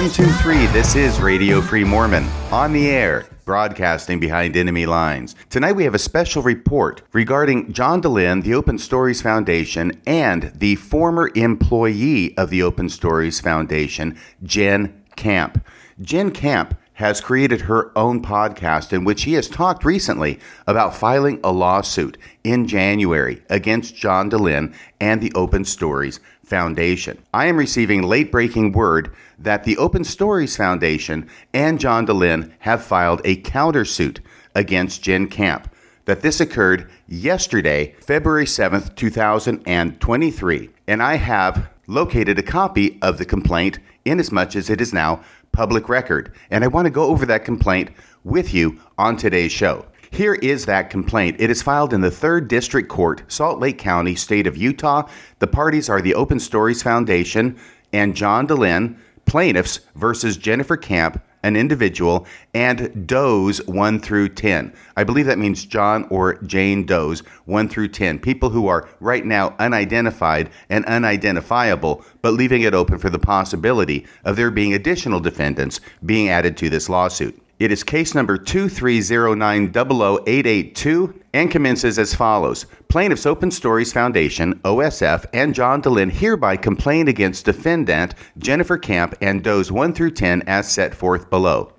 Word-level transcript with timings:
one, 0.00 0.10
two, 0.10 0.24
three. 0.24 0.64
This 0.68 0.96
is 0.96 1.20
Radio 1.20 1.60
Free 1.60 1.84
Mormon 1.84 2.24
on 2.50 2.72
the 2.72 2.88
air, 2.88 3.26
broadcasting 3.44 4.18
behind 4.18 4.56
enemy 4.56 4.86
lines. 4.86 5.36
Tonight 5.50 5.72
we 5.72 5.84
have 5.84 5.94
a 5.94 5.98
special 5.98 6.42
report 6.42 7.02
regarding 7.12 7.70
John 7.74 8.00
Dehlin, 8.00 8.42
the 8.42 8.54
Open 8.54 8.78
Stories 8.78 9.20
Foundation, 9.20 10.00
and 10.06 10.52
the 10.54 10.76
former 10.76 11.30
employee 11.34 12.34
of 12.38 12.48
the 12.48 12.62
Open 12.62 12.88
Stories 12.88 13.40
Foundation, 13.40 14.18
Jen 14.42 15.04
Camp. 15.16 15.62
Jen 16.00 16.30
Camp 16.30 16.78
has 16.94 17.20
created 17.20 17.62
her 17.62 17.92
own 17.96 18.22
podcast 18.22 18.94
in 18.94 19.04
which 19.04 19.24
he 19.24 19.34
has 19.34 19.48
talked 19.48 19.84
recently 19.84 20.38
about 20.66 20.94
filing 20.94 21.38
a 21.44 21.52
lawsuit 21.52 22.16
in 22.42 22.66
January 22.66 23.42
against 23.50 23.96
John 23.96 24.30
Dehlin 24.30 24.74
and 24.98 25.20
the 25.20 25.32
Open 25.34 25.66
Stories 25.66 26.20
Foundation. 26.50 27.16
I 27.32 27.46
am 27.46 27.56
receiving 27.56 28.02
late 28.02 28.32
breaking 28.32 28.72
word 28.72 29.14
that 29.38 29.62
the 29.62 29.78
Open 29.78 30.02
Stories 30.02 30.56
Foundation 30.56 31.30
and 31.54 31.78
John 31.78 32.06
Dehlin 32.06 32.52
have 32.58 32.84
filed 32.84 33.20
a 33.24 33.40
countersuit 33.40 34.18
against 34.54 35.00
Jen 35.00 35.28
Camp. 35.28 35.72
That 36.06 36.22
this 36.22 36.40
occurred 36.40 36.90
yesterday, 37.06 37.94
February 38.00 38.46
7th, 38.46 38.96
2023. 38.96 40.70
And 40.88 41.02
I 41.02 41.14
have 41.14 41.70
located 41.86 42.36
a 42.38 42.42
copy 42.42 42.98
of 43.00 43.18
the 43.18 43.24
complaint 43.24 43.78
inasmuch 44.04 44.56
as 44.56 44.68
it 44.68 44.80
is 44.80 44.92
now 44.92 45.22
public 45.52 45.88
record. 45.88 46.34
And 46.50 46.64
I 46.64 46.66
want 46.66 46.86
to 46.86 46.90
go 46.90 47.04
over 47.04 47.24
that 47.26 47.44
complaint 47.44 47.90
with 48.24 48.52
you 48.52 48.80
on 48.98 49.16
today's 49.16 49.52
show. 49.52 49.86
Here 50.12 50.34
is 50.34 50.66
that 50.66 50.90
complaint. 50.90 51.36
It 51.38 51.50
is 51.50 51.62
filed 51.62 51.94
in 51.94 52.00
the 52.00 52.10
3rd 52.10 52.48
District 52.48 52.88
Court, 52.88 53.22
Salt 53.28 53.60
Lake 53.60 53.78
County, 53.78 54.16
state 54.16 54.48
of 54.48 54.56
Utah. 54.56 55.08
The 55.38 55.46
parties 55.46 55.88
are 55.88 56.02
the 56.02 56.16
Open 56.16 56.40
Stories 56.40 56.82
Foundation 56.82 57.56
and 57.92 58.16
John 58.16 58.48
Dehlin, 58.48 58.98
plaintiffs 59.24 59.80
versus 59.94 60.36
Jennifer 60.36 60.76
Camp, 60.76 61.22
an 61.44 61.54
individual, 61.54 62.26
and 62.52 63.06
Does 63.06 63.64
1 63.68 64.00
through 64.00 64.30
10. 64.30 64.74
I 64.96 65.04
believe 65.04 65.26
that 65.26 65.38
means 65.38 65.64
John 65.64 66.08
or 66.10 66.34
Jane 66.42 66.84
Does 66.84 67.20
1 67.44 67.68
through 67.68 67.88
10. 67.88 68.18
People 68.18 68.50
who 68.50 68.66
are 68.66 68.88
right 68.98 69.24
now 69.24 69.54
unidentified 69.60 70.50
and 70.68 70.84
unidentifiable, 70.86 72.04
but 72.20 72.34
leaving 72.34 72.62
it 72.62 72.74
open 72.74 72.98
for 72.98 73.10
the 73.10 73.18
possibility 73.20 74.06
of 74.24 74.34
there 74.34 74.50
being 74.50 74.74
additional 74.74 75.20
defendants 75.20 75.80
being 76.04 76.28
added 76.28 76.56
to 76.56 76.68
this 76.68 76.88
lawsuit. 76.88 77.40
It 77.60 77.70
is 77.70 77.84
case 77.84 78.14
number 78.14 78.38
230900882 78.38 81.20
and 81.34 81.50
commences 81.50 81.98
as 81.98 82.14
follows. 82.14 82.64
Plaintiffs 82.88 83.26
Open 83.26 83.50
Stories 83.50 83.92
Foundation, 83.92 84.54
OSF, 84.60 85.26
and 85.34 85.54
John 85.54 85.82
Dehlin 85.82 86.10
hereby 86.10 86.56
complain 86.56 87.06
against 87.06 87.44
defendant 87.44 88.14
Jennifer 88.38 88.78
Camp 88.78 89.14
and 89.20 89.44
Does 89.44 89.70
1 89.70 89.92
through 89.92 90.12
10 90.12 90.44
as 90.46 90.72
set 90.72 90.94
forth 90.94 91.28
below. 91.28 91.74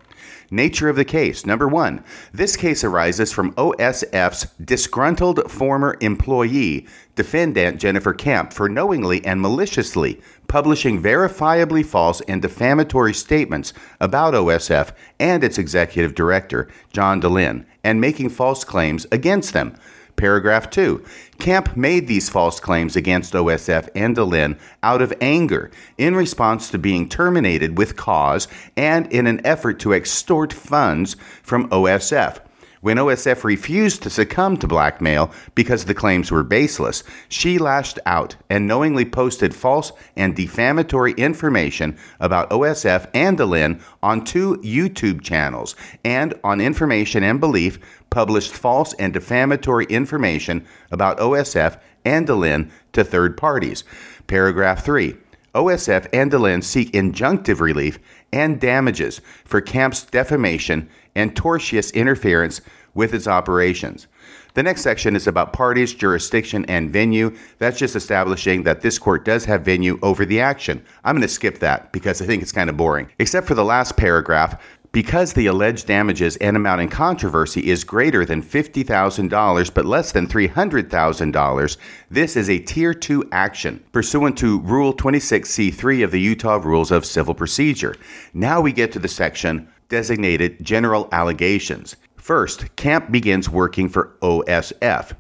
Nature 0.52 0.88
of 0.88 0.98
the 0.98 1.06
case. 1.06 1.48
Number 1.48 1.68
one, 1.68 2.04
this 2.32 2.56
case 2.56 2.84
arises 2.84 3.32
from 3.32 3.52
OSF's 3.54 4.54
disgruntled 4.64 5.50
former 5.50 5.98
employee, 6.02 6.86
defendant 7.22 7.80
Jennifer 7.80 8.14
Camp, 8.14 8.52
for 8.52 8.68
knowingly 8.68 9.24
and 9.24 9.40
maliciously 9.40 10.20
publishing 10.48 11.00
verifiably 11.00 11.86
false 11.86 12.20
and 12.22 12.42
defamatory 12.42 13.14
statements 13.14 13.74
about 14.00 14.34
OSF 14.34 14.92
and 15.20 15.44
its 15.44 15.60
executive 15.60 16.16
director, 16.16 16.68
John 16.92 17.22
Dehlin, 17.22 17.64
and 17.84 18.02
making 18.02 18.30
false 18.30 18.64
claims 18.64 19.06
against 19.12 19.54
them. 19.54 19.76
Paragraph 20.16 20.72
2. 20.72 21.06
Camp 21.38 21.78
made 21.78 22.08
these 22.08 22.28
false 22.28 22.60
claims 22.60 22.96
against 22.96 23.34
OSF 23.34 23.88
and 23.94 24.16
Dehlin 24.16 24.58
out 24.82 25.04
of 25.04 25.14
anger 25.22 25.70
in 26.00 26.16
response 26.16 26.72
to 26.72 26.80
being 26.80 27.08
terminated 27.08 27.78
with 27.78 27.96
cause 27.96 28.48
and 28.76 29.06
in 29.14 29.28
an 29.28 29.46
effort 29.46 29.80
to 29.82 29.94
extort 29.94 30.52
funds 30.52 31.16
from 31.44 31.70
OSF. 31.70 32.40
When 32.82 32.98
OSF 32.98 33.44
refused 33.44 34.02
to 34.02 34.10
succumb 34.10 34.58
to 34.58 34.68
blackmail 34.68 35.32
because 35.54 35.86
the 35.86 35.94
claims 35.94 36.32
were 36.32 36.42
baseless, 36.42 37.04
she 37.30 37.60
lashed 37.60 38.00
out 38.08 38.36
and 38.50 38.68
knowingly 38.68 39.06
posted 39.06 39.54
false 39.54 39.92
and 40.16 40.36
defamatory 40.36 41.12
information 41.14 41.96
about 42.20 42.50
OSF 42.50 43.08
and 43.14 43.38
Dehlin 43.38 43.80
on 44.02 44.26
two 44.26 44.58
YouTube 44.64 45.22
channels 45.22 45.76
and 46.04 46.34
on 46.44 46.60
information 46.60 47.22
and 47.22 47.40
belief 47.40 47.78
published 48.10 48.52
false 48.52 48.94
and 48.94 49.14
defamatory 49.14 49.86
information 49.86 50.66
about 50.90 51.20
OSF 51.20 51.80
and 52.04 52.28
Dehlin 52.28 52.72
to 52.94 53.04
third 53.04 53.38
parties. 53.38 53.84
Paragraph 54.26 54.84
3. 54.84 55.16
OSF 55.54 56.08
and 56.14 56.32
Dehlin 56.32 56.64
seek 56.64 56.92
injunctive 56.94 57.60
relief 57.60 58.00
and 58.34 58.60
damages 58.60 59.22
for 59.46 59.62
Camp's 59.62 60.04
defamation 60.04 60.90
and 61.16 61.36
tortious 61.36 61.94
interference 61.94 62.62
with 62.94 63.14
its 63.14 63.28
operations. 63.28 64.08
The 64.54 64.64
next 64.64 64.82
section 64.82 65.16
is 65.16 65.28
about 65.28 65.54
parties, 65.54 65.94
jurisdiction, 65.94 66.66
and 66.66 66.92
venue. 66.92 67.36
That's 67.58 67.80
just 67.80 67.96
establishing 67.96 68.64
that 68.64 68.82
this 68.82 69.00
court 69.00 69.24
does 69.24 69.46
have 69.46 69.64
venue 69.64 69.98
over 70.02 70.26
the 70.26 70.42
action. 70.42 70.84
I'm 71.06 71.16
going 71.16 71.22
to 71.22 71.30
skip 71.30 71.60
that 71.60 71.94
because 71.94 72.22
I 72.22 72.26
think 72.26 72.42
it's 72.42 72.52
kind 72.52 72.70
of 72.70 72.76
boring. 72.76 73.10
Except 73.20 73.48
for 73.48 73.56
the 73.56 73.64
last 73.64 73.96
paragraph, 73.96 74.62
because 74.92 75.34
the 75.34 75.48
alleged 75.48 75.88
damages 75.88 76.36
and 76.38 76.58
amount 76.58 76.82
in 76.82 76.90
controversy 76.90 77.70
is 77.70 77.84
greater 77.84 78.26
than 78.26 78.44
$50,000 78.44 79.74
but 79.74 79.86
less 79.86 80.12
than 80.12 80.28
$300,000, 80.28 81.78
this 82.10 82.36
is 82.36 82.50
a 82.50 82.60
Tier 82.60 82.94
2 82.94 83.30
action 83.32 83.84
pursuant 83.92 84.38
to 84.38 84.60
Rule 84.60 84.94
26C3 84.94 86.04
of 86.04 86.12
the 86.12 86.20
Utah 86.20 86.60
Rules 86.62 86.92
of 86.92 87.06
Civil 87.06 87.34
Procedure. 87.34 87.96
Now 88.34 88.60
we 88.60 88.74
get 88.74 88.92
to 88.92 89.00
the 89.00 89.08
section 89.08 89.70
designated 89.88 90.64
General 90.64 91.08
Allegations. 91.12 91.96
First, 92.18 92.76
Camp 92.76 93.12
begins 93.12 93.50
working 93.50 93.90
for 93.90 94.16
OSF. 94.22 95.14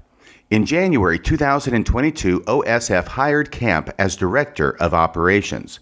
In 0.49 0.65
January 0.65 1.17
2022, 1.17 2.41
OSF 2.41 3.07
hired 3.07 3.51
Camp 3.51 3.89
as 3.97 4.17
Director 4.17 4.71
of 4.81 4.93
Operations. 4.93 5.79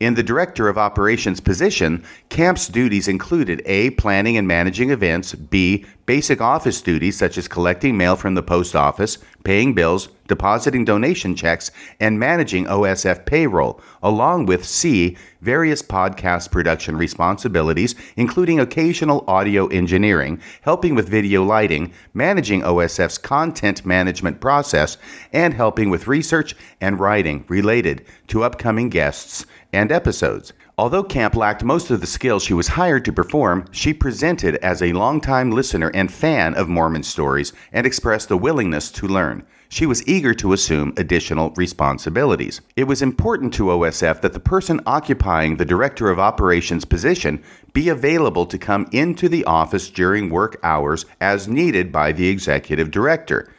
In 0.00 0.14
the 0.14 0.22
Director 0.22 0.68
of 0.68 0.78
Operations 0.78 1.40
position, 1.40 2.04
Camp's 2.28 2.68
duties 2.68 3.08
included 3.08 3.62
A. 3.66 3.90
Planning 3.90 4.36
and 4.36 4.48
managing 4.48 4.90
events, 4.90 5.34
B. 5.34 5.84
Basic 6.04 6.40
office 6.40 6.82
duties 6.82 7.16
such 7.16 7.38
as 7.38 7.46
collecting 7.46 7.96
mail 7.96 8.16
from 8.16 8.34
the 8.34 8.42
post 8.42 8.74
office, 8.74 9.18
paying 9.44 9.72
bills, 9.72 10.08
depositing 10.26 10.84
donation 10.84 11.36
checks, 11.36 11.70
and 12.00 12.18
managing 12.18 12.64
OSF 12.64 13.24
payroll, 13.24 13.80
along 14.02 14.46
with 14.46 14.64
C. 14.64 15.16
Various 15.42 15.80
podcast 15.80 16.50
production 16.50 16.96
responsibilities, 16.96 17.94
including 18.16 18.58
occasional 18.58 19.24
audio 19.28 19.68
engineering, 19.68 20.40
helping 20.62 20.96
with 20.96 21.08
video 21.08 21.44
lighting, 21.44 21.92
managing 22.14 22.62
OSF's 22.62 23.18
content 23.18 23.86
management 23.86 24.40
process, 24.40 24.96
and 25.32 25.54
helping 25.54 25.88
with 25.88 26.08
research 26.08 26.56
and 26.80 26.98
writing 26.98 27.44
related 27.46 28.04
to 28.26 28.42
upcoming 28.42 28.88
guests 28.88 29.46
and 29.72 29.92
episodes. 29.92 30.52
Although 30.78 31.04
Camp 31.04 31.36
lacked 31.36 31.62
most 31.62 31.90
of 31.90 32.00
the 32.00 32.06
skills 32.06 32.42
she 32.42 32.54
was 32.54 32.68
hired 32.68 33.04
to 33.04 33.12
perform, 33.12 33.66
she 33.72 33.92
presented 33.92 34.56
as 34.56 34.80
a 34.80 34.94
longtime 34.94 35.50
listener 35.50 35.90
and 35.92 36.10
fan 36.10 36.54
of 36.54 36.66
Mormon 36.66 37.02
stories 37.02 37.52
and 37.74 37.86
expressed 37.86 38.30
a 38.30 38.38
willingness 38.38 38.90
to 38.92 39.06
learn. 39.06 39.44
She 39.68 39.84
was 39.84 40.06
eager 40.08 40.32
to 40.34 40.54
assume 40.54 40.94
additional 40.96 41.50
responsibilities. 41.56 42.62
It 42.74 42.84
was 42.84 43.02
important 43.02 43.52
to 43.54 43.64
OSF 43.64 44.22
that 44.22 44.32
the 44.32 44.40
person 44.40 44.80
occupying 44.86 45.56
the 45.56 45.66
Director 45.66 46.08
of 46.08 46.18
Operations 46.18 46.86
position 46.86 47.42
be 47.74 47.90
available 47.90 48.46
to 48.46 48.56
come 48.56 48.88
into 48.92 49.28
the 49.28 49.44
office 49.44 49.90
during 49.90 50.30
work 50.30 50.58
hours 50.62 51.04
as 51.20 51.48
needed 51.48 51.92
by 51.92 52.12
the 52.12 52.28
Executive 52.28 52.90
Director. 52.90 53.52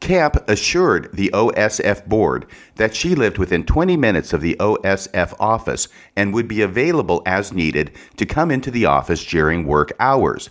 Camp 0.00 0.36
assured 0.48 1.10
the 1.12 1.30
OSF 1.34 2.06
board 2.06 2.46
that 2.76 2.94
she 2.94 3.14
lived 3.14 3.36
within 3.36 3.64
20 3.64 3.96
minutes 3.96 4.32
of 4.32 4.40
the 4.40 4.56
OSF 4.60 5.34
office 5.40 5.88
and 6.16 6.32
would 6.32 6.46
be 6.46 6.62
available 6.62 7.22
as 7.26 7.52
needed 7.52 7.90
to 8.16 8.24
come 8.24 8.50
into 8.50 8.70
the 8.70 8.86
office 8.86 9.24
during 9.24 9.66
work 9.66 9.92
hours. 9.98 10.50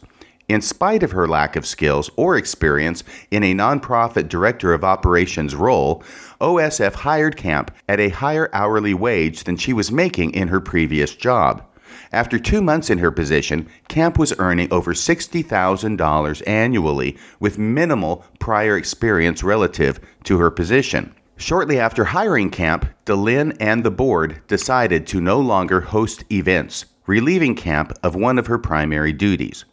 In 0.50 0.62
spite 0.62 1.04
of 1.04 1.12
her 1.12 1.28
lack 1.28 1.56
of 1.56 1.66
skills 1.66 2.10
or 2.16 2.38
experience 2.38 3.04
in 3.32 3.44
a 3.44 3.54
nonprofit 3.54 4.30
director 4.30 4.74
of 4.74 4.84
operations 4.84 5.56
role, 5.56 6.04
OSF 6.40 6.94
hired 6.94 7.36
Camp 7.36 7.72
at 7.90 8.00
a 8.00 8.10
higher 8.10 8.50
hourly 8.54 8.94
wage 8.94 9.44
than 9.44 9.58
she 9.58 9.74
was 9.74 9.92
making 9.92 10.32
in 10.32 10.48
her 10.48 10.62
previous 10.62 11.16
job. 11.16 11.64
After 12.12 12.39
two 12.39 12.62
months 12.62 12.89
in 12.89 12.98
her 13.00 13.12
position, 13.12 13.68
Camp 13.88 14.18
was 14.18 14.34
earning 14.39 14.68
over 14.72 14.94
$60,000 14.94 16.48
annually 16.48 17.18
with 17.39 17.57
minimal 17.57 18.25
prior 18.39 18.78
experience 18.78 19.44
relative 19.44 20.00
to 20.24 20.38
her 20.39 20.51
position. 20.51 21.13
Shortly 21.39 21.80
after 21.80 22.04
hiring 22.04 22.50
Camp, 22.50 22.88
Dehlin 23.06 23.56
and 23.60 23.84
the 23.84 23.92
board 23.92 24.42
decided 24.48 25.06
to 25.07 25.22
no 25.22 25.39
longer 25.39 25.81
host 25.81 26.24
events, 26.31 26.86
relieving 27.06 27.54
Camp 27.54 27.94
of 28.01 28.16
one 28.16 28.39
of 28.39 28.48
her 28.48 28.57
primary 28.57 29.13
duties. 29.13 29.63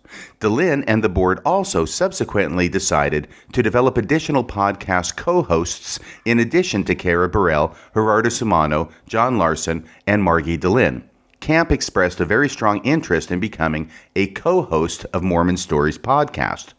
Dehlin 0.40 0.84
and 0.86 1.02
the 1.02 1.08
board 1.08 1.40
also 1.44 1.86
subsequently 1.86 2.68
decided 2.68 3.28
to 3.52 3.62
develop 3.62 3.96
additional 3.96 4.44
podcast 4.44 5.16
co 5.16 5.42
hosts 5.42 5.98
in 6.26 6.38
addition 6.38 6.84
to 6.84 6.94
Kara 6.94 7.30
Burrell, 7.30 7.74
Gerardo 7.94 8.28
Sumano, 8.28 8.92
John 9.06 9.38
Larson, 9.38 9.86
and 10.06 10.22
Margie 10.22 10.58
Dehlin. 10.58 11.02
Camp 11.44 11.70
expressed 11.70 12.20
a 12.20 12.24
very 12.24 12.48
strong 12.48 12.82
interest 12.84 13.30
in 13.30 13.38
becoming 13.38 13.90
a 14.16 14.28
co 14.28 14.62
host 14.62 15.04
of 15.12 15.22
Mormon 15.22 15.58
Stories 15.58 15.98
podcast. 15.98 16.72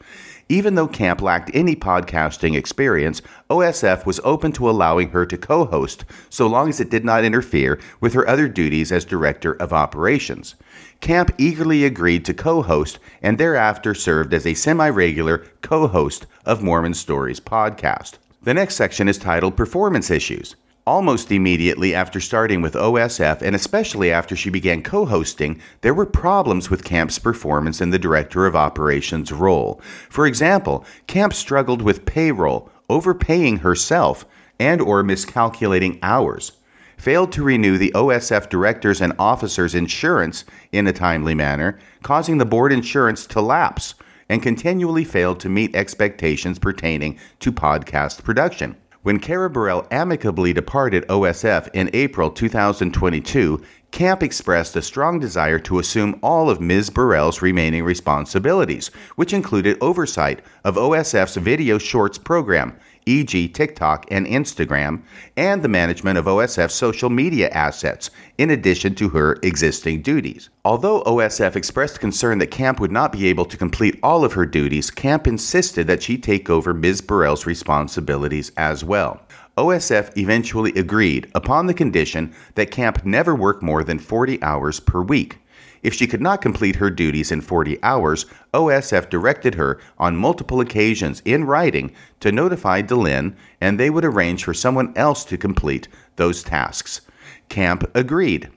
Even 0.49 0.73
though 0.73 0.87
Camp 0.87 1.21
lacked 1.21 1.51
any 1.53 1.75
podcasting 1.75 2.57
experience, 2.57 3.21
OSF 3.47 4.07
was 4.07 4.19
open 4.23 4.51
to 4.53 4.67
allowing 4.67 5.09
her 5.09 5.23
to 5.23 5.37
co 5.37 5.65
host 5.65 6.03
so 6.31 6.47
long 6.47 6.67
as 6.67 6.79
it 6.79 6.89
did 6.89 7.05
not 7.05 7.23
interfere 7.23 7.79
with 8.01 8.15
her 8.15 8.27
other 8.27 8.47
duties 8.47 8.91
as 8.91 9.05
Director 9.05 9.53
of 9.53 9.71
Operations. 9.71 10.55
Camp 10.99 11.29
eagerly 11.37 11.85
agreed 11.85 12.25
to 12.25 12.33
co 12.33 12.63
host 12.63 12.97
and 13.21 13.37
thereafter 13.37 13.93
served 13.93 14.33
as 14.33 14.47
a 14.47 14.55
semi 14.55 14.89
regular 14.89 15.45
co 15.61 15.85
host 15.85 16.25
of 16.43 16.63
Mormon 16.63 16.95
Stories 16.95 17.39
podcast. 17.39 18.13
The 18.41 18.55
next 18.55 18.77
section 18.77 19.07
is 19.07 19.19
titled 19.19 19.55
Performance 19.55 20.09
Issues. 20.09 20.55
Almost 20.87 21.31
immediately 21.31 21.95
after 21.95 22.19
starting 22.19 22.61
with 22.61 22.75
OSF, 22.75 23.41
and 23.41 23.55
especially 23.55 24.11
after 24.11 24.35
she 24.35 24.51
began 24.51 24.83
co 24.83 25.07
hosting, 25.07 25.59
there 25.81 25.95
were 25.95 26.05
problems 26.05 26.69
with 26.69 26.83
Camp's 26.83 27.17
performance 27.17 27.81
in 27.81 27.89
the 27.89 27.97
Director 27.97 28.45
of 28.45 28.55
Operations 28.55 29.31
role. 29.31 29.81
For 30.11 30.27
example, 30.27 30.85
Camp 31.07 31.33
struggled 31.33 31.81
with 31.81 32.05
payroll, 32.05 32.69
overpaying 32.87 33.57
herself, 33.57 34.27
and 34.59 34.79
or 34.79 35.01
miscalculating 35.01 35.97
hours. 36.03 36.51
Failed 36.97 37.31
to 37.31 37.43
renew 37.43 37.79
the 37.79 37.91
OSF 37.95 38.47
directors 38.47 39.01
and 39.01 39.13
officers' 39.17 39.73
insurance 39.73 40.45
in 40.71 40.85
a 40.85 40.93
timely 40.93 41.33
manner, 41.33 41.79
causing 42.03 42.37
the 42.37 42.45
board 42.45 42.71
insurance 42.71 43.25
to 43.25 43.41
lapse, 43.41 43.95
and 44.29 44.43
continually 44.43 45.03
failed 45.03 45.39
to 45.39 45.49
meet 45.49 45.75
expectations 45.75 46.59
pertaining 46.59 47.17
to 47.39 47.51
podcast 47.51 48.23
production. 48.23 48.75
When 49.05 49.19
Kara 49.19 49.51
Burrell 49.51 49.85
amicably 49.91 50.51
departed 50.51 51.07
OSF 51.09 51.69
in 51.75 51.91
April 51.93 52.31
2022, 52.31 53.61
Camp 53.91 54.23
expressed 54.23 54.75
a 54.75 54.81
strong 54.81 55.19
desire 55.19 55.59
to 55.59 55.77
assume 55.77 56.17
all 56.23 56.49
of 56.49 56.59
Ms. 56.59 56.89
Burrell's 56.89 57.39
remaining 57.39 57.83
responsibilities, 57.83 58.87
which 59.15 59.31
included 59.31 59.77
oversight 59.79 60.43
of 60.63 60.73
OSF's 60.75 61.35
video 61.35 61.77
shorts 61.77 62.17
program, 62.17 62.75
e.g., 63.05 63.47
TikTok 63.49 64.05
and 64.11 64.25
Instagram, 64.25 65.01
and 65.37 65.61
the 65.61 65.67
management 65.67 66.17
of 66.17 66.25
OSF's 66.25 66.73
social 66.73 67.09
media 67.09 67.49
assets, 67.49 68.09
in 68.37 68.51
addition 68.51 68.95
to 68.95 69.09
her 69.09 69.37
existing 69.43 70.01
duties. 70.01 70.49
Although 70.63 71.03
OSF 71.03 71.55
expressed 71.55 71.99
concern 71.99 72.39
that 72.39 72.47
Camp 72.47 72.79
would 72.79 72.91
not 72.91 73.11
be 73.11 73.27
able 73.27 73.45
to 73.45 73.57
complete 73.57 73.99
all 74.01 74.25
of 74.25 74.33
her 74.33 74.45
duties, 74.45 74.91
Camp 74.91 75.27
insisted 75.27 75.87
that 75.87 76.03
she 76.03 76.17
take 76.17 76.49
over 76.49 76.73
Ms. 76.73 77.01
Burrell's 77.01 77.45
responsibilities 77.45 78.51
as 78.57 78.83
well. 78.83 79.21
OSF 79.57 80.17
eventually 80.17 80.73
agreed 80.73 81.31
upon 81.33 81.65
the 81.67 81.73
condition 81.73 82.33
that 82.55 82.71
Camp 82.71 83.05
never 83.05 83.33
work 83.33 83.63
more 83.63 83.83
than 83.83 83.99
40 83.99 84.41
hours 84.43 84.79
per 84.81 85.01
week. 85.01 85.37
If 85.85 85.93
she 85.93 86.07
could 86.07 86.19
not 86.19 86.41
complete 86.41 86.77
her 86.77 86.89
duties 86.89 87.31
in 87.31 87.41
40 87.41 87.77
hours, 87.83 88.25
OSF 88.55 89.07
directed 89.07 89.53
her 89.53 89.79
on 89.99 90.17
multiple 90.17 90.59
occasions 90.59 91.21
in 91.25 91.43
writing 91.43 91.91
to 92.21 92.31
notify 92.31 92.81
Dehlin, 92.81 93.35
and 93.61 93.79
they 93.79 93.91
would 93.91 94.03
arrange 94.03 94.43
for 94.43 94.53
someone 94.55 94.93
else 94.95 95.23
to 95.25 95.37
complete 95.37 95.87
those 96.15 96.41
tasks. 96.41 97.01
Camp 97.49 97.83
agreed. 97.93 98.49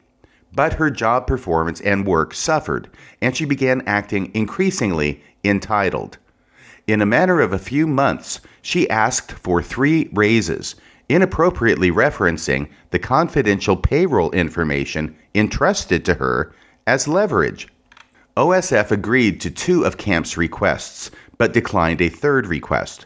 But 0.55 0.73
her 0.73 0.89
job 0.91 1.27
performance 1.27 1.83
and 1.83 2.07
work 2.07 2.33
suffered, 2.33 2.89
and 3.21 3.37
she 3.37 3.45
began 3.45 3.83
acting 3.87 4.31
increasingly 4.33 5.23
entitled. 5.45 6.17
In 6.87 7.03
a 7.03 7.07
matter 7.07 7.43
of 7.43 7.53
a 7.53 7.59
few 7.59 7.87
months, 7.87 8.41
she 8.63 8.89
asked 8.89 9.33
for 9.33 9.63
three 9.63 10.09
raises, 10.15 10.77
inappropriately 11.11 11.91
referencing 11.91 12.71
the 12.89 12.99
confidential 12.99 13.77
payroll 13.77 14.31
information 14.31 15.15
entrusted 15.35 16.07
to 16.07 16.15
her 16.15 16.55
as 16.89 17.07
leverage. 17.07 17.69
OSF 18.35 18.91
agreed 18.91 19.43
to 19.43 19.51
two 19.51 19.85
of 19.85 19.99
Camp's 19.99 20.39
requests, 20.39 21.11
but 21.37 21.53
declined 21.53 22.01
a 22.01 22.09
third 22.09 22.47
request. 22.47 23.05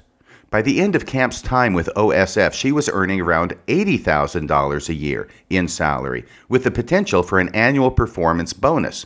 By 0.51 0.63
the 0.63 0.81
end 0.81 0.95
of 0.95 1.05
Camp's 1.05 1.43
time 1.43 1.75
with 1.75 1.91
OSF, 1.97 2.53
she 2.53 2.71
was 2.71 2.89
earning 2.89 3.21
around 3.21 3.57
$80,000 3.67 4.89
a 4.89 4.95
year 4.95 5.27
in 5.51 5.67
salary, 5.67 6.25
with 6.49 6.63
the 6.63 6.71
potential 6.71 7.25
for 7.25 7.41
an 7.41 7.53
annual 7.57 7.91
performance 7.91 8.53
bonus. 8.53 9.05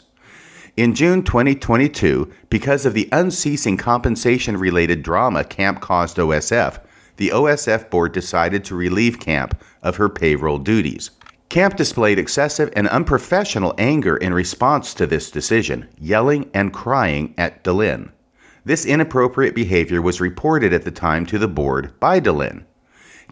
In 0.76 0.94
June 0.94 1.22
2022, 1.22 2.30
because 2.50 2.84
of 2.84 2.92
the 2.92 3.08
unceasing 3.12 3.78
compensation 3.78 4.58
related 4.58 5.02
drama 5.02 5.42
Camp 5.42 5.80
caused 5.80 6.18
OSF, 6.18 6.80
the 7.16 7.30
OSF 7.30 7.88
board 7.88 8.12
decided 8.12 8.62
to 8.66 8.76
relieve 8.76 9.20
Camp 9.20 9.58
of 9.82 9.96
her 9.96 10.10
payroll 10.10 10.58
duties. 10.58 11.12
Camp 11.48 11.76
displayed 11.76 12.18
excessive 12.18 12.72
and 12.74 12.88
unprofessional 12.88 13.74
anger 13.78 14.16
in 14.16 14.34
response 14.34 14.92
to 14.94 15.06
this 15.06 15.30
decision, 15.30 15.88
yelling 15.98 16.50
and 16.52 16.72
crying 16.72 17.34
at 17.38 17.62
Dehlin. 17.62 18.10
This 18.64 18.84
inappropriate 18.84 19.54
behavior 19.54 20.02
was 20.02 20.20
reported 20.20 20.72
at 20.72 20.82
the 20.82 20.90
time 20.90 21.24
to 21.26 21.38
the 21.38 21.46
board 21.46 21.98
by 22.00 22.18
Dehlin. 22.18 22.64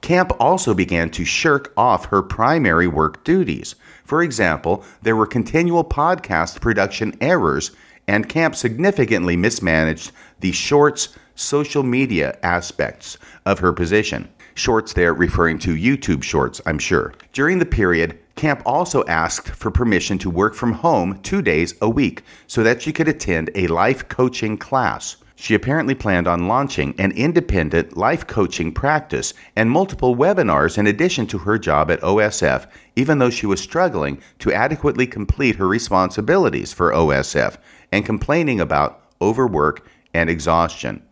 Camp 0.00 0.30
also 0.38 0.74
began 0.74 1.10
to 1.10 1.24
shirk 1.24 1.72
off 1.76 2.06
her 2.06 2.22
primary 2.22 2.86
work 2.86 3.24
duties. 3.24 3.74
For 4.04 4.22
example, 4.22 4.84
there 5.02 5.16
were 5.16 5.26
continual 5.26 5.82
podcast 5.82 6.60
production 6.60 7.16
errors, 7.20 7.72
and 8.06 8.28
Camp 8.28 8.54
significantly 8.54 9.36
mismanaged 9.36 10.12
the 10.38 10.52
shorts 10.52 11.08
social 11.34 11.82
media 11.82 12.38
aspects 12.42 13.18
of 13.44 13.58
her 13.58 13.72
position. 13.72 14.28
Shorts 14.54 14.92
there 14.92 15.14
referring 15.14 15.58
to 15.60 15.74
YouTube 15.74 16.22
shorts, 16.22 16.60
I'm 16.64 16.78
sure. 16.78 17.12
During 17.32 17.58
the 17.58 17.66
period, 17.66 18.18
Camp 18.36 18.62
also 18.64 19.04
asked 19.06 19.48
for 19.48 19.70
permission 19.70 20.16
to 20.18 20.30
work 20.30 20.54
from 20.54 20.72
home 20.72 21.18
two 21.22 21.42
days 21.42 21.74
a 21.82 21.90
week 21.90 22.22
so 22.46 22.62
that 22.62 22.80
she 22.80 22.92
could 22.92 23.08
attend 23.08 23.50
a 23.54 23.66
life 23.66 24.08
coaching 24.08 24.56
class. 24.56 25.16
She 25.34 25.54
apparently 25.54 25.96
planned 25.96 26.28
on 26.28 26.46
launching 26.46 26.94
an 26.98 27.10
independent 27.12 27.96
life 27.96 28.26
coaching 28.28 28.72
practice 28.72 29.34
and 29.56 29.68
multiple 29.68 30.14
webinars 30.14 30.78
in 30.78 30.86
addition 30.86 31.26
to 31.28 31.38
her 31.38 31.58
job 31.58 31.90
at 31.90 32.00
OSF, 32.02 32.68
even 32.94 33.18
though 33.18 33.30
she 33.30 33.46
was 33.46 33.60
struggling 33.60 34.20
to 34.38 34.52
adequately 34.52 35.08
complete 35.08 35.56
her 35.56 35.66
responsibilities 35.66 36.72
for 36.72 36.92
OSF 36.92 37.56
and 37.90 38.06
complaining 38.06 38.60
about 38.60 39.02
overwork 39.20 39.84
and 40.14 40.30
exhaustion. 40.30 41.02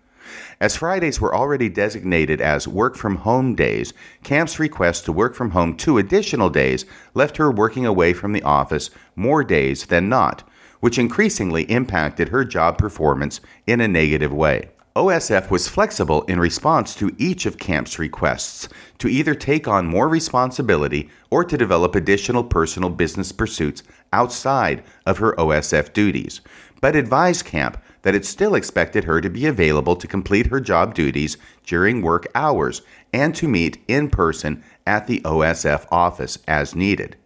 As 0.62 0.76
Fridays 0.76 1.20
were 1.20 1.34
already 1.34 1.68
designated 1.68 2.40
as 2.40 2.68
work 2.68 2.94
from 2.94 3.16
home 3.16 3.56
days, 3.56 3.92
Camp's 4.22 4.60
request 4.60 5.04
to 5.06 5.12
work 5.12 5.34
from 5.34 5.50
home 5.50 5.76
two 5.76 5.98
additional 5.98 6.50
days 6.50 6.84
left 7.14 7.36
her 7.38 7.50
working 7.50 7.84
away 7.84 8.12
from 8.12 8.32
the 8.32 8.44
office 8.44 8.88
more 9.16 9.42
days 9.42 9.86
than 9.86 10.08
not, 10.08 10.48
which 10.78 11.00
increasingly 11.00 11.64
impacted 11.64 12.28
her 12.28 12.44
job 12.44 12.78
performance 12.78 13.40
in 13.66 13.80
a 13.80 13.88
negative 13.88 14.32
way. 14.32 14.68
OSF 14.94 15.50
was 15.50 15.66
flexible 15.66 16.22
in 16.24 16.38
response 16.38 16.94
to 16.94 17.10
each 17.18 17.44
of 17.44 17.58
Camp's 17.58 17.98
requests 17.98 18.68
to 18.98 19.08
either 19.08 19.34
take 19.34 19.66
on 19.66 19.84
more 19.84 20.06
responsibility 20.08 21.10
or 21.28 21.42
to 21.42 21.58
develop 21.58 21.96
additional 21.96 22.44
personal 22.44 22.88
business 22.88 23.32
pursuits 23.32 23.82
outside 24.12 24.84
of 25.06 25.18
her 25.18 25.34
OSF 25.36 25.92
duties, 25.92 26.40
but 26.82 26.96
advised 26.96 27.46
Camp 27.46 27.80
that 28.02 28.14
it 28.14 28.26
still 28.26 28.54
expected 28.54 29.04
her 29.04 29.20
to 29.22 29.30
be 29.30 29.46
available 29.46 29.96
to 29.96 30.06
complete 30.06 30.48
her 30.48 30.60
job 30.60 30.94
duties 30.94 31.38
during 31.64 32.02
work 32.02 32.26
hours 32.34 32.82
and 33.12 33.34
to 33.36 33.48
meet 33.48 33.82
in 33.88 34.10
person 34.10 34.62
at 34.86 35.06
the 35.06 35.20
OSF 35.20 35.86
office 35.90 36.36
as 36.46 36.74
needed. 36.74 37.16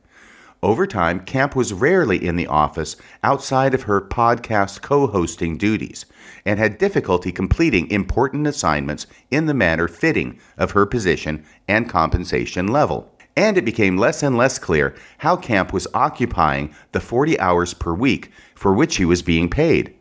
Over 0.63 0.87
time, 0.87 1.21
Camp 1.21 1.57
was 1.57 1.73
rarely 1.73 2.25
in 2.25 2.37
the 2.37 2.47
office 2.47 2.97
outside 3.23 3.73
of 3.73 3.83
her 3.83 4.01
podcast 4.01 4.83
co 4.83 5.07
hosting 5.07 5.57
duties 5.57 6.07
and 6.45 6.59
had 6.59 6.79
difficulty 6.79 7.33
completing 7.33 7.91
important 7.91 8.47
assignments 8.47 9.07
in 9.31 9.47
the 9.47 9.55
manner 9.55 9.89
fitting 9.89 10.39
of 10.59 10.73
her 10.73 10.85
position 10.85 11.45
and 11.67 11.89
compensation 11.89 12.69
level. 12.69 13.16
And 13.37 13.59
it 13.59 13.64
became 13.66 13.99
less 13.99 14.23
and 14.23 14.37
less 14.37 14.59
clear 14.59 14.95
how 15.19 15.37
Camp 15.37 15.73
was 15.73 15.87
occupying 15.93 16.75
the 16.93 17.00
40 17.00 17.38
hours 17.38 17.75
per 17.75 17.93
week 17.93 18.33
for 18.55 18.73
which 18.73 18.97
he 18.97 19.05
was 19.05 19.23
being 19.23 19.50
paid. 19.50 19.95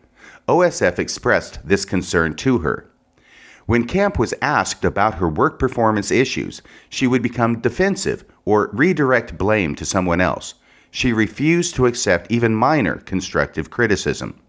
OSF 0.47 0.99
expressed 0.99 1.59
this 1.67 1.85
concern 1.85 2.35
to 2.35 2.59
her. 2.59 2.89
When 3.65 3.87
Camp 3.87 4.19
was 4.19 4.33
asked 4.41 4.85
about 4.85 5.15
her 5.15 5.27
work 5.27 5.57
performance 5.57 6.11
issues, 6.11 6.61
she 6.87 7.07
would 7.07 7.23
become 7.23 7.61
defensive 7.61 8.23
or 8.45 8.69
redirect 8.73 9.37
blame 9.37 9.73
to 9.75 9.85
someone 9.85 10.21
else. 10.21 10.53
She 10.91 11.11
refused 11.11 11.75
to 11.75 11.87
accept 11.87 12.31
even 12.31 12.55
minor 12.55 12.97
constructive 12.97 13.71
criticism. 13.71 14.39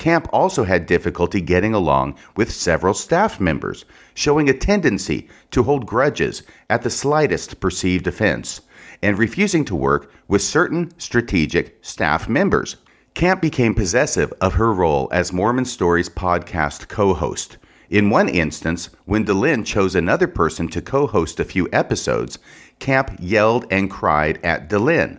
Camp 0.00 0.26
also 0.32 0.64
had 0.64 0.86
difficulty 0.86 1.42
getting 1.42 1.74
along 1.74 2.16
with 2.34 2.50
several 2.50 2.94
staff 2.94 3.38
members, 3.38 3.84
showing 4.14 4.48
a 4.48 4.54
tendency 4.54 5.28
to 5.50 5.62
hold 5.62 5.84
grudges 5.84 6.42
at 6.70 6.80
the 6.80 6.88
slightest 6.88 7.60
perceived 7.60 8.06
offense, 8.06 8.62
and 9.02 9.18
refusing 9.18 9.62
to 9.62 9.76
work 9.76 10.10
with 10.26 10.40
certain 10.40 10.90
strategic 10.98 11.76
staff 11.84 12.30
members. 12.30 12.76
Camp 13.12 13.42
became 13.42 13.74
possessive 13.74 14.32
of 14.40 14.54
her 14.54 14.72
role 14.72 15.06
as 15.12 15.34
Mormon 15.34 15.66
Stories 15.66 16.08
podcast 16.08 16.88
co 16.88 17.12
host. 17.12 17.58
In 17.90 18.08
one 18.08 18.30
instance, 18.30 18.88
when 19.04 19.26
Dehlin 19.26 19.66
chose 19.66 19.94
another 19.94 20.26
person 20.26 20.66
to 20.68 20.80
co 20.80 21.08
host 21.08 21.38
a 21.38 21.44
few 21.44 21.68
episodes, 21.74 22.38
Camp 22.78 23.18
yelled 23.20 23.66
and 23.70 23.90
cried 23.90 24.40
at 24.42 24.70
Dehlin. 24.70 25.18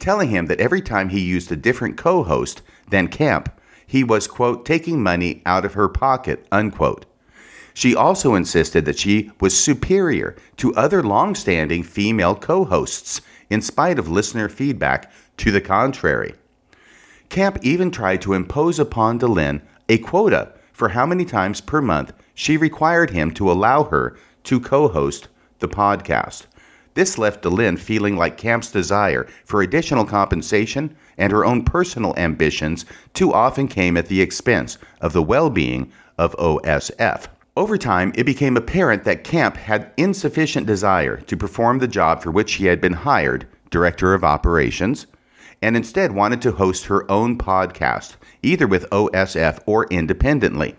telling 0.00 0.30
him 0.30 0.46
that 0.46 0.60
every 0.60 0.80
time 0.80 1.10
he 1.10 1.20
used 1.20 1.52
a 1.52 1.56
different 1.56 1.98
co 1.98 2.22
host 2.22 2.62
than 2.88 3.08
Camp, 3.08 3.50
he 3.86 4.04
was, 4.04 4.26
quote, 4.26 4.64
taking 4.64 5.02
money 5.02 5.42
out 5.44 5.64
of 5.64 5.74
her 5.74 5.88
pocket, 5.88 6.46
unquote. 6.50 7.06
She 7.74 7.94
also 7.94 8.34
insisted 8.34 8.84
that 8.84 8.98
she 8.98 9.32
was 9.40 9.58
superior 9.58 10.36
to 10.58 10.74
other 10.74 11.02
long 11.02 11.34
standing 11.34 11.82
female 11.82 12.36
co 12.36 12.64
hosts, 12.64 13.20
in 13.50 13.60
spite 13.60 13.98
of 13.98 14.08
listener 14.08 14.48
feedback 14.48 15.12
to 15.38 15.50
the 15.50 15.60
contrary. 15.60 16.34
Camp 17.28 17.58
even 17.62 17.90
tried 17.90 18.22
to 18.22 18.32
impose 18.32 18.78
upon 18.78 19.18
Dehlin 19.18 19.60
a 19.88 19.98
quota 19.98 20.52
for 20.72 20.90
how 20.90 21.04
many 21.04 21.24
times 21.24 21.60
per 21.60 21.80
month 21.80 22.12
she 22.34 22.56
required 22.56 23.10
him 23.10 23.32
to 23.32 23.50
allow 23.50 23.84
her 23.84 24.16
to 24.44 24.60
co 24.60 24.88
host 24.88 25.28
the 25.58 25.68
podcast. 25.68 26.46
This 26.94 27.18
left 27.18 27.42
Dehlin 27.42 27.76
feeling 27.76 28.16
like 28.16 28.36
Camp's 28.36 28.70
desire 28.70 29.26
for 29.44 29.62
additional 29.62 30.04
compensation 30.04 30.96
and 31.18 31.32
her 31.32 31.44
own 31.44 31.64
personal 31.64 32.14
ambitions 32.16 32.84
too 33.12 33.32
often 33.32 33.68
came 33.68 33.96
at 33.96 34.06
the 34.06 34.20
expense 34.20 34.78
of 35.00 35.12
the 35.12 35.22
well 35.22 35.50
being 35.50 35.90
of 36.18 36.36
OSF. 36.36 37.26
Over 37.56 37.76
time, 37.78 38.12
it 38.16 38.24
became 38.24 38.56
apparent 38.56 39.04
that 39.04 39.24
Camp 39.24 39.56
had 39.56 39.92
insufficient 39.96 40.66
desire 40.66 41.18
to 41.18 41.36
perform 41.36 41.78
the 41.78 41.88
job 41.88 42.22
for 42.22 42.30
which 42.30 42.50
she 42.50 42.66
had 42.66 42.80
been 42.80 42.92
hired, 42.92 43.46
Director 43.70 44.14
of 44.14 44.24
Operations, 44.24 45.06
and 45.62 45.76
instead 45.76 46.12
wanted 46.12 46.42
to 46.42 46.52
host 46.52 46.86
her 46.86 47.10
own 47.10 47.38
podcast, 47.38 48.16
either 48.42 48.66
with 48.66 48.90
OSF 48.90 49.60
or 49.66 49.86
independently. 49.86 50.76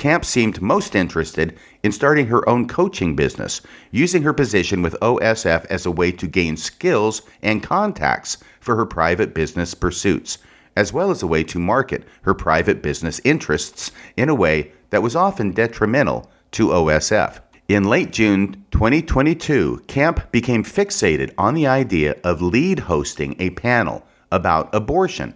Camp 0.00 0.24
seemed 0.24 0.62
most 0.62 0.94
interested 0.94 1.54
in 1.82 1.92
starting 1.92 2.26
her 2.26 2.48
own 2.48 2.66
coaching 2.66 3.14
business, 3.14 3.60
using 3.90 4.22
her 4.22 4.32
position 4.32 4.80
with 4.80 4.98
OSF 5.02 5.66
as 5.66 5.84
a 5.84 5.90
way 5.90 6.10
to 6.10 6.26
gain 6.26 6.56
skills 6.56 7.20
and 7.42 7.62
contacts 7.62 8.38
for 8.60 8.76
her 8.76 8.86
private 8.86 9.34
business 9.34 9.74
pursuits, 9.74 10.38
as 10.74 10.90
well 10.90 11.10
as 11.10 11.22
a 11.22 11.26
way 11.26 11.44
to 11.44 11.58
market 11.58 12.02
her 12.22 12.32
private 12.32 12.82
business 12.82 13.20
interests 13.24 13.92
in 14.16 14.30
a 14.30 14.34
way 14.34 14.72
that 14.88 15.02
was 15.02 15.14
often 15.14 15.50
detrimental 15.50 16.30
to 16.52 16.68
OSF. 16.68 17.40
In 17.68 17.84
late 17.84 18.10
June 18.10 18.64
2022, 18.70 19.84
Camp 19.86 20.32
became 20.32 20.64
fixated 20.64 21.34
on 21.36 21.52
the 21.52 21.66
idea 21.66 22.16
of 22.24 22.40
lead 22.40 22.78
hosting 22.78 23.36
a 23.38 23.50
panel 23.50 24.02
about 24.32 24.74
abortion, 24.74 25.34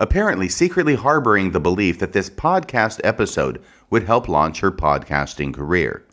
apparently 0.00 0.48
secretly 0.48 0.96
harboring 0.96 1.52
the 1.52 1.60
belief 1.60 2.00
that 2.00 2.12
this 2.12 2.28
podcast 2.28 3.00
episode 3.04 3.62
would 3.90 4.04
help 4.04 4.28
launch 4.28 4.60
her 4.60 4.70
podcasting 4.70 5.52
career. 5.52 6.04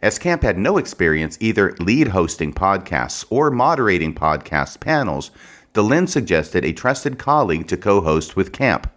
As 0.00 0.18
Camp 0.18 0.42
had 0.42 0.58
no 0.58 0.78
experience 0.78 1.36
either 1.40 1.76
lead 1.78 2.08
hosting 2.08 2.52
podcasts 2.52 3.24
or 3.30 3.50
moderating 3.50 4.14
podcast 4.14 4.80
panels, 4.80 5.30
Dehlin 5.74 6.08
suggested 6.08 6.64
a 6.64 6.72
trusted 6.72 7.18
colleague 7.18 7.68
to 7.68 7.76
co 7.76 8.00
host 8.00 8.34
with 8.34 8.52
Camp. 8.52 8.90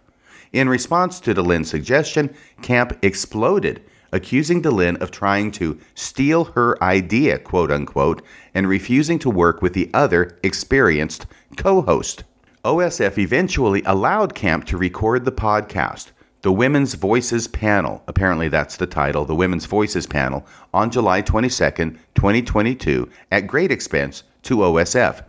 In 0.52 0.68
response 0.68 1.18
to 1.20 1.34
Dehlin's 1.34 1.70
suggestion, 1.70 2.34
Camp 2.60 2.98
exploded, 3.02 3.82
accusing 4.12 4.62
Dehlin 4.62 5.00
of 5.00 5.10
trying 5.10 5.50
to 5.52 5.78
steal 5.94 6.44
her 6.44 6.82
idea, 6.82 7.38
quote 7.38 7.70
unquote, 7.70 8.22
and 8.54 8.68
refusing 8.68 9.18
to 9.20 9.30
work 9.30 9.62
with 9.62 9.72
the 9.72 9.90
other 9.94 10.38
experienced 10.42 11.26
co 11.56 11.82
host. 11.82 12.24
OSF 12.64 13.18
eventually 13.18 13.82
allowed 13.86 14.34
Camp 14.34 14.66
to 14.66 14.76
record 14.76 15.24
the 15.24 15.32
podcast, 15.32 16.12
the 16.42 16.52
Women's 16.52 16.94
Voices 16.94 17.46
Panel, 17.46 18.02
apparently 18.08 18.48
that's 18.48 18.76
the 18.76 18.86
title, 18.86 19.24
the 19.24 19.34
Women's 19.34 19.66
Voices 19.66 20.08
Panel, 20.08 20.44
on 20.74 20.90
July 20.90 21.20
22, 21.20 21.70
2022, 22.14 23.08
at 23.30 23.46
great 23.46 23.70
expense 23.70 24.24
to 24.42 24.56
OSF. 24.56 25.24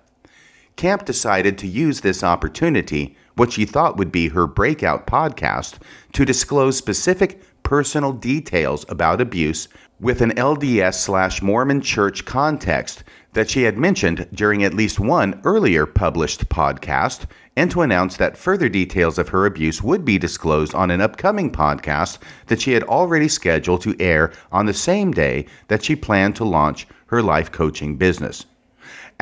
Camp 0.76 1.06
decided 1.06 1.56
to 1.60 1.68
use 1.68 2.02
this 2.02 2.24
opportunity, 2.24 3.16
what 3.36 3.52
she 3.52 3.64
thought 3.64 3.96
would 3.96 4.12
be 4.12 4.30
her 4.30 4.48
breakout 4.48 5.06
podcast, 5.06 5.76
to 6.14 6.26
disclose 6.26 6.78
specific 6.78 7.40
personal 7.74 8.14
details 8.14 8.86
about 8.88 9.20
abuse 9.20 9.68
with 10.00 10.22
an 10.22 10.30
LDS 10.36 10.94
slash 10.94 11.42
Mormon 11.42 11.82
church 11.82 12.24
context 12.24 13.04
that 13.32 13.50
she 13.50 13.64
had 13.64 13.80
mentioned 13.80 14.28
during 14.32 14.64
at 14.64 14.76
least 14.76 15.00
one 15.00 15.42
earlier 15.44 15.88
published 15.88 16.48
podcast, 16.50 17.26
and 17.56 17.72
to 17.72 17.82
announce 17.82 18.16
that 18.16 18.38
further 18.38 18.70
details 18.70 19.18
of 19.18 19.30
her 19.30 19.48
abuse 19.48 19.82
would 19.82 20.06
be 20.06 20.20
disclosed 20.20 20.76
on 20.76 20.92
an 20.92 21.02
upcoming 21.02 21.52
podcast 21.52 22.20
that 22.46 22.62
she 22.62 22.74
had 22.74 22.84
already 22.84 23.28
scheduled 23.28 23.82
to 23.82 24.00
air 24.00 24.32
on 24.52 24.68
the 24.68 24.74
same 24.76 25.10
day 25.10 25.44
that 25.68 25.84
she 25.84 25.96
planned 25.96 26.36
to 26.36 26.46
launch 26.46 26.86
her 27.08 27.24
life 27.24 27.52
coaching 27.52 27.98
business. 27.98 28.46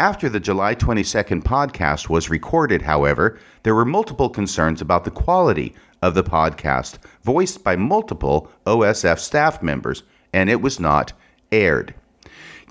After 0.01 0.29
the 0.29 0.39
July 0.39 0.74
22nd 0.74 1.43
podcast 1.43 2.10
was 2.10 2.31
recorded, 2.31 2.81
however, 2.81 3.38
there 3.62 3.75
were 3.75 3.86
multiple 3.86 4.29
concerns 4.29 4.81
about 4.81 5.05
the 5.05 5.12
quality 5.12 5.75
of 6.01 6.15
the 6.15 6.24
podcast, 6.24 6.98
voiced 7.22 7.63
by 7.63 7.75
multiple 7.75 8.50
OSF 8.65 9.20
staff 9.20 9.62
members, 9.62 10.01
and 10.34 10.50
it 10.50 10.60
was 10.60 10.79
not 10.79 11.13
aired. 11.51 11.93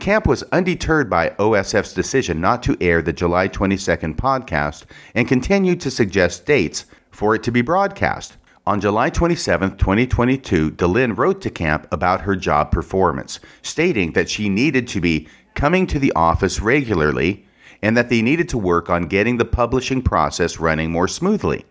Camp 0.00 0.26
was 0.26 0.42
undeterred 0.50 1.08
by 1.08 1.28
OSF's 1.38 1.94
decision 1.94 2.40
not 2.40 2.64
to 2.64 2.76
air 2.80 3.00
the 3.00 3.12
July 3.12 3.46
22nd 3.46 4.16
podcast 4.16 4.82
and 5.14 5.28
continued 5.28 5.80
to 5.82 5.90
suggest 5.92 6.46
dates 6.46 6.86
for 7.12 7.36
it 7.36 7.44
to 7.44 7.52
be 7.52 7.62
broadcast. 7.62 8.38
On 8.66 8.80
July 8.80 9.08
27, 9.08 9.78
2022, 9.78 10.72
Dehlin 10.72 11.16
wrote 11.16 11.40
to 11.40 11.50
Camp 11.50 11.86
about 11.92 12.20
her 12.20 12.36
job 12.36 12.70
performance, 12.70 13.40
stating 13.62 14.12
that 14.12 14.28
she 14.28 14.48
needed 14.48 14.86
to 14.88 15.00
be 15.00 15.28
coming 15.54 15.86
to 15.86 15.98
the 15.98 16.12
office 16.14 16.60
regularly 16.60 17.46
and 17.82 17.96
that 17.96 18.08
they 18.08 18.22
needed 18.22 18.48
to 18.50 18.58
work 18.58 18.90
on 18.90 19.06
getting 19.06 19.36
the 19.36 19.44
publishing 19.44 20.02
process 20.02 20.60
running 20.60 20.90
more 20.90 21.08
smoothly. 21.08 21.64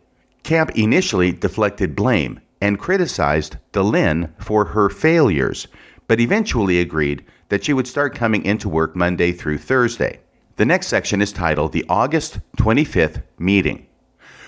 Camp 0.44 0.72
initially 0.76 1.32
deflected 1.32 1.96
blame 1.96 2.40
and 2.62 2.80
criticized 2.80 3.58
Dehlin 3.72 4.32
for 4.42 4.66
her 4.66 4.90
failures, 4.90 5.68
but 6.08 6.20
eventually 6.20 6.80
agreed 6.80 7.26
that 7.50 7.64
she 7.64 7.74
would 7.74 7.88
start 7.88 8.16
coming 8.16 8.44
into 8.46 8.70
work 8.70 8.96
Monday 8.96 9.32
through 9.32 9.58
Thursday. 9.58 10.20
The 10.56 10.66
next 10.66 10.88
section 10.88 11.22
is 11.22 11.32
titled 11.32 11.72
The 11.72 11.86
August 11.88 12.40
25th 12.58 13.24
Meeting. 13.38 13.86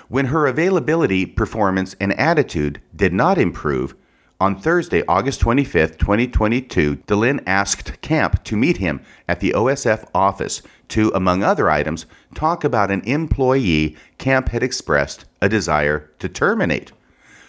When 0.10 0.26
her 0.26 0.46
availability, 0.46 1.26
performance, 1.26 1.96
and 2.02 2.12
attitude 2.20 2.82
did 2.94 3.14
not 3.14 3.38
improve, 3.38 3.96
on 4.42 4.60
Thursday, 4.60 5.04
August 5.08 5.40
25, 5.42 6.00
2022, 6.00 6.96
Dehlin 7.06 7.44
asked 7.46 8.02
Camp 8.02 8.44
to 8.44 8.58
meet 8.58 8.78
him 8.78 9.00
at 9.28 9.40
the 9.40 9.52
OSF 9.52 10.10
office 10.16 10.64
to, 10.88 11.12
among 11.14 11.44
other 11.44 11.70
items, 11.70 12.08
talk 12.34 12.64
about 12.64 12.90
an 12.90 13.02
employee 13.02 13.96
Camp 14.18 14.50
had 14.50 14.64
expressed 14.64 15.26
a 15.44 15.48
desire 15.48 16.10
to 16.18 16.28
terminate, 16.28 16.92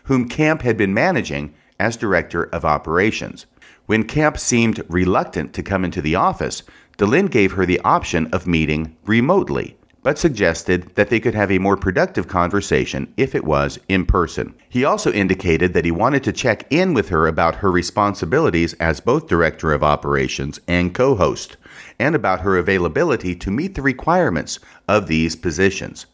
whom 0.05 0.29
Camp 0.29 0.61
had 0.61 0.77
been 0.77 0.93
managing 0.93 1.55
as 1.81 1.97
Director 1.97 2.45
of 2.51 2.63
Operations. 2.63 3.47
When 3.87 4.05
Camp 4.05 4.37
seemed 4.37 4.85
reluctant 4.91 5.55
to 5.55 5.63
come 5.63 5.87
into 5.87 6.03
the 6.03 6.17
office, 6.17 6.63
Dehlin 6.99 7.31
gave 7.31 7.53
her 7.53 7.65
the 7.65 7.81
option 7.81 8.27
of 8.35 8.47
meeting 8.47 8.95
remotely, 9.07 9.79
but 10.02 10.18
suggested 10.18 10.94
that 10.94 11.11
they 11.11 11.21
could 11.21 11.35
have 11.35 11.50
a 11.50 11.59
more 11.59 11.76
productive 11.76 12.26
conversation 12.26 13.12
if 13.16 13.35
it 13.35 13.44
was 13.44 13.78
in 13.88 14.04
person. 14.04 14.54
He 14.68 14.85
also 14.85 15.12
indicated 15.12 15.73
that 15.75 15.85
he 15.85 15.90
wanted 15.90 16.25
to 16.25 16.32
check 16.32 16.66
in 16.71 16.92
with 16.92 17.09
her 17.11 17.26
about 17.26 17.56
her 17.56 17.71
responsibilities 17.71 18.75
as 18.75 19.00
both 19.00 19.28
Director 19.28 19.73
of 19.73 19.82
Operations 19.82 20.61
and 20.66 20.94
co 20.94 21.14
host, 21.14 21.56
and 21.99 22.14
about 22.14 22.40
her 22.40 22.59
availability 22.59 23.35
to 23.37 23.50
meet 23.50 23.75
the 23.75 23.82
requirements 23.82 24.59
of 24.88 25.06
these 25.06 25.37
positions. 25.37 26.06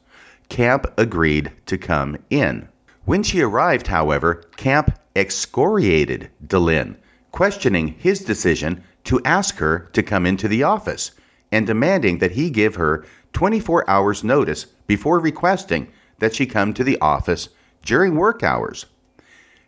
Camp 0.48 0.86
agreed 0.96 1.52
to 1.66 1.78
come 1.78 2.18
in. 2.30 2.68
When 3.04 3.22
she 3.22 3.40
arrived, 3.40 3.86
however, 3.86 4.44
Camp 4.56 4.98
excoriated 5.16 6.30
Dehlin 6.46 6.96
questioning 7.32 7.88
his 7.98 8.20
decision 8.20 8.82
to 9.04 9.20
ask 9.24 9.56
her 9.58 9.88
to 9.92 10.02
come 10.02 10.26
into 10.26 10.48
the 10.48 10.62
office 10.62 11.12
and 11.50 11.66
demanding 11.66 12.18
that 12.18 12.32
he 12.32 12.50
give 12.50 12.74
her 12.74 13.04
24 13.32 13.88
hours 13.88 14.24
notice 14.24 14.64
before 14.86 15.20
requesting 15.20 15.88
that 16.18 16.34
she 16.34 16.46
come 16.46 16.74
to 16.74 16.84
the 16.84 16.98
office 17.00 17.48
during 17.82 18.16
work 18.16 18.42
hours. 18.42 18.86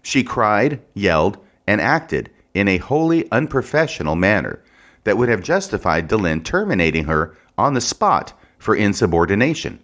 She 0.03 0.25
cried, 0.25 0.81
yelled, 0.95 1.39
and 1.67 1.81
acted 1.81 2.31
in 2.55 2.69
a 2.69 2.79
wholly 2.79 3.31
unprofessional 3.31 4.17
manner 4.17 4.63
that 5.05 5.17
would 5.17 5.29
have 5.29 5.43
justified 5.43 6.09
Dehlin 6.09 6.45
terminating 6.45 7.05
her 7.05 7.37
on 7.57 7.75
the 7.75 7.81
spot 7.81 8.33
for 8.59 8.75
insubordination. 8.75 9.79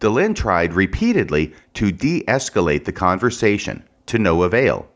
Dehlin 0.00 0.34
tried 0.34 0.74
repeatedly 0.74 1.54
to 1.74 1.92
de 1.92 2.24
escalate 2.24 2.84
the 2.84 2.92
conversation 2.92 3.84
to 4.06 4.18
no 4.18 4.42
avail. 4.42 4.88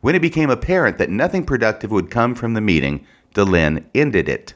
When 0.00 0.14
it 0.14 0.22
became 0.22 0.50
apparent 0.50 0.98
that 0.98 1.10
nothing 1.10 1.44
productive 1.44 1.90
would 1.90 2.10
come 2.10 2.34
from 2.34 2.54
the 2.54 2.60
meeting, 2.60 3.06
Dehlin 3.34 3.84
ended 3.94 4.28
it. 4.28 4.54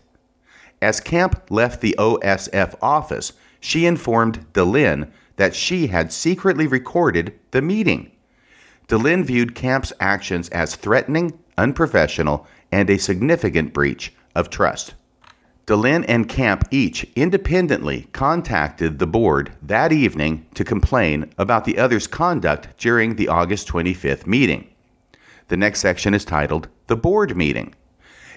As 0.83 1.01
Camp 1.01 1.43
left 1.51 1.81
the 1.81 1.95
OSF 1.99 2.75
office, 2.81 3.35
she 3.61 3.85
informed 3.85 4.47
Dehlin 4.53 5.11
that 5.37 5.55
she 5.55 5.89
had 5.89 6.13
secretly 6.13 6.67
recorded 6.67 7.39
the 7.51 7.61
meeting. 7.63 8.11
Dehlin 8.89 9.25
viewed 9.25 9.55
Camp's 9.55 9.93
actions 10.01 10.49
as 10.49 10.77
threatening, 10.77 11.39
unprofessional, 11.59 12.47
and 12.73 12.89
a 12.89 12.99
significant 12.99 13.73
breach 13.73 14.13
of 14.35 14.51
trust. 14.51 14.95
Dehlin 15.67 16.05
and 16.09 16.29
Camp 16.29 16.67
each 16.71 17.07
independently 17.15 18.09
contacted 18.13 18.99
the 18.99 19.07
board 19.07 19.53
that 19.63 19.93
evening 19.93 20.47
to 20.55 20.65
complain 20.65 21.31
about 21.39 21.65
the 21.65 21.79
other's 21.79 22.07
conduct 22.07 22.69
during 22.79 23.15
the 23.15 23.29
August 23.29 23.69
25th 23.69 24.27
meeting. 24.27 24.69
The 25.49 25.57
next 25.57 25.81
section 25.81 26.15
is 26.15 26.25
titled 26.25 26.69
The 26.87 26.97
Board 26.97 27.37
Meeting. 27.37 27.75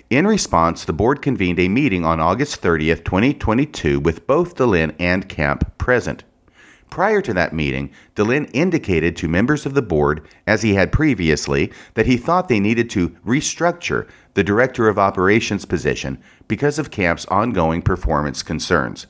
In 0.09 0.27
response, 0.27 0.85
the 0.85 0.93
board 0.93 1.21
convened 1.21 1.59
a 1.59 1.69
meeting 1.69 2.05
on 2.05 2.19
August 2.19 2.61
30th, 2.61 3.03
2022, 3.03 3.99
with 3.99 4.27
both 4.27 4.55
Dehlin 4.55 4.93
and 4.99 5.27
Camp 5.27 5.77
present. 5.77 6.23
Prior 6.89 7.21
to 7.21 7.33
that 7.33 7.53
meeting, 7.53 7.89
Dehlin 8.15 8.49
indicated 8.53 9.15
to 9.15 9.27
members 9.27 9.65
of 9.65 9.73
the 9.73 9.81
board, 9.81 10.27
as 10.45 10.61
he 10.61 10.75
had 10.75 10.91
previously, 10.91 11.71
that 11.95 12.05
he 12.05 12.17
thought 12.17 12.49
they 12.49 12.59
needed 12.59 12.89
to 12.91 13.09
restructure 13.25 14.07
the 14.35 14.43
Director 14.43 14.87
of 14.87 14.99
Operations 14.99 15.65
position 15.65 16.19
because 16.47 16.77
of 16.77 16.91
Camp's 16.91 17.25
ongoing 17.27 17.81
performance 17.81 18.43
concerns. 18.43 19.07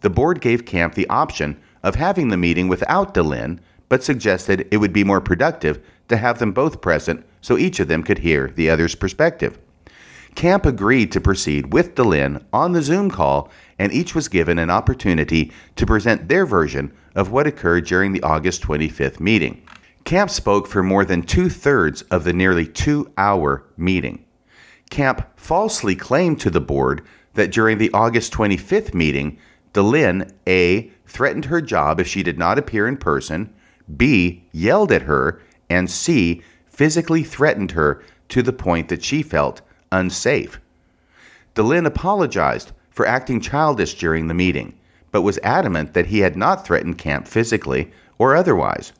The 0.00 0.08
board 0.08 0.40
gave 0.40 0.64
Camp 0.64 0.94
the 0.94 1.08
option 1.10 1.60
of 1.82 1.96
having 1.96 2.28
the 2.28 2.38
meeting 2.38 2.68
without 2.68 3.12
Dehlin, 3.12 3.58
but 3.90 4.02
suggested 4.02 4.66
it 4.70 4.78
would 4.78 4.92
be 4.92 5.04
more 5.04 5.20
productive 5.20 5.84
to 6.08 6.16
have 6.16 6.38
them 6.38 6.52
both 6.52 6.80
present 6.80 7.26
so 7.42 7.58
each 7.58 7.80
of 7.80 7.88
them 7.88 8.02
could 8.02 8.20
hear 8.20 8.48
the 8.48 8.70
other's 8.70 8.94
perspective. 8.94 9.58
Camp 10.40 10.64
agreed 10.64 11.12
to 11.12 11.20
proceed 11.20 11.70
with 11.70 11.94
Dehlin 11.94 12.42
on 12.50 12.72
the 12.72 12.80
Zoom 12.80 13.10
call, 13.10 13.50
and 13.78 13.92
each 13.92 14.14
was 14.14 14.28
given 14.28 14.58
an 14.58 14.70
opportunity 14.70 15.52
to 15.76 15.84
present 15.84 16.30
their 16.30 16.46
version 16.46 16.94
of 17.14 17.30
what 17.30 17.46
occurred 17.46 17.84
during 17.84 18.12
the 18.12 18.22
August 18.22 18.62
25th 18.62 19.20
meeting. 19.20 19.60
Camp 20.04 20.30
spoke 20.30 20.66
for 20.66 20.82
more 20.82 21.04
than 21.04 21.20
two 21.20 21.50
thirds 21.50 22.00
of 22.10 22.24
the 22.24 22.32
nearly 22.32 22.66
two 22.66 23.12
hour 23.18 23.66
meeting. 23.76 24.24
Camp 24.88 25.28
falsely 25.36 25.94
claimed 25.94 26.40
to 26.40 26.48
the 26.48 26.58
board 26.58 27.02
that 27.34 27.52
during 27.52 27.76
the 27.76 27.92
August 27.92 28.32
25th 28.32 28.94
meeting, 28.94 29.36
Dehlin 29.74 30.32
A. 30.46 30.90
threatened 31.04 31.44
her 31.44 31.60
job 31.60 32.00
if 32.00 32.06
she 32.06 32.22
did 32.22 32.38
not 32.38 32.58
appear 32.58 32.88
in 32.88 32.96
person, 32.96 33.52
B. 33.94 34.48
yelled 34.52 34.90
at 34.90 35.02
her, 35.02 35.42
and 35.68 35.90
C. 35.90 36.40
physically 36.66 37.24
threatened 37.24 37.72
her 37.72 38.02
to 38.30 38.40
the 38.40 38.54
point 38.54 38.88
that 38.88 39.04
she 39.04 39.22
felt 39.22 39.60
unsafe. 39.92 40.60
Dehlin 41.54 41.86
apologized 41.86 42.72
for 42.90 43.06
acting 43.06 43.40
childish 43.40 43.94
during 43.94 44.28
the 44.28 44.34
meeting, 44.34 44.74
but 45.10 45.22
was 45.22 45.38
adamant 45.42 45.94
that 45.94 46.06
he 46.06 46.20
had 46.20 46.36
not 46.36 46.64
threatened 46.64 46.98
Camp 46.98 47.26
physically 47.26 47.90
or 48.18 48.36
otherwise. 48.36 48.92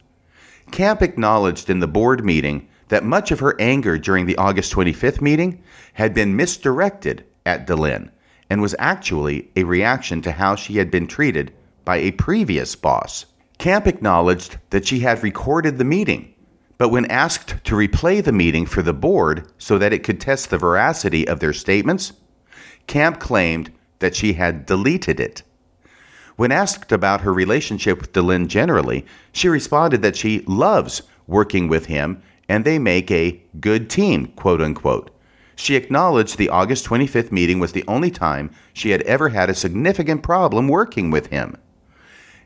Camp 0.70 1.02
acknowledged 1.02 1.70
in 1.70 1.80
the 1.80 1.88
board 1.88 2.24
meeting 2.24 2.66
that 2.88 3.04
much 3.04 3.30
of 3.30 3.40
her 3.40 3.54
anger 3.60 3.98
during 3.98 4.26
the 4.26 4.36
August 4.36 4.72
25th 4.72 5.20
meeting 5.20 5.62
had 5.94 6.14
been 6.14 6.36
misdirected 6.36 7.24
at 7.46 7.66
Dehlin 7.66 8.10
and 8.48 8.60
was 8.60 8.74
actually 8.78 9.48
a 9.56 9.64
reaction 9.64 10.20
to 10.22 10.32
how 10.32 10.56
she 10.56 10.76
had 10.78 10.90
been 10.90 11.06
treated 11.06 11.52
by 11.84 11.96
a 11.96 12.10
previous 12.12 12.74
boss. 12.74 13.26
Camp 13.58 13.86
acknowledged 13.86 14.58
that 14.70 14.86
she 14.86 15.00
had 15.00 15.22
recorded 15.22 15.78
the 15.78 15.84
meeting 15.84 16.34
but 16.80 16.88
when 16.88 17.04
asked 17.10 17.62
to 17.62 17.74
replay 17.74 18.24
the 18.24 18.32
meeting 18.32 18.64
for 18.64 18.80
the 18.80 18.94
board 18.94 19.46
so 19.58 19.76
that 19.76 19.92
it 19.92 20.02
could 20.02 20.18
test 20.18 20.48
the 20.48 20.56
veracity 20.56 21.28
of 21.28 21.38
their 21.38 21.52
statements, 21.52 22.14
Camp 22.86 23.20
claimed 23.20 23.70
that 23.98 24.16
she 24.16 24.32
had 24.32 24.64
deleted 24.64 25.20
it. 25.20 25.42
When 26.36 26.50
asked 26.50 26.90
about 26.90 27.20
her 27.20 27.34
relationship 27.34 28.00
with 28.00 28.14
Dehlin 28.14 28.46
generally, 28.46 29.04
she 29.30 29.46
responded 29.46 30.00
that 30.00 30.16
she 30.16 30.40
loves 30.46 31.02
working 31.26 31.68
with 31.68 31.84
him 31.84 32.22
and 32.48 32.64
they 32.64 32.78
make 32.78 33.10
a 33.10 33.42
good 33.60 33.90
team, 33.90 34.28
quote 34.28 34.62
unquote. 34.62 35.10
She 35.56 35.76
acknowledged 35.76 36.38
the 36.38 36.48
August 36.48 36.86
25th 36.86 37.30
meeting 37.30 37.60
was 37.60 37.72
the 37.72 37.84
only 37.88 38.10
time 38.10 38.52
she 38.72 38.88
had 38.88 39.02
ever 39.02 39.28
had 39.28 39.50
a 39.50 39.54
significant 39.54 40.22
problem 40.22 40.66
working 40.66 41.10
with 41.10 41.26
him. 41.26 41.58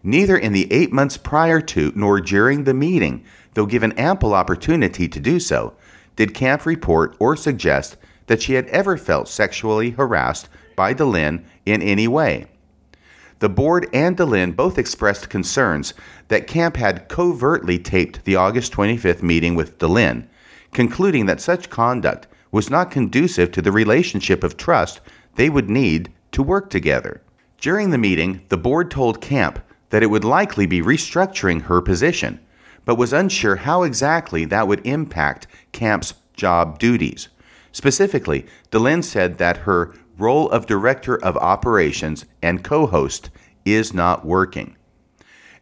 Neither 0.07 0.37
in 0.37 0.53
the 0.53 0.70
eight 0.70 0.92
months 0.92 1.16
prior 1.16 1.62
to 1.62 1.90
nor 1.94 2.20
during 2.20 2.64
the 2.64 2.75
meeting 2.75 3.25
though 3.55 3.67
given 3.67 3.93
ample 3.93 4.35
opportunity 4.35 5.09
to 5.09 5.21
do 5.21 5.40
so, 5.40 5.75
did 6.17 6.35
Camp 6.35 6.67
report 6.67 7.17
or 7.19 7.37
suggest 7.37 7.97
that 8.27 8.43
she 8.43 8.55
had 8.55 8.67
ever 8.67 8.97
felt 8.97 9.29
sexually 9.29 9.90
harassed 9.90 10.49
by 10.77 10.95
Dehlin 10.95 11.45
in 11.67 11.83
any 11.83 12.09
way. 12.09 12.47
The 13.40 13.49
board 13.49 13.88
and 13.93 14.17
Dehlin 14.17 14.57
both 14.57 14.79
expressed 14.79 15.29
concerns 15.29 15.93
that 16.29 16.47
Camp 16.47 16.77
had 16.77 17.09
covertly 17.09 17.79
taped 17.79 18.25
the 18.25 18.37
August 18.37 18.73
25th 18.73 19.23
meeting 19.23 19.55
with 19.55 19.79
Dehlin, 19.79 20.27
concluding 20.73 21.27
that 21.27 21.40
such 21.40 21.71
conduct 21.71 22.27
was 22.51 22.71
not 22.71 22.90
conducive 22.90 23.51
to 23.53 23.62
the 23.62 23.73
relationship 23.73 24.45
of 24.45 24.57
trust 24.57 25.01
they 25.35 25.51
would 25.51 25.69
need 25.69 26.12
to 26.33 26.43
work 26.43 26.71
together. 26.71 27.21
During 27.59 27.90
the 27.90 27.99
meeting, 27.99 28.43
the 28.49 28.57
board 28.57 28.90
told 28.90 29.21
Camp 29.21 29.59
that 29.90 30.03
it 30.03 30.11
would 30.11 30.25
likely 30.25 30.67
be 30.67 30.81
restructuring 30.81 31.62
her 31.62 31.81
position 31.81 32.40
but 32.85 32.97
was 32.97 33.12
unsure 33.12 33.57
how 33.57 33.83
exactly 33.83 34.44
that 34.44 34.68
would 34.68 34.87
impact 34.87 35.47
Camp's 35.73 36.14
job 36.35 36.79
duties. 36.79 37.29
Specifically, 37.73 38.47
Dehlin 38.70 39.03
said 39.03 39.38
that 39.38 39.59
her 39.59 39.94
role 40.18 40.49
of 40.51 40.66
Director 40.66 41.23
of 41.25 41.37
Operations 41.38 42.25
and 42.42 42.62
co 42.62 42.87
host 42.87 43.31
is 43.64 43.92
not 43.92 44.25
working. 44.25 44.77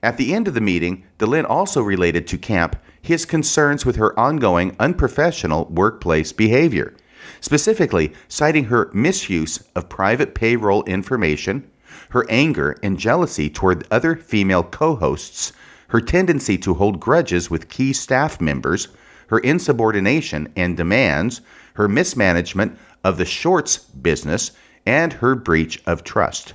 At 0.03 0.17
the 0.17 0.35
end 0.35 0.49
of 0.49 0.55
the 0.55 0.61
meeting, 0.61 1.05
Dehlin 1.19 1.49
also 1.49 1.81
related 1.81 2.27
to 2.29 2.39
Camp 2.39 2.77
his 3.03 3.25
concerns 3.25 3.85
with 3.85 3.97
her 3.97 4.19
ongoing 4.19 4.77
unprofessional 4.79 5.67
workplace 5.67 6.33
behavior, 6.33 6.95
specifically 7.41 8.13
citing 8.29 8.65
her 8.65 8.91
misuse 8.93 9.63
of 9.75 9.89
private 9.89 10.35
payroll 10.35 10.85
information, 10.85 11.69
her 12.11 12.25
anger 12.29 12.77
and 12.83 12.99
jealousy 12.99 13.51
toward 13.51 13.87
other 13.91 14.17
female 14.17 14.63
co 14.63 14.97
hosts 14.97 15.53
her 15.93 16.01
tendency 16.01 16.57
to 16.57 16.73
hold 16.73 16.99
grudges 16.99 17.51
with 17.51 17.69
key 17.69 17.93
staff 17.93 18.41
members, 18.41 18.89
her 19.27 19.39
insubordination 19.41 20.51
and 20.57 20.75
demands, 20.75 21.43
her 21.75 21.87
mismanagement 21.87 22.79
of 23.05 23.19
the 23.19 23.27
shorts 23.27 23.77
business, 23.77 24.53
and 24.87 25.13
her 25.13 25.35
breach 25.35 25.83
of 25.85 26.03
trust. 26.03 26.55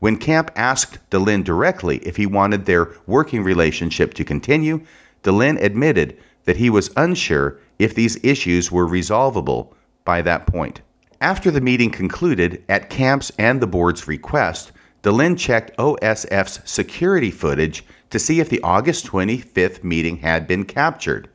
When 0.00 0.18
Camp 0.18 0.50
asked 0.54 0.98
Dehlin 1.08 1.44
directly 1.44 1.96
if 1.98 2.16
he 2.16 2.26
wanted 2.26 2.66
their 2.66 2.90
working 3.06 3.42
relationship 3.42 4.12
to 4.14 4.24
continue, 4.24 4.84
Dehlin 5.22 5.58
admitted 5.62 6.18
that 6.44 6.58
he 6.58 6.68
was 6.68 6.92
unsure 6.94 7.58
if 7.78 7.94
these 7.94 8.22
issues 8.22 8.70
were 8.70 8.86
resolvable 8.86 9.72
by 10.04 10.20
that 10.20 10.46
point. 10.46 10.82
After 11.22 11.50
the 11.50 11.62
meeting 11.62 11.90
concluded, 11.90 12.62
at 12.68 12.90
Camp's 12.90 13.32
and 13.38 13.62
the 13.62 13.66
board's 13.66 14.06
request, 14.06 14.72
Dehlin 15.02 15.38
checked 15.38 15.74
OSF's 15.78 16.60
security 16.70 17.30
footage 17.30 17.82
to 18.14 18.20
see 18.20 18.38
if 18.38 18.48
the 18.48 18.62
August 18.62 19.08
25th 19.08 19.82
meeting 19.82 20.18
had 20.18 20.46
been 20.46 20.64
captured. 20.64 21.28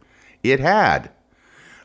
It 0.44 0.62
had. 0.62 1.10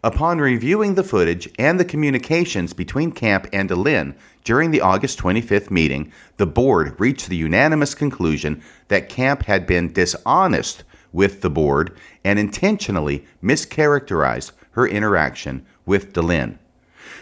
Upon 0.04 0.38
reviewing 0.38 0.94
the 0.94 1.02
footage 1.02 1.50
and 1.58 1.80
the 1.80 1.84
communications 1.84 2.72
between 2.72 3.10
Camp 3.10 3.48
and 3.52 3.68
Dehlin 3.68 4.14
during 4.44 4.70
the 4.70 4.80
August 4.80 5.18
25th 5.18 5.68
meeting, 5.68 6.12
the 6.36 6.46
board 6.46 6.94
reached 7.00 7.28
the 7.28 7.34
unanimous 7.34 7.92
conclusion 7.92 8.62
that 8.86 9.08
Camp 9.08 9.42
had 9.42 9.66
been 9.66 9.92
dishonest 9.92 10.84
with 11.12 11.40
the 11.40 11.50
board 11.50 11.96
and 12.22 12.38
intentionally 12.38 13.24
mischaracterized 13.42 14.52
her 14.70 14.86
interaction 14.86 15.66
with 15.84 16.12
Dehlin. 16.12 16.56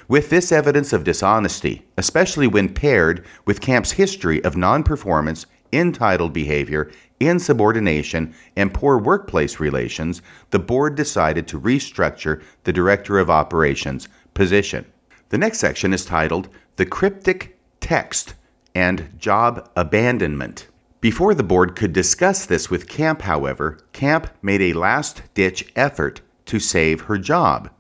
With 0.09 0.29
this 0.29 0.53
evidence 0.53 0.93
of 0.93 1.05
dishonesty, 1.05 1.87
especially 1.97 2.49
when 2.49 2.75
paired 2.75 3.25
with 3.47 3.63
Camp's 3.63 3.93
history 3.93 4.45
of 4.45 4.59
non 4.59 4.83
performance, 4.83 5.47
entitled 5.73 6.35
behavior, 6.35 6.91
insubordination, 7.29 8.35
and 8.57 8.75
poor 8.75 8.99
workplace 8.99 9.61
relations, 9.61 10.23
the 10.51 10.59
board 10.59 10.95
decided 10.95 11.47
to 11.49 11.61
restructure 11.61 12.43
the 12.65 12.73
Director 12.73 13.19
of 13.19 13.31
Operations 13.31 14.09
position. 14.35 14.85
The 15.29 15.39
next 15.39 15.59
section 15.59 15.93
is 15.93 16.05
titled 16.05 16.49
The 16.77 16.87
Cryptic 16.87 17.59
Text 17.81 18.35
and 18.75 19.19
Job 19.19 19.71
Abandonment. 19.77 20.69
Before 21.01 21.35
the 21.35 21.43
board 21.43 21.75
could 21.75 21.93
discuss 21.93 22.47
this 22.47 22.71
with 22.71 22.89
Camp, 22.89 23.23
however, 23.23 23.79
Camp 23.93 24.29
made 24.41 24.63
a 24.63 24.73
last 24.73 25.23
ditch 25.35 25.73
effort 25.75 26.21
to 26.47 26.61
save 26.61 27.03
her 27.03 27.19
job. 27.19 27.71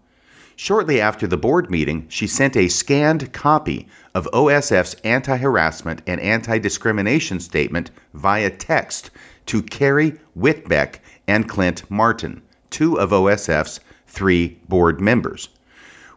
Shortly 0.57 1.01
after 1.01 1.27
the 1.27 1.37
board 1.37 1.71
meeting, 1.71 2.07
she 2.09 2.27
sent 2.27 2.57
a 2.57 2.69
scanned 2.69 3.33
copy 3.33 3.89
of 4.15 4.29
OSF's 4.33 4.95
anti 5.03 5.37
harassment 5.37 6.03
and 6.07 6.21
anti 6.21 6.59
discrimination 6.59 7.41
statement 7.41 7.91
via 8.13 8.51
text 8.51 9.11
to 9.47 9.63
Carrie 9.63 10.19
Whitbeck 10.37 10.97
and 11.27 11.49
Clint 11.49 11.91
Martin, 11.91 12.43
two 12.71 12.99
of 12.99 13.11
OSF's 13.11 13.81
three 14.07 14.61
board 14.69 15.01
members. 15.01 15.49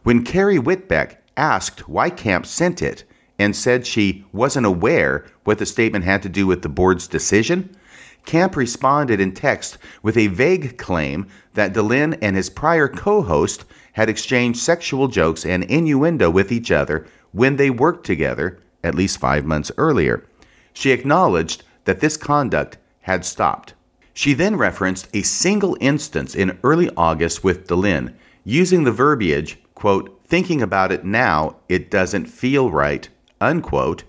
When 0.02 0.24
Carrie 0.24 0.58
Whitbeck 0.58 1.16
asked 1.36 1.88
why 1.88 2.10
Camp 2.10 2.46
sent 2.46 2.82
it 2.82 3.04
and 3.38 3.54
said 3.54 3.86
she 3.86 4.24
wasn't 4.32 4.66
aware 4.66 5.26
what 5.44 5.58
the 5.58 5.66
statement 5.66 6.04
had 6.04 6.22
to 6.22 6.28
do 6.28 6.46
with 6.46 6.62
the 6.62 6.68
board's 6.68 7.06
decision, 7.06 7.76
Camp 8.24 8.56
responded 8.56 9.20
in 9.20 9.32
text 9.32 9.78
with 10.02 10.16
a 10.16 10.26
vague 10.26 10.76
claim 10.78 11.26
that 11.54 11.72
Dehlin 11.72 12.18
and 12.20 12.36
his 12.36 12.50
prior 12.50 12.88
co 12.88 13.22
host 13.22 13.64
had 13.92 14.08
exchanged 14.08 14.58
sexual 14.58 15.08
jokes 15.08 15.46
and 15.46 15.64
innuendo 15.64 16.28
with 16.28 16.50
each 16.50 16.70
other 16.70 17.06
when 17.32 17.56
they 17.56 17.70
worked 17.70 18.04
together 18.04 18.58
at 18.82 18.94
least 18.94 19.18
five 19.18 19.44
months 19.44 19.70
earlier. 19.78 20.24
She 20.72 20.90
acknowledged 20.90 21.62
that 21.84 22.00
this 22.00 22.16
conduct 22.16 22.78
had 23.06 23.24
stopped. 23.24 23.72
She 24.12 24.34
then 24.34 24.56
referenced 24.56 25.08
a 25.14 25.22
single 25.22 25.76
instance 25.80 26.34
in 26.34 26.58
early 26.64 26.90
August 26.96 27.44
with 27.44 27.68
Dehlin, 27.68 28.12
using 28.42 28.82
the 28.82 28.90
verbiage, 28.90 29.58
quote, 29.76 30.20
thinking 30.24 30.60
about 30.60 30.90
it 30.90 31.04
now, 31.04 31.54
it 31.68 31.88
doesn't 31.88 32.26
feel 32.26 32.72
right, 32.72 33.08
unquote, 33.40 34.02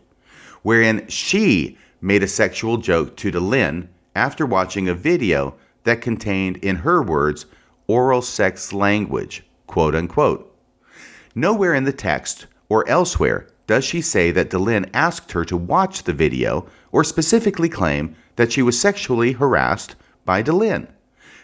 wherein 0.63 1.07
she 1.07 1.77
made 2.01 2.23
a 2.23 2.27
sexual 2.27 2.77
joke 2.77 3.15
to 3.17 3.31
Dehlin 3.31 3.88
after 4.15 4.47
watching 4.47 4.89
a 4.89 4.95
video 4.95 5.53
that 5.83 6.01
contained, 6.01 6.57
in 6.57 6.77
her 6.77 7.03
words, 7.03 7.45
oral 7.86 8.23
sex 8.23 8.73
language, 8.73 9.43
quote 9.67 9.93
unquote. 9.93 10.51
Nowhere 11.36 11.75
in 11.75 11.83
the 11.83 11.93
text 11.93 12.47
or 12.67 12.88
elsewhere 12.89 13.47
does 13.67 13.86
she 13.86 14.01
say 14.01 14.31
that 14.31 14.49
Dehlin 14.49 14.89
asked 14.91 15.33
her 15.33 15.45
to 15.45 15.55
watch 15.55 16.01
the 16.01 16.13
video 16.13 16.65
or 16.91 17.03
specifically 17.03 17.69
claim 17.69 18.15
that 18.38 18.52
she 18.52 18.62
was 18.62 18.80
sexually 18.80 19.34
harassed 19.34 19.95
by 20.26 20.41
Dehlin. 20.41 20.88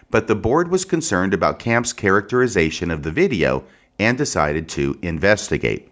But 0.10 0.28
the 0.28 0.36
board 0.36 0.72
was 0.72 0.86
concerned 0.86 1.34
about 1.34 1.60
Camp's 1.60 1.92
characterization 1.92 2.90
of 2.90 3.04
the 3.04 3.12
video 3.12 3.66
and 4.00 4.18
decided 4.18 4.70
to 4.70 4.98
investigate. 5.02 5.90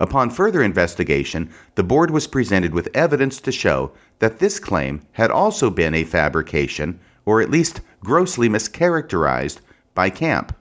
Upon 0.00 0.30
further 0.30 0.62
investigation, 0.62 1.50
the 1.74 1.82
board 1.82 2.10
was 2.10 2.26
presented 2.26 2.72
with 2.72 2.88
evidence 2.94 3.38
to 3.42 3.52
show 3.52 3.92
that 4.18 4.38
this 4.38 4.58
claim 4.58 5.02
had 5.12 5.30
also 5.30 5.68
been 5.68 5.94
a 5.94 6.04
fabrication, 6.04 6.98
or 7.26 7.42
at 7.42 7.50
least 7.50 7.82
grossly 8.02 8.48
mischaracterized, 8.48 9.58
by 9.94 10.08
Camp. 10.08 10.56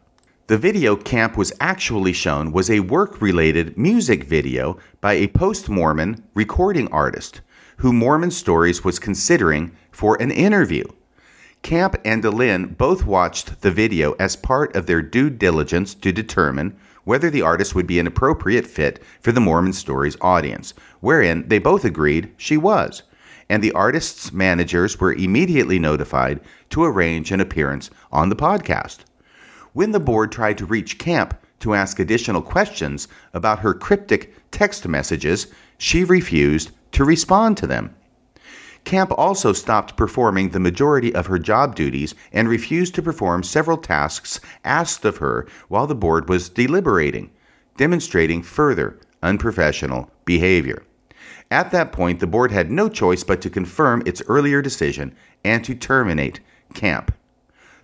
The 0.47 0.57
video 0.57 0.97
Camp 0.97 1.37
was 1.37 1.53
actually 1.61 2.11
shown 2.11 2.51
was 2.51 2.69
a 2.69 2.81
work 2.81 3.21
related 3.21 3.77
music 3.77 4.25
video 4.25 4.77
by 4.99 5.13
a 5.13 5.27
post 5.27 5.69
Mormon 5.69 6.23
recording 6.33 6.89
artist 6.89 7.39
who 7.79 7.93
Mormon 7.93 8.29
Stories 8.29 8.83
was 8.83 8.99
considering 8.99 9.71
for 9.91 10.21
an 10.21 10.31
interview. 10.31 10.83
Camp 11.61 11.95
and 12.03 12.21
Dehlin 12.21 12.77
both 12.77 13.05
watched 13.05 13.61
the 13.61 13.71
video 13.71 14.13
as 14.19 14.35
part 14.35 14.75
of 14.75 14.85
their 14.85 15.01
due 15.01 15.29
diligence 15.29 15.93
to 15.95 16.11
determine 16.11 16.77
whether 17.05 17.29
the 17.29 17.41
artist 17.41 17.75
would 17.75 17.87
be 17.87 17.97
an 17.97 18.07
appropriate 18.07 18.67
fit 18.67 19.01
for 19.21 19.31
the 19.31 19.39
Mormon 19.39 19.71
Stories 19.71 20.17
audience, 20.19 20.73
wherein 20.99 21.47
they 21.47 21.57
both 21.57 21.85
agreed 21.85 22.33
she 22.35 22.57
was. 22.57 23.03
And 23.49 23.63
the 23.63 23.71
artist's 23.71 24.33
managers 24.33 24.99
were 24.99 25.13
immediately 25.13 25.79
notified 25.79 26.41
to 26.71 26.83
arrange 26.83 27.31
an 27.31 27.39
appearance 27.39 27.89
on 28.11 28.27
the 28.27 28.35
podcast. 28.35 28.99
When 29.71 29.91
the 29.91 29.99
board 30.01 30.33
tried 30.33 30.57
to 30.57 30.65
reach 30.65 30.97
Camp 30.97 31.33
to 31.61 31.75
ask 31.75 31.97
additional 31.99 32.41
questions 32.41 33.07
about 33.33 33.59
her 33.59 33.73
cryptic 33.73 34.35
text 34.51 34.85
messages, 34.85 35.47
she 35.77 36.03
refused 36.03 36.71
to 36.91 37.05
respond 37.05 37.57
to 37.57 37.67
them. 37.67 37.95
Camp 38.85 39.11
also 39.17 39.53
stopped 39.53 39.97
performing 39.97 40.49
the 40.49 40.59
majority 40.59 41.13
of 41.13 41.27
her 41.27 41.37
job 41.37 41.75
duties 41.75 42.15
and 42.31 42.47
refused 42.47 42.95
to 42.95 43.01
perform 43.01 43.43
several 43.43 43.77
tasks 43.77 44.39
asked 44.63 45.05
of 45.05 45.17
her 45.17 45.45
while 45.67 45.85
the 45.85 45.95
board 45.95 46.29
was 46.29 46.49
deliberating, 46.49 47.29
demonstrating 47.77 48.41
further 48.41 48.97
unprofessional 49.21 50.09
behavior. 50.25 50.81
At 51.51 51.71
that 51.71 51.91
point, 51.91 52.19
the 52.19 52.27
board 52.27 52.51
had 52.51 52.71
no 52.71 52.89
choice 52.89 53.23
but 53.23 53.41
to 53.41 53.49
confirm 53.49 54.03
its 54.05 54.21
earlier 54.27 54.61
decision 54.61 55.15
and 55.43 55.63
to 55.65 55.75
terminate 55.75 56.39
Camp. 56.73 57.13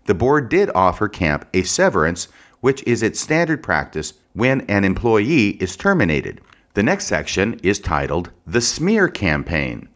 The 0.06 0.13
board 0.13 0.50
did 0.50 0.70
offer 0.76 1.08
Camp 1.08 1.48
a 1.54 1.63
severance, 1.63 2.28
which 2.62 2.84
is 2.84 3.02
its 3.02 3.20
standard 3.20 3.63
practice 3.63 4.13
when 4.34 4.62
an 4.62 4.86
employee 4.86 5.50
is 5.62 5.76
terminated. 5.76 6.41
The 6.76 6.84
next 6.84 7.06
section 7.06 7.58
is 7.64 7.80
titled 7.80 8.32
The 8.46 8.60
Smear 8.60 9.08
Campaign. 9.08 9.88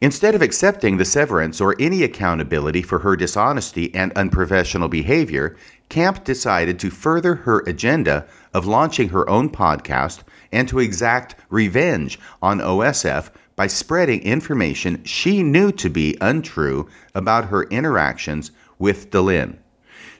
Instead 0.00 0.34
of 0.34 0.40
accepting 0.40 0.96
the 0.96 1.04
severance 1.04 1.60
or 1.60 1.76
any 1.78 2.02
accountability 2.02 2.80
for 2.80 3.00
her 3.00 3.14
dishonesty 3.14 3.94
and 3.94 4.10
unprofessional 4.14 4.88
behavior, 4.88 5.54
Camp 5.90 6.24
decided 6.24 6.78
to 6.78 6.88
further 6.88 7.34
her 7.34 7.60
agenda 7.66 8.26
of 8.54 8.64
launching 8.64 9.10
her 9.10 9.28
own 9.28 9.50
podcast 9.50 10.20
and 10.50 10.66
to 10.66 10.78
exact 10.78 11.34
revenge 11.50 12.18
on 12.40 12.60
OSF 12.60 13.28
by 13.54 13.66
spreading 13.66 14.22
information 14.22 15.04
she 15.04 15.42
knew 15.42 15.70
to 15.72 15.90
be 15.90 16.16
untrue 16.22 16.88
about 17.14 17.44
her 17.44 17.64
interactions 17.64 18.50
with 18.78 19.10
Dehlin. 19.10 19.58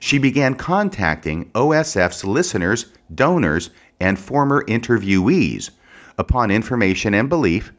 She 0.01 0.19
began 0.19 0.55
contacting 0.55 1.47
OSF's 1.53 2.27
listeners, 2.27 2.93
donors, 3.15 3.71
and 3.99 4.19
former 4.19 4.63
interviewees 4.65 5.71
upon 6.19 6.51
information 6.51 7.15
and 7.15 7.29
belief 7.29 7.73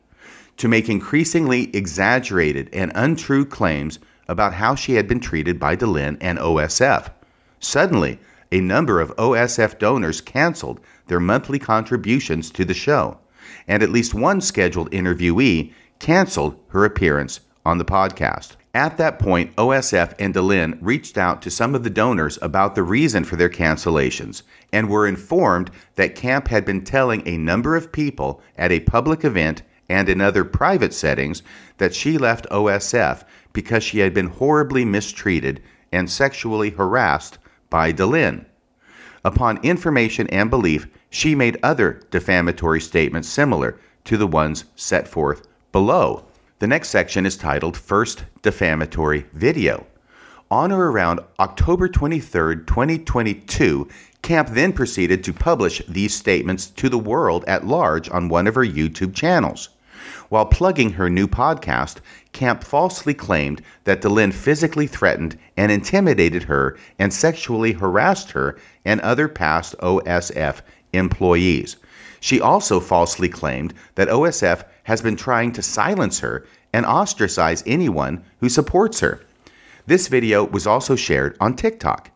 to 0.58 0.68
make 0.68 0.90
increasingly 0.90 1.76
exaggerated 1.76 2.70
and 2.74 2.92
untrue 2.96 3.46
claims 3.46 4.00
about 4.28 4.54
how 4.54 4.76
she 4.76 4.94
had 4.94 5.08
been 5.08 5.20
treated 5.20 5.60
by 5.60 5.76
Dehlin 5.76 6.18
and 6.22 6.38
OSF. 6.40 7.12
Suddenly, 7.60 8.20
a 8.52 8.62
number 8.62 9.00
of 9.00 9.16
OSF 9.18 9.80
donors 9.80 10.22
canceled 10.22 10.80
their 11.08 11.20
monthly 11.20 11.60
contributions 11.60 12.50
to 12.52 12.66
the 12.66 12.74
show, 12.74 13.18
and 13.68 13.84
at 13.84 13.90
least 13.90 14.14
one 14.14 14.42
scheduled 14.42 14.92
interviewee 14.92 15.74
canceled 16.00 16.60
her 16.70 16.86
appearance 16.86 17.42
on 17.66 17.78
the 17.78 17.86
podcast. 17.86 18.56
At 18.74 18.98
that 18.98 19.18
point, 19.18 19.56
OSF 19.56 20.14
and 20.20 20.34
Dehlin 20.34 20.78
reached 20.80 21.18
out 21.18 21.42
to 21.42 21.50
some 21.50 21.74
of 21.74 21.84
the 21.84 21.90
donors 21.90 22.38
about 22.40 22.76
the 22.76 22.84
reason 22.84 23.24
for 23.24 23.36
their 23.36 23.50
cancellations 23.50 24.44
and 24.72 24.88
were 24.88 25.08
informed 25.08 25.72
that 25.96 26.16
Camp 26.16 26.50
had 26.50 26.66
been 26.66 26.84
telling 26.84 27.28
a 27.28 27.38
number 27.38 27.76
of 27.76 27.92
people 27.92 28.42
at 28.58 28.72
a 28.72 28.82
public 28.82 29.26
event 29.26 29.64
and 29.90 30.08
in 30.08 30.22
other 30.22 30.46
private 30.46 30.94
settings 30.94 31.42
that 31.78 31.96
she 31.96 32.20
left 32.20 32.48
OSF 32.52 33.24
because 33.54 33.84
she 33.84 34.00
had 34.00 34.14
been 34.14 34.28
horribly 34.28 34.86
mistreated 34.86 35.62
and 35.92 36.08
sexually 36.08 36.70
harassed 36.70 37.40
by 37.72 37.92
Dehlin. 37.92 38.46
Upon 39.26 39.58
information 39.64 40.28
and 40.28 40.52
belief, 40.52 40.88
she 41.10 41.34
made 41.34 41.58
other 41.64 42.04
defamatory 42.12 42.82
statements 42.82 43.28
similar 43.28 43.80
to 44.06 44.16
the 44.16 44.28
ones 44.28 44.66
set 44.76 45.08
forth 45.08 45.48
below. 45.72 46.26
The 46.60 46.68
next 46.68 46.90
section 46.90 47.26
is 47.26 47.38
titled 47.38 47.78
First 47.78 48.26
Defamatory 48.42 49.26
Video. 49.32 49.88
On 50.52 50.74
or 50.74 50.92
around 50.92 51.22
October 51.40 51.88
23, 51.88 52.66
2022, 52.66 53.88
Camp 54.22 54.50
then 54.50 54.74
proceeded 54.74 55.24
to 55.24 55.32
publish 55.32 55.82
these 55.88 56.14
statements 56.14 56.68
to 56.72 56.90
the 56.90 56.98
world 56.98 57.46
at 57.48 57.66
large 57.66 58.10
on 58.10 58.28
one 58.28 58.46
of 58.46 58.56
her 58.56 58.66
YouTube 58.66 59.16
channels. 59.16 59.70
While 60.28 60.48
plugging 60.48 60.92
her 60.92 61.10
new 61.10 61.30
podcast, 61.30 62.00
Camp 62.34 62.62
falsely 62.66 63.14
claimed 63.14 63.62
that 63.86 64.02
Dehlin 64.02 64.34
physically 64.34 64.86
threatened 64.86 65.40
and 65.56 65.72
intimidated 65.72 66.44
her 66.44 66.78
and 67.00 67.14
sexually 67.14 67.72
harassed 67.72 68.32
her 68.32 68.58
and 68.84 69.00
other 69.00 69.30
past 69.30 69.78
OSF 69.78 70.60
employees. 70.92 71.78
She 72.20 72.42
also 72.42 72.82
falsely 72.82 73.30
claimed 73.30 73.74
that 73.96 74.10
OSF 74.10 74.66
has 74.90 75.04
been 75.04 75.16
trying 75.16 75.52
to 75.52 75.62
silence 75.62 76.20
her 76.20 76.44
and 76.74 76.84
ostracize 76.84 77.62
anyone 77.68 78.24
who 78.40 78.50
supports 78.50 79.02
her. 79.02 79.22
This 79.86 80.08
video 80.08 80.44
was 80.44 80.66
also 80.66 80.96
shared 80.96 81.38
on 81.40 81.56
TikTok. 81.56 82.10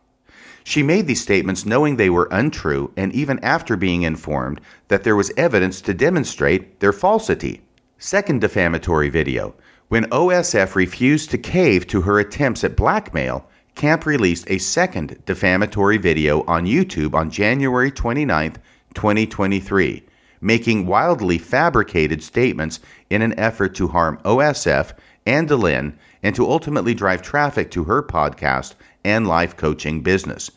She 0.64 0.82
made 0.82 1.06
these 1.06 1.22
statements 1.22 1.64
knowing 1.64 1.94
they 1.94 2.10
were 2.10 2.26
untrue 2.32 2.92
and 2.96 3.12
even 3.12 3.38
after 3.44 3.76
being 3.76 4.02
informed 4.02 4.60
that 4.88 5.04
there 5.04 5.14
was 5.14 5.30
evidence 5.36 5.80
to 5.82 5.94
demonstrate 5.94 6.80
their 6.80 6.92
falsity. 6.92 7.60
Second 7.98 8.40
defamatory 8.40 9.08
video. 9.08 9.54
When 9.86 10.10
OSF 10.10 10.74
refused 10.74 11.30
to 11.30 11.38
cave 11.38 11.86
to 11.86 12.00
her 12.00 12.18
attempts 12.18 12.64
at 12.64 12.76
blackmail, 12.76 13.48
Camp 13.76 14.04
released 14.04 14.50
a 14.50 14.58
second 14.58 15.22
defamatory 15.26 15.98
video 15.98 16.42
on 16.46 16.66
YouTube 16.66 17.14
on 17.14 17.30
January 17.30 17.92
29, 17.92 18.56
2023, 18.94 20.02
making 20.44 20.86
wildly 20.86 21.38
fabricated 21.38 22.22
statements 22.22 22.78
in 23.08 23.22
an 23.22 23.36
effort 23.38 23.74
to 23.74 23.88
harm 23.88 24.18
OSF 24.24 24.92
and 25.24 25.48
Dehlin 25.48 25.94
and 26.22 26.36
to 26.36 26.46
ultimately 26.46 26.92
drive 26.92 27.22
traffic 27.22 27.70
to 27.70 27.84
her 27.84 28.02
podcast 28.02 28.74
and 29.04 29.26
life 29.26 29.56
coaching 29.56 30.02
business. 30.02 30.50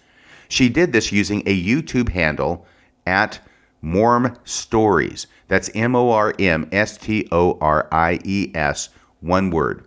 She 0.49 0.67
did 0.67 0.91
this 0.91 1.13
using 1.13 1.41
a 1.45 1.63
YouTube 1.63 2.09
handle 2.09 2.65
at 3.05 3.39
Morm 3.81 4.37
Stories. 4.43 5.25
That's 5.47 5.69
M 5.73 5.95
O 5.95 6.11
R 6.11 6.33
M 6.37 6.67
S 6.73 6.97
T 6.97 7.27
O 7.31 7.57
R 7.61 7.87
I 7.89 8.19
E 8.25 8.51
S, 8.53 8.89
one 9.21 9.51
word. 9.51 9.85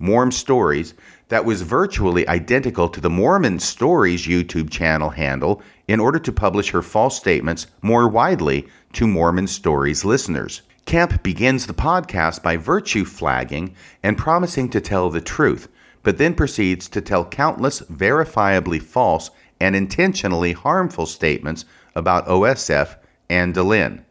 Morm 0.00 0.32
Stories 0.32 0.94
that 1.34 1.44
was 1.44 1.62
virtually 1.62 2.28
identical 2.28 2.88
to 2.88 3.00
the 3.00 3.10
Mormon 3.10 3.58
Stories 3.58 4.24
YouTube 4.24 4.70
channel 4.70 5.10
handle 5.10 5.60
in 5.88 5.98
order 5.98 6.20
to 6.20 6.30
publish 6.30 6.70
her 6.70 6.80
false 6.80 7.16
statements 7.16 7.66
more 7.82 8.06
widely 8.06 8.68
to 8.92 9.08
Mormon 9.08 9.48
Stories 9.48 10.04
listeners. 10.04 10.62
Camp 10.86 11.24
begins 11.24 11.66
the 11.66 11.74
podcast 11.74 12.40
by 12.40 12.56
virtue 12.56 13.04
flagging 13.04 13.74
and 14.00 14.16
promising 14.16 14.68
to 14.68 14.80
tell 14.80 15.10
the 15.10 15.20
truth, 15.20 15.66
but 16.04 16.18
then 16.18 16.34
proceeds 16.34 16.88
to 16.88 17.00
tell 17.00 17.24
countless 17.24 17.80
verifiably 17.80 18.80
false 18.80 19.32
and 19.58 19.74
intentionally 19.74 20.52
harmful 20.52 21.04
statements 21.04 21.64
about 21.96 22.28
OSF 22.28 22.94
and 23.28 23.56
Dehlin. 23.56 24.04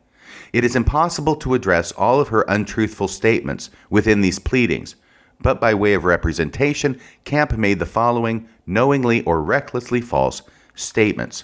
It 0.51 0.65
is 0.65 0.75
impossible 0.75 1.38
to 1.38 1.53
address 1.53 1.93
all 1.93 2.19
of 2.19 2.27
her 2.27 2.41
untruthful 2.49 3.07
statements 3.07 3.69
within 3.89 4.19
these 4.19 4.39
pleadings, 4.39 4.97
but 5.43 5.62
by 5.62 5.75
way 5.75 5.93
of 5.93 6.03
representation, 6.03 6.99
Camp 7.23 7.56
made 7.56 7.77
the 7.77 7.86
following 7.86 8.49
knowingly 8.65 9.23
or 9.25 9.43
recklessly 9.43 10.01
false 10.01 10.41
statements. 10.73 11.43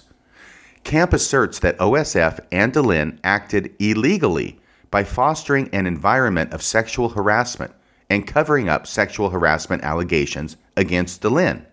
Camp 0.82 1.12
asserts 1.12 1.60
that 1.60 1.78
OSF 1.78 2.40
and 2.50 2.72
Dehlin 2.72 3.20
acted 3.22 3.72
illegally 3.78 4.58
by 4.90 5.04
fostering 5.04 5.68
an 5.72 5.86
environment 5.86 6.52
of 6.52 6.62
sexual 6.62 7.10
harassment 7.10 7.72
and 8.08 8.26
covering 8.26 8.68
up 8.68 8.88
sexual 8.88 9.30
harassment 9.30 9.84
allegations 9.84 10.56
against 10.76 11.22
Dehlin 11.22 11.64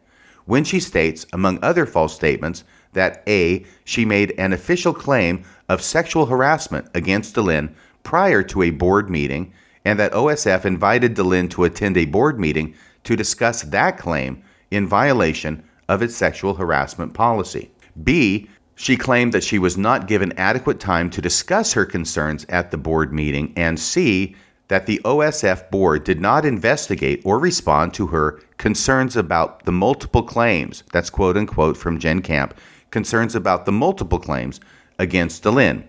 when 0.48 0.64
she 0.64 0.80
states, 0.80 1.26
among 1.34 1.60
other 1.62 1.86
false 1.86 2.16
statements, 2.16 2.64
that 2.94 3.22
A, 3.28 3.66
she 3.84 4.06
made 4.06 4.34
an 4.38 4.54
official 4.54 4.94
claim 4.94 5.44
of 5.70 5.82
sexual 5.82 6.26
harassment 6.26 6.88
against 6.96 7.36
Dehlin 7.36 7.74
prior 8.04 8.42
to 8.44 8.64
a 8.64 8.72
board 8.72 9.10
meeting, 9.10 9.54
and 9.88 9.98
that 9.98 10.12
OSF 10.12 10.66
invited 10.66 11.16
Dehlin 11.16 11.50
to 11.50 11.64
attend 11.64 11.96
a 11.96 12.04
board 12.04 12.38
meeting 12.38 12.76
to 13.06 13.16
discuss 13.16 13.62
that 13.62 13.98
claim 13.98 14.44
in 14.70 14.86
violation 14.86 15.64
of 15.88 16.02
its 16.02 16.14
sexual 16.14 16.56
harassment 16.56 17.14
policy. 17.14 17.72
B, 18.04 18.50
she 18.76 18.98
claimed 18.98 19.32
that 19.32 19.46
she 19.46 19.58
was 19.58 19.78
not 19.78 20.10
given 20.10 20.38
adequate 20.38 20.82
time 20.82 21.10
to 21.12 21.22
discuss 21.22 21.72
her 21.72 21.86
concerns 21.86 22.46
at 22.50 22.70
the 22.70 22.78
board 22.78 23.14
meeting. 23.14 23.54
And 23.56 23.80
C, 23.80 24.36
that 24.68 24.88
the 24.88 25.00
OSF 25.06 25.72
board 25.72 26.04
did 26.04 26.20
not 26.20 26.44
investigate 26.44 27.22
or 27.24 27.40
respond 27.40 27.94
to 27.94 28.08
her 28.08 28.42
concerns 28.58 29.16
about 29.16 29.64
the 29.64 29.72
multiple 29.72 30.24
claims, 30.24 30.84
that's 30.92 31.10
quote 31.10 31.38
unquote 31.38 31.78
from 31.78 31.98
Jen 31.98 32.22
Camp, 32.22 32.54
concerns 32.92 33.36
about 33.36 33.66
the 33.66 33.72
multiple 33.72 34.20
claims 34.20 34.60
against 35.00 35.44
Dehlin. 35.44 35.86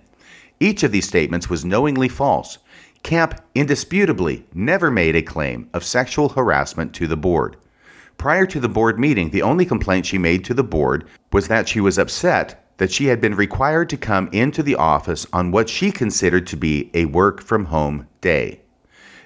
Each 0.61 0.85
of 0.85 0.93
these 0.93 1.09
statements 1.09 1.51
was 1.51 1.65
knowingly 1.65 2.09
false. 2.09 2.59
Camp 3.03 3.41
indisputably 3.55 4.45
never 4.53 4.91
made 4.91 5.17
a 5.17 5.23
claim 5.23 5.69
of 5.73 5.85
sexual 5.85 6.31
harassment 6.31 6.95
to 6.95 7.07
the 7.07 7.17
board. 7.17 7.57
Prior 8.19 8.47
to 8.47 8.59
the 8.61 8.69
board 8.69 8.99
meeting, 8.99 9.31
the 9.31 9.43
only 9.43 9.65
complaint 9.65 10.05
she 10.05 10.19
made 10.19 10.45
to 10.45 10.55
the 10.55 10.65
board 10.65 11.09
was 11.33 11.49
that 11.49 11.69
she 11.69 11.81
was 11.81 11.99
upset 11.99 12.65
that 12.79 12.91
she 12.93 13.07
had 13.07 13.21
been 13.21 13.35
required 13.35 13.89
to 13.91 13.97
come 13.97 14.29
into 14.33 14.63
the 14.63 14.75
office 14.75 15.27
on 15.33 15.51
what 15.51 15.69
she 15.69 15.91
considered 15.91 16.47
to 16.47 16.57
be 16.57 16.91
a 16.95 17.05
work 17.07 17.43
from 17.43 17.67
home 17.67 18.09
day. 18.21 18.61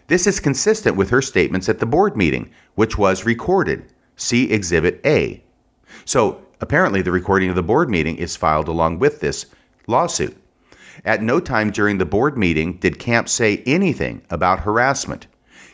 This 0.08 0.26
is 0.26 0.40
consistent 0.40 0.96
with 0.96 1.10
her 1.10 1.22
statements 1.22 1.68
at 1.68 1.78
the 1.78 1.86
board 1.86 2.16
meeting, 2.16 2.50
which 2.74 2.98
was 2.98 3.24
recorded. 3.24 3.92
See 4.16 4.50
Exhibit 4.50 5.00
A. 5.06 5.42
So, 6.04 6.42
apparently, 6.60 7.02
the 7.02 7.12
recording 7.12 7.48
of 7.48 7.56
the 7.56 7.62
board 7.62 7.88
meeting 7.88 8.16
is 8.16 8.36
filed 8.36 8.68
along 8.68 8.98
with 8.98 9.20
this 9.20 9.46
lawsuit. 9.86 10.36
At 11.04 11.22
no 11.22 11.40
time 11.40 11.70
during 11.70 11.98
the 11.98 12.04
board 12.04 12.38
meeting 12.38 12.74
did 12.74 12.98
Camp 12.98 13.28
say 13.28 13.62
anything 13.66 14.22
about 14.30 14.60
harassment. 14.60 15.26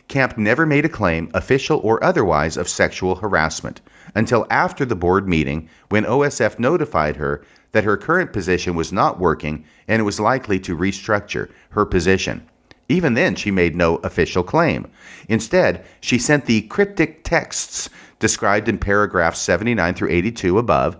Camp 0.07 0.37
never 0.37 0.65
made 0.65 0.85
a 0.85 0.89
claim, 0.89 1.29
official 1.35 1.79
or 1.83 2.03
otherwise, 2.03 2.57
of 2.57 2.67
sexual 2.67 3.15
harassment 3.15 3.79
until 4.15 4.47
after 4.49 4.85
the 4.85 4.95
board 4.95 5.27
meeting 5.27 5.69
when 5.89 6.03
OSF 6.03 6.57
notified 6.57 7.17
her 7.17 7.43
that 7.73 7.83
her 7.83 7.95
current 7.95 8.33
position 8.33 8.75
was 8.75 8.91
not 8.91 9.19
working 9.19 9.63
and 9.87 9.99
it 9.99 10.05
was 10.05 10.19
likely 10.19 10.59
to 10.59 10.75
restructure 10.75 11.49
her 11.69 11.85
position. 11.85 12.43
Even 12.87 13.13
then, 13.13 13.35
she 13.35 13.51
made 13.51 13.75
no 13.75 13.97
official 13.97 14.41
claim. 14.41 14.89
Instead, 15.27 15.85
she 16.01 16.17
sent 16.17 16.47
the 16.47 16.61
cryptic 16.63 17.23
texts 17.23 17.87
described 18.17 18.67
in 18.67 18.79
paragraphs 18.79 19.39
79 19.39 19.93
through 19.93 20.09
82 20.09 20.57
above, 20.57 20.97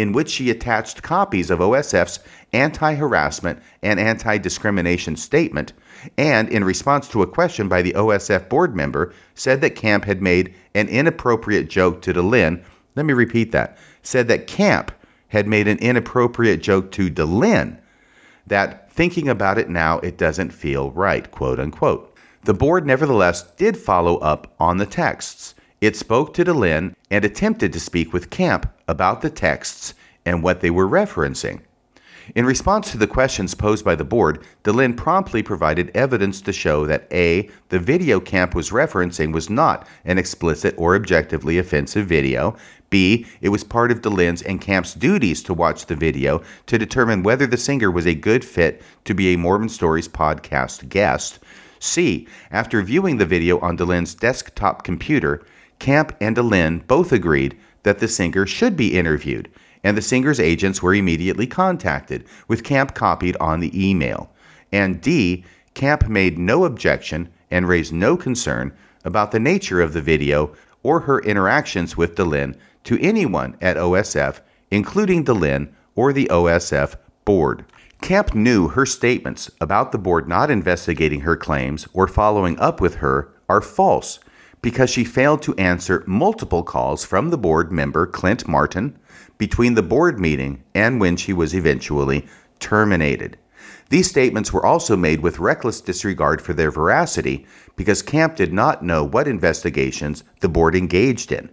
in 0.00 0.12
which 0.12 0.30
she 0.30 0.50
attached 0.50 1.02
copies 1.02 1.50
of 1.50 1.58
OSF's 1.58 2.20
anti 2.52 2.94
harassment 2.94 3.60
and 3.82 3.98
anti 3.98 4.38
discrimination 4.38 5.16
statement, 5.16 5.72
and 6.16 6.48
in 6.48 6.64
response 6.64 7.08
to 7.08 7.22
a 7.22 7.26
question 7.26 7.68
by 7.68 7.82
the 7.82 7.92
OSF 7.92 8.48
board 8.48 8.76
member, 8.76 9.12
said 9.34 9.60
that 9.60 9.74
Camp 9.74 10.04
had 10.04 10.22
made 10.22 10.54
an 10.74 10.88
inappropriate 10.88 11.68
joke 11.68 12.02
to 12.02 12.12
Dehlin. 12.12 12.62
Let 12.94 13.06
me 13.06 13.12
repeat 13.12 13.52
that. 13.52 13.78
Said 14.02 14.28
that 14.28 14.46
Camp 14.46 14.92
had 15.28 15.46
made 15.46 15.68
an 15.68 15.78
inappropriate 15.78 16.62
joke 16.62 16.90
to 16.92 17.10
Dehlin 17.10 17.78
that 18.46 18.90
thinking 18.92 19.28
about 19.28 19.58
it 19.58 19.68
now, 19.68 19.98
it 20.00 20.16
doesn't 20.16 20.50
feel 20.50 20.90
right, 20.92 21.30
quote 21.30 21.60
unquote. 21.60 22.14
The 22.44 22.54
board 22.54 22.86
nevertheless 22.86 23.42
did 23.52 23.76
follow 23.76 24.16
up 24.18 24.54
on 24.58 24.78
the 24.78 24.86
texts. 24.86 25.54
It 25.80 25.96
spoke 25.96 26.34
to 26.34 26.44
Dehlin 26.44 26.94
and 27.10 27.24
attempted 27.24 27.72
to 27.72 27.80
speak 27.80 28.12
with 28.12 28.30
Camp 28.30 28.72
about 28.88 29.20
the 29.20 29.30
texts 29.30 29.94
and 30.26 30.42
what 30.42 30.60
they 30.60 30.70
were 30.70 30.88
referencing. 30.88 31.60
In 32.34 32.44
response 32.44 32.90
to 32.90 32.98
the 32.98 33.06
questions 33.06 33.54
posed 33.54 33.86
by 33.86 33.94
the 33.94 34.04
board, 34.04 34.44
Dehlin 34.62 34.94
promptly 34.94 35.42
provided 35.42 35.90
evidence 35.94 36.42
to 36.42 36.52
show 36.52 36.84
that 36.84 37.08
A, 37.10 37.48
the 37.70 37.78
video 37.78 38.20
Camp 38.20 38.54
was 38.54 38.68
referencing 38.68 39.32
was 39.32 39.48
not 39.48 39.86
an 40.04 40.18
explicit 40.18 40.74
or 40.76 40.94
objectively 40.94 41.56
offensive 41.56 42.06
video, 42.06 42.54
B, 42.90 43.26
it 43.40 43.50
was 43.50 43.64
part 43.64 43.90
of 43.90 44.00
Dehlin's 44.00 44.42
and 44.42 44.60
Camp's 44.60 44.94
duties 44.94 45.42
to 45.44 45.54
watch 45.54 45.86
the 45.86 45.96
video 45.96 46.42
to 46.66 46.78
determine 46.78 47.22
whether 47.22 47.46
the 47.46 47.56
singer 47.56 47.90
was 47.90 48.06
a 48.06 48.14
good 48.14 48.44
fit 48.44 48.82
to 49.04 49.14
be 49.14 49.32
a 49.32 49.38
Mormon 49.38 49.68
Stories 49.68 50.08
podcast 50.08 50.88
guest. 50.88 51.38
C, 51.80 52.26
after 52.50 52.82
viewing 52.82 53.18
the 53.18 53.26
video 53.26 53.58
on 53.60 53.76
Dehlin's 53.76 54.14
desktop 54.14 54.84
computer, 54.84 55.44
Camp 55.78 56.16
and 56.20 56.36
Dehlin 56.36 56.86
both 56.86 57.12
agreed 57.12 57.56
that 57.88 58.00
the 58.00 58.06
singer 58.06 58.44
should 58.44 58.76
be 58.76 58.98
interviewed, 58.98 59.48
and 59.82 59.96
the 59.96 60.02
singer's 60.02 60.38
agents 60.38 60.82
were 60.82 60.94
immediately 60.94 61.46
contacted, 61.46 62.22
with 62.46 62.62
Camp 62.62 62.94
copied 62.94 63.34
on 63.38 63.60
the 63.60 63.72
email. 63.88 64.30
And 64.70 65.00
D, 65.00 65.42
Camp 65.72 66.06
made 66.06 66.38
no 66.38 66.66
objection 66.66 67.30
and 67.50 67.66
raised 67.66 67.94
no 67.94 68.14
concern 68.14 68.74
about 69.06 69.30
the 69.30 69.40
nature 69.40 69.80
of 69.80 69.94
the 69.94 70.02
video 70.02 70.52
or 70.82 71.00
her 71.00 71.20
interactions 71.20 71.96
with 71.96 72.14
Dehlin 72.14 72.54
to 72.84 73.00
anyone 73.00 73.56
at 73.62 73.78
OSF, 73.78 74.40
including 74.70 75.24
Dehlin 75.24 75.72
or 75.94 76.12
the 76.12 76.28
OSF 76.30 76.94
board. 77.24 77.64
Camp 78.02 78.34
knew 78.34 78.68
her 78.68 78.84
statements 78.84 79.50
about 79.62 79.92
the 79.92 79.98
board 79.98 80.28
not 80.28 80.50
investigating 80.50 81.20
her 81.20 81.38
claims 81.38 81.88
or 81.94 82.06
following 82.06 82.58
up 82.58 82.82
with 82.82 82.96
her 82.96 83.32
are 83.48 83.62
false 83.62 84.18
because 84.62 84.90
she 84.90 85.04
failed 85.04 85.42
to 85.42 85.54
answer 85.56 86.04
multiple 86.06 86.62
calls 86.62 87.04
from 87.04 87.30
the 87.30 87.38
board 87.38 87.70
member 87.70 88.06
Clint 88.06 88.48
Martin 88.48 88.98
between 89.38 89.74
the 89.74 89.82
board 89.82 90.18
meeting 90.18 90.62
and 90.74 91.00
when 91.00 91.16
she 91.16 91.32
was 91.32 91.54
eventually 91.54 92.26
terminated. 92.58 93.38
These 93.90 94.10
statements 94.10 94.52
were 94.52 94.66
also 94.66 94.96
made 94.96 95.20
with 95.20 95.38
reckless 95.38 95.80
disregard 95.80 96.42
for 96.42 96.52
their 96.52 96.70
veracity 96.70 97.46
because 97.76 98.02
Camp 98.02 98.36
did 98.36 98.52
not 98.52 98.84
know 98.84 99.04
what 99.04 99.28
investigations 99.28 100.24
the 100.40 100.48
board 100.48 100.74
engaged 100.74 101.32
in. 101.32 101.50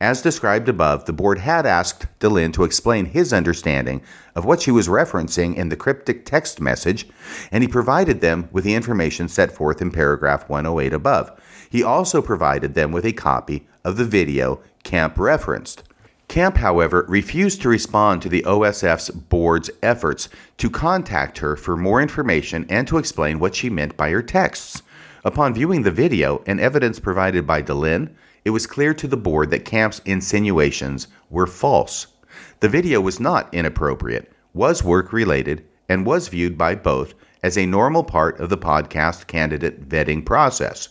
As 0.00 0.22
described 0.22 0.68
above, 0.68 1.06
the 1.06 1.12
board 1.12 1.40
had 1.40 1.66
asked 1.66 2.06
Dehlin 2.20 2.52
to 2.52 2.62
explain 2.62 3.06
his 3.06 3.32
understanding 3.32 4.00
of 4.36 4.44
what 4.44 4.62
she 4.62 4.70
was 4.70 4.86
referencing 4.86 5.56
in 5.56 5.70
the 5.70 5.76
cryptic 5.76 6.24
text 6.24 6.60
message, 6.60 7.08
and 7.50 7.64
he 7.64 7.68
provided 7.68 8.20
them 8.20 8.48
with 8.52 8.62
the 8.62 8.74
information 8.74 9.28
set 9.28 9.50
forth 9.50 9.82
in 9.82 9.90
paragraph 9.90 10.48
108 10.48 10.92
above. 10.92 11.32
He 11.68 11.82
also 11.82 12.22
provided 12.22 12.74
them 12.74 12.92
with 12.92 13.04
a 13.04 13.12
copy 13.12 13.66
of 13.84 13.96
the 13.96 14.04
video 14.04 14.60
Camp 14.84 15.18
referenced. 15.18 15.82
Camp, 16.28 16.58
however, 16.58 17.06
refused 17.08 17.62
to 17.62 17.68
respond 17.68 18.20
to 18.20 18.28
the 18.28 18.42
OSF's 18.42 19.10
board's 19.10 19.70
efforts 19.82 20.28
to 20.58 20.68
contact 20.68 21.38
her 21.38 21.56
for 21.56 21.76
more 21.76 22.02
information 22.02 22.66
and 22.68 22.86
to 22.86 22.98
explain 22.98 23.38
what 23.38 23.54
she 23.54 23.70
meant 23.70 23.96
by 23.96 24.10
her 24.10 24.22
texts. 24.22 24.82
Upon 25.24 25.54
viewing 25.54 25.82
the 25.82 25.90
video 25.90 26.42
and 26.46 26.60
evidence 26.60 27.00
provided 27.00 27.46
by 27.46 27.62
Dehlin, 27.62 28.10
it 28.44 28.50
was 28.50 28.66
clear 28.66 28.94
to 28.94 29.08
the 29.08 29.16
board 29.16 29.50
that 29.50 29.64
Camp's 29.64 30.00
insinuations 30.04 31.08
were 31.30 31.46
false. 31.46 32.06
The 32.60 32.68
video 32.68 33.00
was 33.00 33.18
not 33.18 33.52
inappropriate, 33.52 34.30
was 34.54 34.84
work 34.84 35.12
related, 35.12 35.64
and 35.88 36.06
was 36.06 36.28
viewed 36.28 36.56
by 36.58 36.74
both 36.74 37.14
as 37.42 37.56
a 37.56 37.66
normal 37.66 38.04
part 38.04 38.38
of 38.38 38.50
the 38.50 38.58
podcast 38.58 39.26
candidate 39.26 39.88
vetting 39.88 40.24
process. 40.24 40.90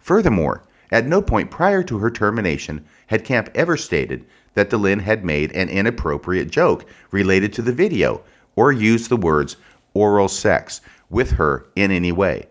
Furthermore, 0.00 0.64
at 0.90 1.06
no 1.06 1.22
point 1.22 1.50
prior 1.50 1.82
to 1.84 1.98
her 1.98 2.10
termination 2.10 2.84
had 3.06 3.24
Camp 3.24 3.48
ever 3.54 3.76
stated 3.76 4.26
that 4.54 4.70
Dehlin 4.70 5.02
had 5.02 5.24
made 5.24 5.52
an 5.52 5.68
inappropriate 5.68 6.50
joke 6.50 6.84
related 7.10 7.52
to 7.52 7.62
the 7.62 7.72
video 7.72 8.22
or 8.56 8.72
used 8.72 9.08
the 9.08 9.16
words 9.16 9.56
oral 9.94 10.28
sex 10.28 10.80
with 11.08 11.32
her 11.32 11.66
in 11.76 11.90
any 11.90 12.12
way. 12.12 12.48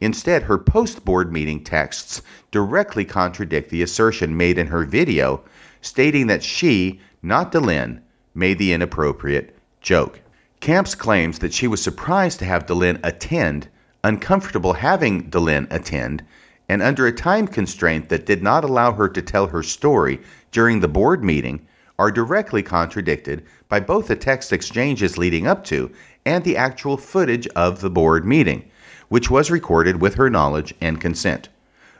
Instead, 0.00 0.44
her 0.44 0.58
post 0.58 1.04
board 1.04 1.32
meeting 1.32 1.62
texts 1.62 2.22
directly 2.50 3.04
contradict 3.04 3.70
the 3.70 3.82
assertion 3.82 4.36
made 4.36 4.56
in 4.56 4.68
her 4.68 4.84
video, 4.84 5.42
stating 5.82 6.26
that 6.26 6.42
she, 6.42 7.00
not 7.22 7.52
Dehlin, 7.52 8.00
made 8.34 8.58
the 8.58 8.72
inappropriate 8.72 9.56
joke. 9.80 10.20
Camps 10.60 10.94
claims 10.94 11.38
that 11.40 11.52
she 11.52 11.66
was 11.66 11.82
surprised 11.82 12.38
to 12.38 12.44
have 12.44 12.66
Dehlin 12.66 13.00
attend, 13.02 13.68
uncomfortable 14.04 14.74
having 14.74 15.30
Dehlin 15.30 15.66
attend, 15.70 16.24
and 16.70 16.82
under 16.82 17.04
a 17.04 17.12
time 17.12 17.48
constraint 17.48 18.08
that 18.10 18.24
did 18.24 18.44
not 18.44 18.62
allow 18.62 18.92
her 18.92 19.08
to 19.08 19.20
tell 19.20 19.48
her 19.48 19.60
story 19.60 20.20
during 20.52 20.78
the 20.78 20.86
board 20.86 21.24
meeting 21.24 21.66
are 21.98 22.12
directly 22.12 22.62
contradicted 22.62 23.44
by 23.68 23.80
both 23.80 24.06
the 24.06 24.14
text 24.14 24.52
exchanges 24.52 25.18
leading 25.18 25.48
up 25.48 25.64
to 25.64 25.90
and 26.24 26.44
the 26.44 26.56
actual 26.56 26.96
footage 26.96 27.48
of 27.56 27.80
the 27.80 27.90
board 27.90 28.24
meeting, 28.24 28.70
which 29.08 29.28
was 29.28 29.50
recorded 29.50 30.00
with 30.00 30.14
her 30.14 30.30
knowledge 30.30 30.72
and 30.80 31.00
consent. 31.00 31.48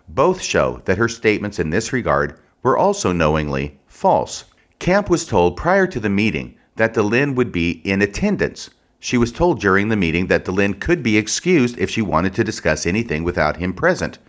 Both 0.09 0.41
show 0.41 0.81
that 0.85 0.99
her 0.99 1.09
statements 1.09 1.59
in 1.59 1.71
this 1.71 1.93
regard 1.93 2.39
were 2.63 2.79
also 2.79 3.11
knowingly 3.11 3.77
false. 3.89 4.45
Camp 4.79 5.11
was 5.11 5.27
told 5.27 5.57
prior 5.57 5.89
to 5.89 5.99
the 5.99 6.09
meeting 6.09 6.55
that 6.77 6.95
Dehlin 6.95 7.35
would 7.35 7.51
be 7.51 7.81
in 7.83 8.03
attendance. 8.03 8.71
She 9.01 9.19
was 9.19 9.33
told 9.33 9.61
during 9.61 9.89
the 9.89 9.97
meeting 9.97 10.29
that 10.29 10.45
Dehlin 10.45 10.79
could 10.79 11.03
be 11.03 11.19
excused 11.19 11.77
if 11.77 11.91
she 11.91 12.03
wanted 12.03 12.35
to 12.35 12.45
discuss 12.45 12.87
anything 12.87 13.25
without 13.25 13.57
him 13.57 13.73
present. 13.73 14.21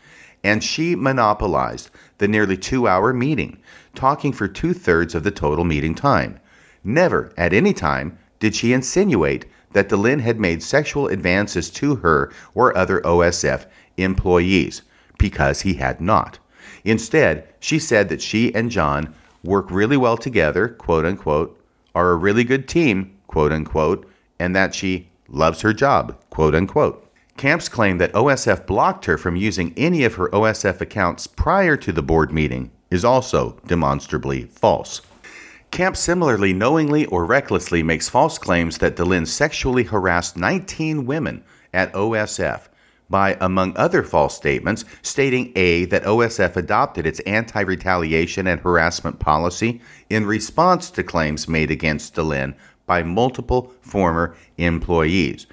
And 0.43 0.63
she 0.63 0.95
monopolized 0.95 1.89
the 2.17 2.27
nearly 2.27 2.57
two 2.57 2.87
hour 2.87 3.13
meeting, 3.13 3.57
talking 3.93 4.31
for 4.33 4.47
two 4.47 4.73
thirds 4.73 5.13
of 5.13 5.23
the 5.23 5.31
total 5.31 5.63
meeting 5.63 5.95
time. 5.95 6.39
Never, 6.83 7.31
at 7.37 7.53
any 7.53 7.73
time, 7.73 8.17
did 8.39 8.55
she 8.55 8.73
insinuate 8.73 9.45
that 9.73 9.89
Dehlin 9.89 10.21
had 10.21 10.39
made 10.39 10.63
sexual 10.63 11.07
advances 11.07 11.69
to 11.71 11.97
her 11.97 12.31
or 12.53 12.75
other 12.75 13.01
OSF 13.01 13.65
employees, 13.97 14.81
because 15.17 15.61
he 15.61 15.75
had 15.75 16.01
not. 16.01 16.39
Instead, 16.83 17.47
she 17.59 17.79
said 17.79 18.09
that 18.09 18.21
she 18.21 18.53
and 18.55 18.71
John 18.71 19.13
work 19.43 19.69
really 19.69 19.97
well 19.97 20.17
together, 20.17 20.67
quote 20.67 21.05
unquote, 21.05 21.57
are 21.93 22.11
a 22.11 22.15
really 22.15 22.43
good 22.43 22.67
team, 22.67 23.17
quote 23.27 23.51
unquote, 23.51 24.09
and 24.39 24.55
that 24.55 24.73
she 24.73 25.09
loves 25.27 25.61
her 25.61 25.73
job, 25.73 26.17
quote 26.29 26.55
unquote. 26.55 27.00
Camps 27.37 27.69
claim 27.69 27.97
that 27.97 28.13
OSF 28.13 28.67
blocked 28.67 29.05
her 29.05 29.17
from 29.17 29.35
using 29.35 29.73
any 29.75 30.03
of 30.03 30.15
her 30.15 30.29
OSF 30.29 30.81
accounts 30.81 31.27
prior 31.27 31.75
to 31.77 31.91
the 31.91 32.03
board 32.03 32.31
meeting 32.31 32.71
is 32.91 33.03
also 33.03 33.57
demonstrably 33.65 34.43
false. 34.43 35.01
Camp 35.71 35.95
similarly 35.95 36.51
knowingly 36.51 37.05
or 37.05 37.25
recklessly 37.25 37.81
makes 37.81 38.09
false 38.09 38.37
claims 38.37 38.77
that 38.79 38.97
Dehlin 38.97 39.25
sexually 39.25 39.83
harassed 39.83 40.35
19 40.35 41.05
women 41.05 41.43
at 41.73 41.93
OSF 41.93 42.67
by, 43.09 43.37
among 43.41 43.75
other 43.75 44.03
false 44.03 44.35
statements, 44.35 44.85
stating 45.01 45.51
A, 45.55 45.85
that 45.85 46.03
OSF 46.03 46.55
adopted 46.55 47.05
its 47.05 47.19
anti 47.21 47.61
retaliation 47.61 48.47
and 48.47 48.59
harassment 48.61 49.19
policy 49.19 49.81
in 50.09 50.25
response 50.25 50.89
to 50.91 51.03
claims 51.03 51.47
made 51.47 51.71
against 51.71 52.15
Dehlin 52.15 52.53
by 52.85 53.03
multiple 53.03 53.73
former 53.81 54.35
employees. 54.57 55.47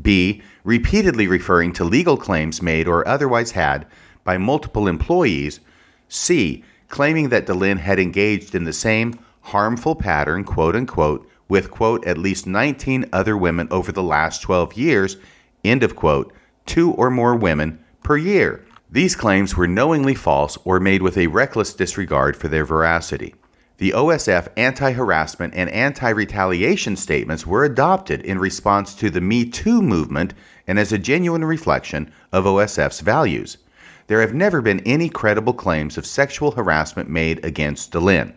B, 0.00 0.42
repeatedly 0.64 1.26
referring 1.26 1.72
to 1.74 1.84
legal 1.84 2.16
claims 2.16 2.62
made 2.62 2.88
or 2.88 3.06
otherwise 3.06 3.52
had 3.52 3.86
by 4.24 4.38
multiple 4.38 4.86
employees. 4.86 5.60
C, 6.08 6.64
claiming 6.88 7.28
that 7.30 7.46
Dehlin 7.46 7.78
had 7.78 7.98
engaged 7.98 8.54
in 8.54 8.64
the 8.64 8.72
same 8.72 9.18
harmful 9.42 9.94
pattern, 9.94 10.44
quote 10.44 10.76
unquote, 10.76 11.28
with, 11.48 11.70
quote, 11.70 12.04
at 12.06 12.16
least 12.16 12.46
19 12.46 13.06
other 13.12 13.36
women 13.36 13.68
over 13.70 13.92
the 13.92 14.02
last 14.02 14.40
12 14.42 14.74
years, 14.74 15.16
end 15.64 15.82
of 15.82 15.96
quote, 15.96 16.32
two 16.64 16.92
or 16.92 17.10
more 17.10 17.34
women 17.34 17.78
per 18.02 18.16
year. 18.16 18.64
These 18.90 19.16
claims 19.16 19.56
were 19.56 19.66
knowingly 19.66 20.14
false 20.14 20.58
or 20.64 20.80
made 20.80 21.02
with 21.02 21.16
a 21.16 21.26
reckless 21.26 21.74
disregard 21.74 22.36
for 22.36 22.48
their 22.48 22.64
veracity. 22.64 23.34
The 23.82 23.94
OSF 23.96 24.46
anti 24.56 24.92
harassment 24.92 25.54
and 25.56 25.68
anti 25.70 26.08
retaliation 26.08 26.94
statements 26.94 27.44
were 27.44 27.64
adopted 27.64 28.22
in 28.22 28.38
response 28.38 28.94
to 28.94 29.10
the 29.10 29.20
Me 29.20 29.44
Too 29.44 29.82
movement 29.82 30.34
and 30.68 30.78
as 30.78 30.92
a 30.92 30.98
genuine 30.98 31.44
reflection 31.44 32.12
of 32.30 32.44
OSF's 32.44 33.00
values. 33.00 33.58
There 34.06 34.20
have 34.20 34.34
never 34.34 34.62
been 34.62 34.78
any 34.86 35.08
credible 35.08 35.52
claims 35.52 35.98
of 35.98 36.06
sexual 36.06 36.52
harassment 36.52 37.10
made 37.10 37.44
against 37.44 37.90
Dehlin. 37.90 38.34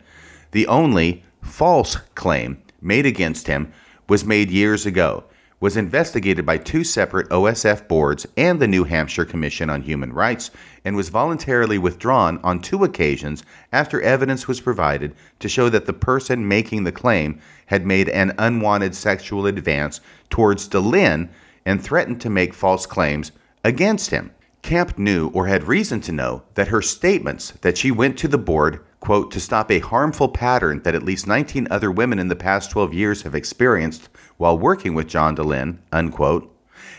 The 0.49 0.65
only 0.65 1.23
false 1.43 1.97
claim 2.15 2.57
made 2.81 3.05
against 3.05 3.45
him 3.45 3.71
was 4.09 4.25
made 4.25 4.49
years 4.49 4.87
ago, 4.87 5.25
was 5.59 5.77
investigated 5.77 6.45
by 6.45 6.57
two 6.57 6.83
separate 6.83 7.29
OSF 7.29 7.87
boards 7.87 8.27
and 8.35 8.59
the 8.59 8.67
New 8.67 8.83
Hampshire 8.83 9.25
Commission 9.25 9.69
on 9.69 9.81
Human 9.81 10.11
Rights, 10.11 10.51
and 10.83 10.95
was 10.95 11.09
voluntarily 11.09 11.77
withdrawn 11.77 12.39
on 12.43 12.61
two 12.61 12.83
occasions 12.83 13.43
after 13.71 14.01
evidence 14.01 14.47
was 14.47 14.61
provided 14.61 15.15
to 15.39 15.49
show 15.49 15.69
that 15.69 15.85
the 15.85 15.93
person 15.93 16.47
making 16.47 16.83
the 16.83 16.91
claim 16.91 17.39
had 17.67 17.85
made 17.85 18.09
an 18.09 18.33
unwanted 18.37 18.93
sexual 18.95 19.45
advance 19.45 20.01
towards 20.29 20.67
Dehlin 20.67 21.29
and 21.65 21.81
threatened 21.81 22.21
to 22.21 22.29
make 22.29 22.53
false 22.53 22.85
claims 22.85 23.31
against 23.63 24.11
him. 24.11 24.31
Camp 24.61 24.97
knew 24.97 25.29
or 25.29 25.47
had 25.47 25.67
reason 25.67 26.01
to 26.01 26.11
know 26.11 26.43
that 26.55 26.69
her 26.69 26.81
statements 26.81 27.51
that 27.61 27.77
she 27.77 27.91
went 27.91 28.17
to 28.17 28.27
the 28.27 28.37
board, 28.37 28.83
quote, 29.05 29.29
to 29.29 29.39
stop 29.39 29.69
a 29.69 29.77
harmful 29.77 30.27
pattern 30.27 30.81
that 30.81 30.95
at 30.95 31.03
least 31.03 31.27
19 31.27 31.67
other 31.69 31.91
women 31.91 32.17
in 32.17 32.27
the 32.27 32.35
past 32.35 32.71
12 32.71 32.91
years 32.91 33.21
have 33.21 33.35
experienced 33.35 34.09
while 34.37 34.57
working 34.57 34.95
with 34.95 35.07
John 35.07 35.35
Dehlin, 35.35 35.77
unquote, 35.91 36.51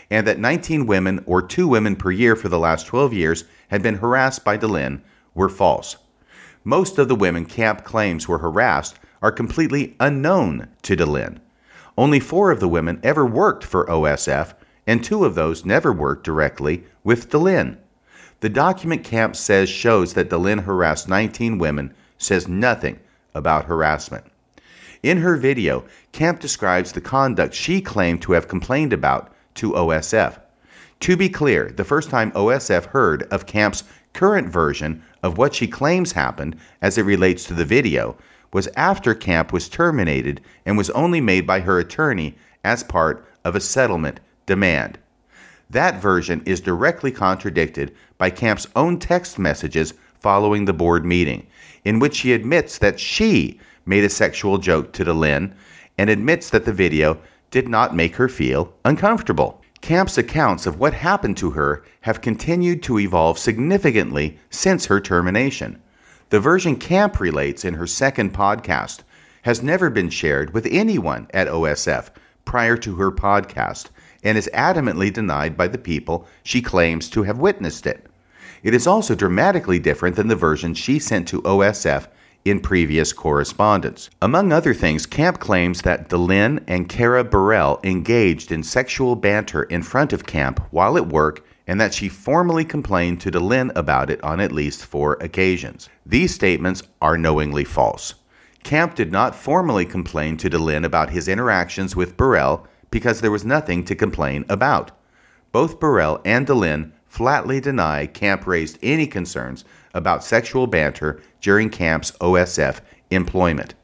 and 0.09 0.25
that 0.25 0.39
19 0.39 0.85
women 0.85 1.21
or 1.25 1.41
two 1.41 1.67
women 1.67 1.97
per 1.97 2.09
year 2.09 2.37
for 2.37 2.47
the 2.47 2.59
last 2.59 2.87
12 2.87 3.11
years 3.11 3.43
had 3.67 3.83
been 3.83 3.95
harassed 3.95 4.45
by 4.45 4.57
Dehlin 4.57 5.01
were 5.33 5.49
false. 5.49 5.97
Most 6.63 6.97
of 6.97 7.09
the 7.09 7.15
women 7.15 7.43
Camp 7.43 7.83
claims 7.83 8.25
were 8.25 8.37
harassed 8.37 8.97
are 9.21 9.29
completely 9.29 9.97
unknown 9.99 10.69
to 10.83 10.95
Dehlin. 10.95 11.39
Only 11.97 12.21
four 12.21 12.51
of 12.51 12.61
the 12.61 12.69
women 12.69 13.01
ever 13.03 13.25
worked 13.25 13.65
for 13.65 13.85
OSF, 13.87 14.53
and 14.87 15.03
two 15.03 15.25
of 15.25 15.35
those 15.35 15.65
never 15.65 15.91
worked 15.91 16.23
directly 16.23 16.85
with 17.03 17.29
Dehlin. 17.29 17.75
The 18.39 18.49
document 18.49 19.03
Camp 19.03 19.35
says 19.35 19.67
shows 19.67 20.13
that 20.13 20.29
Dehlin 20.29 20.63
harassed 20.63 21.09
19 21.09 21.57
women 21.57 21.93
says 22.19 22.47
nothing 22.47 22.99
about 23.33 23.65
harassment. 23.65 24.25
In 25.01 25.17
her 25.19 25.37
video, 25.37 25.85
Camp 26.11 26.39
describes 26.39 26.91
the 26.91 27.01
conduct 27.01 27.55
she 27.55 27.81
claimed 27.81 28.21
to 28.21 28.33
have 28.33 28.47
complained 28.47 28.93
about 28.93 29.33
to 29.55 29.71
OSF. 29.71 30.39
To 31.01 31.17
be 31.17 31.29
clear, 31.29 31.71
the 31.71 31.83
first 31.83 32.09
time 32.09 32.31
OSF 32.31 32.85
heard 32.85 33.23
of 33.23 33.47
Camp's 33.47 33.83
current 34.13 34.49
version 34.49 35.03
of 35.23 35.37
what 35.37 35.55
she 35.55 35.67
claims 35.67 36.11
happened 36.11 36.57
as 36.81 36.97
it 36.97 37.03
relates 37.03 37.43
to 37.45 37.53
the 37.53 37.65
video 37.65 38.17
was 38.53 38.67
after 38.75 39.13
Camp 39.13 39.51
was 39.51 39.69
terminated 39.69 40.41
and 40.65 40.77
was 40.77 40.89
only 40.91 41.21
made 41.21 41.45
by 41.45 41.59
her 41.59 41.79
attorney 41.79 42.35
as 42.63 42.83
part 42.83 43.25
of 43.43 43.55
a 43.55 43.59
settlement 43.59 44.19
demand. 44.45 44.99
That 45.69 46.01
version 46.01 46.41
is 46.45 46.61
directly 46.61 47.11
contradicted 47.11 47.93
by 48.17 48.29
Camp's 48.29 48.67
own 48.75 48.99
text 48.99 49.37
messages 49.37 49.93
following 50.19 50.65
the 50.65 50.73
board 50.73 51.05
meeting, 51.05 51.45
in 51.83 51.99
which 51.99 52.15
she 52.15 52.33
admits 52.33 52.77
that 52.77 52.99
she 52.99 53.59
made 53.85 54.03
a 54.03 54.09
sexual 54.09 54.57
joke 54.57 54.93
to 54.93 55.03
Dehlin 55.03 55.53
and 55.97 56.09
admits 56.09 56.49
that 56.49 56.65
the 56.65 56.73
video 56.73 57.19
did 57.51 57.67
not 57.67 57.95
make 57.95 58.15
her 58.15 58.29
feel 58.29 58.73
uncomfortable. 58.85 59.61
Camp's 59.81 60.17
accounts 60.17 60.65
of 60.65 60.79
what 60.79 60.93
happened 60.93 61.37
to 61.37 61.51
her 61.51 61.83
have 62.01 62.21
continued 62.21 62.81
to 62.83 62.99
evolve 62.99 63.37
significantly 63.37 64.39
since 64.49 64.85
her 64.85 64.99
termination. 64.99 65.81
The 66.29 66.39
version 66.39 66.75
Camp 66.75 67.19
relates 67.19 67.63
in 67.63 67.75
her 67.75 67.87
second 67.87 68.33
podcast 68.33 68.99
has 69.43 69.63
never 69.63 69.89
been 69.89 70.09
shared 70.09 70.53
with 70.53 70.67
anyone 70.69 71.27
at 71.33 71.47
OSF 71.47 72.09
prior 72.43 72.75
to 72.77 72.95
her 72.95 73.11
podcast 73.11 73.87
and 74.23 74.37
is 74.37 74.49
adamantly 74.53 75.11
denied 75.11 75.55
by 75.57 75.67
the 75.67 75.77
people 75.77 76.27
she 76.43 76.61
claims 76.61 77.09
to 77.09 77.23
have 77.23 77.39
witnessed 77.39 77.85
it. 77.85 78.05
It 78.63 78.73
is 78.73 78.87
also 78.87 79.15
dramatically 79.15 79.79
different 79.79 80.15
than 80.15 80.27
the 80.27 80.35
version 80.35 80.73
she 80.73 80.99
sent 80.99 81.27
to 81.29 81.41
OSF 81.43 82.07
in 82.43 82.59
previous 82.59 83.13
correspondence. 83.13 84.09
Among 84.21 84.51
other 84.51 84.73
things, 84.73 85.05
Camp 85.05 85.39
claims 85.39 85.81
that 85.81 86.09
Dehlin 86.09 86.63
and 86.67 86.89
Carah 86.89 87.29
Burrell 87.29 87.79
engaged 87.83 88.51
in 88.51 88.63
sexual 88.63 89.15
banter 89.15 89.63
in 89.63 89.83
front 89.83 90.13
of 90.13 90.25
Camp 90.25 90.61
while 90.71 90.97
at 90.97 91.07
work 91.07 91.45
and 91.67 91.79
that 91.81 91.93
she 91.93 92.07
formally 92.07 92.63
complained 92.63 93.19
to 93.21 93.31
Dehlin 93.31 93.75
about 93.75 94.09
it 94.09 94.23
on 94.23 94.39
at 94.39 94.53
least 94.53 94.85
four 94.85 95.13
occasions. 95.15 95.89
These 96.05 96.33
statements 96.33 96.83
are 97.01 97.17
knowingly 97.17 97.65
false. 97.65 98.15
Camp 98.63 98.95
did 98.95 99.11
not 99.11 99.35
formally 99.35 99.85
complain 99.85 100.37
to 100.37 100.49
Dehlin 100.49 100.85
about 100.85 101.09
his 101.09 101.27
interactions 101.27 101.95
with 101.95 102.17
Burrell 102.17 102.65
because 102.97 103.21
there 103.21 103.29
was 103.29 103.45
nothing 103.45 103.85
to 103.85 103.93
complain 103.93 104.43
about. 104.49 104.89
Both 105.51 105.79
Burrell 105.79 106.19
and 106.25 106.47
Dehlin 106.47 106.93
flatly 107.05 107.59
deny 107.59 108.07
Camp 108.07 108.47
raised 108.47 108.79
any 108.81 109.05
concerns 109.05 109.63
about 109.93 110.23
sexual 110.23 110.65
banter 110.65 111.21
during 111.39 111.69
Camp's 111.69 112.11
OSF 112.13 112.79
employment. 113.11 113.75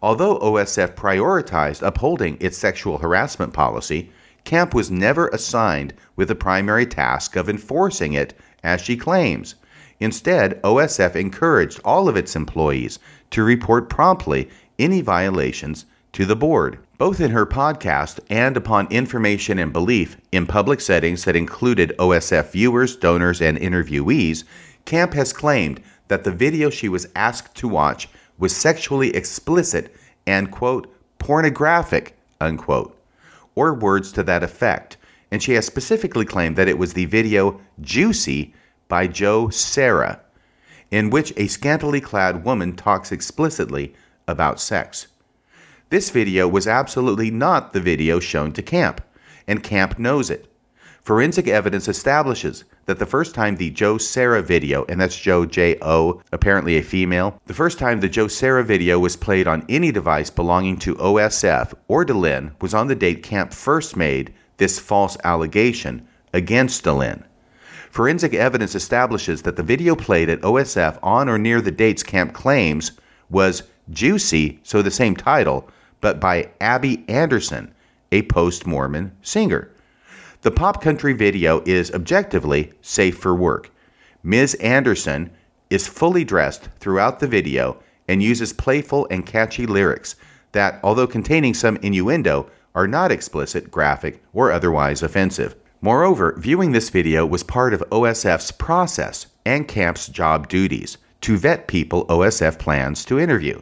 Although 0.00 0.38
OSF 0.38 0.94
prioritized 0.94 1.84
upholding 1.84 2.36
its 2.38 2.56
sexual 2.56 2.98
harassment 2.98 3.52
policy, 3.52 4.12
Camp 4.44 4.74
was 4.74 4.92
never 4.92 5.26
assigned 5.30 5.92
with 6.14 6.28
the 6.28 6.36
primary 6.36 6.86
task 6.86 7.34
of 7.34 7.48
enforcing 7.48 8.12
it, 8.12 8.32
as 8.62 8.80
she 8.80 8.96
claims. 8.96 9.56
Instead, 9.98 10.62
OSF 10.62 11.16
encouraged 11.16 11.80
all 11.84 12.08
of 12.08 12.16
its 12.16 12.36
employees 12.36 13.00
to 13.30 13.42
report 13.42 13.88
promptly 13.88 14.48
any 14.78 15.00
violations 15.00 15.84
to 16.12 16.24
the 16.24 16.36
board 16.36 16.78
both 16.98 17.20
in 17.20 17.30
her 17.30 17.44
podcast 17.44 18.20
and 18.30 18.56
upon 18.56 18.90
information 18.90 19.58
and 19.58 19.72
belief 19.72 20.16
in 20.32 20.46
public 20.46 20.80
settings 20.80 21.24
that 21.24 21.36
included 21.36 21.94
OSF 21.98 22.50
viewers, 22.52 22.96
donors, 22.96 23.42
and 23.42 23.58
interviewees, 23.58 24.44
Camp 24.84 25.12
has 25.12 25.32
claimed 25.32 25.80
that 26.08 26.24
the 26.24 26.30
video 26.30 26.70
she 26.70 26.88
was 26.88 27.08
asked 27.14 27.54
to 27.56 27.68
watch 27.68 28.08
was 28.38 28.54
sexually 28.54 29.14
explicit 29.14 29.94
and, 30.26 30.50
quote, 30.50 30.92
pornographic, 31.18 32.16
unquote. 32.40 32.92
or 33.54 33.72
words 33.72 34.12
to 34.12 34.22
that 34.22 34.42
effect, 34.42 34.98
and 35.30 35.42
she 35.42 35.52
has 35.52 35.64
specifically 35.64 36.26
claimed 36.26 36.56
that 36.56 36.68
it 36.68 36.78
was 36.78 36.92
the 36.92 37.06
video 37.06 37.58
Juicy 37.80 38.54
by 38.86 39.06
Joe 39.06 39.48
Sarah, 39.48 40.20
in 40.90 41.10
which 41.10 41.32
a 41.36 41.46
scantily 41.46 42.00
clad 42.00 42.44
woman 42.44 42.76
talks 42.76 43.10
explicitly 43.10 43.94
about 44.28 44.60
sex. 44.60 45.08
This 45.88 46.10
video 46.10 46.48
was 46.48 46.66
absolutely 46.66 47.30
not 47.30 47.72
the 47.72 47.80
video 47.80 48.18
shown 48.18 48.52
to 48.54 48.62
Camp, 48.62 49.00
and 49.46 49.62
Camp 49.62 50.00
knows 50.00 50.30
it. 50.30 50.52
Forensic 51.00 51.46
evidence 51.46 51.86
establishes 51.86 52.64
that 52.86 52.98
the 52.98 53.06
first 53.06 53.36
time 53.36 53.54
the 53.54 53.70
Joe 53.70 53.96
Sarah 53.96 54.42
video, 54.42 54.84
and 54.88 55.00
that's 55.00 55.16
Joe 55.16 55.46
J 55.46 55.78
O, 55.80 56.20
apparently 56.32 56.76
a 56.76 56.82
female, 56.82 57.40
the 57.46 57.54
first 57.54 57.78
time 57.78 58.00
the 58.00 58.08
Joe 58.08 58.26
Sarah 58.26 58.64
video 58.64 58.98
was 58.98 59.14
played 59.14 59.46
on 59.46 59.64
any 59.68 59.92
device 59.92 60.28
belonging 60.28 60.76
to 60.78 60.96
OSF 60.96 61.72
or 61.86 62.04
Dehlin 62.04 62.60
was 62.60 62.74
on 62.74 62.88
the 62.88 62.96
date 62.96 63.22
Camp 63.22 63.52
first 63.52 63.96
made 63.96 64.34
this 64.56 64.80
false 64.80 65.16
allegation 65.22 66.04
against 66.32 66.82
Dehlin. 66.82 67.22
Forensic 67.92 68.34
evidence 68.34 68.74
establishes 68.74 69.42
that 69.42 69.54
the 69.54 69.62
video 69.62 69.94
played 69.94 70.30
at 70.30 70.40
OSF 70.40 70.98
on 71.00 71.28
or 71.28 71.38
near 71.38 71.60
the 71.60 71.70
dates 71.70 72.02
Camp 72.02 72.32
claims 72.32 72.90
was 73.30 73.62
Juicy, 73.90 74.58
so 74.64 74.82
the 74.82 74.90
same 74.90 75.14
title, 75.14 75.70
but 76.00 76.20
by 76.20 76.50
Abby 76.60 77.04
Anderson, 77.08 77.72
a 78.12 78.22
post 78.22 78.66
Mormon 78.66 79.12
singer. 79.22 79.70
The 80.42 80.50
pop 80.50 80.82
country 80.82 81.12
video 81.12 81.62
is 81.66 81.90
objectively 81.92 82.72
safe 82.80 83.18
for 83.18 83.34
work. 83.34 83.70
Ms. 84.22 84.54
Anderson 84.54 85.30
is 85.70 85.88
fully 85.88 86.24
dressed 86.24 86.68
throughout 86.78 87.20
the 87.20 87.26
video 87.26 87.82
and 88.08 88.22
uses 88.22 88.52
playful 88.52 89.06
and 89.10 89.26
catchy 89.26 89.66
lyrics 89.66 90.16
that, 90.52 90.78
although 90.82 91.06
containing 91.06 91.54
some 91.54 91.76
innuendo, 91.78 92.48
are 92.74 92.86
not 92.86 93.10
explicit, 93.10 93.70
graphic, 93.70 94.22
or 94.32 94.52
otherwise 94.52 95.02
offensive. 95.02 95.56
Moreover, 95.80 96.34
viewing 96.38 96.72
this 96.72 96.90
video 96.90 97.26
was 97.26 97.42
part 97.42 97.74
of 97.74 97.84
OSF's 97.90 98.52
process 98.52 99.26
and 99.44 99.66
camp's 99.66 100.06
job 100.06 100.48
duties 100.48 100.98
to 101.22 101.36
vet 101.36 101.68
people 101.68 102.06
OSF 102.06 102.58
plans 102.58 103.04
to 103.06 103.18
interview. 103.18 103.60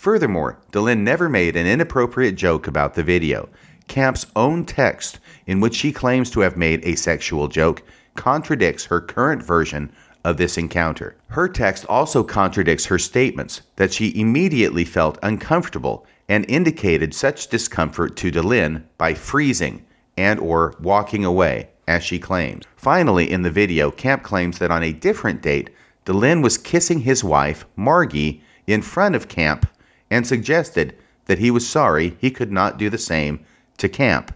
Furthermore, 0.00 0.58
Dehlin 0.72 1.00
never 1.00 1.28
made 1.28 1.56
an 1.56 1.66
inappropriate 1.66 2.34
joke 2.34 2.66
about 2.66 2.94
the 2.94 3.02
video. 3.02 3.50
Camp's 3.86 4.24
own 4.34 4.64
text, 4.64 5.20
in 5.46 5.60
which 5.60 5.74
she 5.74 5.92
claims 5.92 6.30
to 6.30 6.40
have 6.40 6.56
made 6.56 6.82
a 6.86 6.94
sexual 6.94 7.48
joke, 7.48 7.82
contradicts 8.14 8.86
her 8.86 9.02
current 9.02 9.42
version 9.42 9.92
of 10.24 10.38
this 10.38 10.56
encounter. 10.56 11.16
Her 11.28 11.50
text 11.50 11.84
also 11.86 12.24
contradicts 12.24 12.86
her 12.86 12.98
statements 12.98 13.60
that 13.76 13.92
she 13.92 14.18
immediately 14.18 14.86
felt 14.86 15.18
uncomfortable 15.22 16.06
and 16.30 16.48
indicated 16.48 17.12
such 17.12 17.48
discomfort 17.48 18.16
to 18.16 18.30
Dehlin 18.30 18.82
by 18.96 19.12
freezing 19.12 19.84
and 20.16 20.40
or 20.40 20.74
walking 20.80 21.26
away, 21.26 21.68
as 21.86 22.02
she 22.02 22.18
claims. 22.18 22.64
Finally, 22.74 23.30
in 23.30 23.42
the 23.42 23.50
video, 23.50 23.90
Camp 23.90 24.22
claims 24.22 24.60
that 24.60 24.70
on 24.70 24.82
a 24.82 24.94
different 24.94 25.42
date, 25.42 25.68
Dehlin 26.06 26.42
was 26.42 26.56
kissing 26.56 27.00
his 27.00 27.22
wife, 27.22 27.66
Margie, 27.76 28.42
in 28.66 28.80
front 28.80 29.14
of 29.14 29.28
Camp 29.28 29.66
and 30.10 30.26
suggested 30.26 30.96
that 31.26 31.38
he 31.38 31.50
was 31.50 31.68
sorry 31.68 32.16
he 32.18 32.30
could 32.30 32.50
not 32.50 32.78
do 32.78 32.90
the 32.90 32.98
same 32.98 33.44
to 33.78 33.88
camp. 33.88 34.34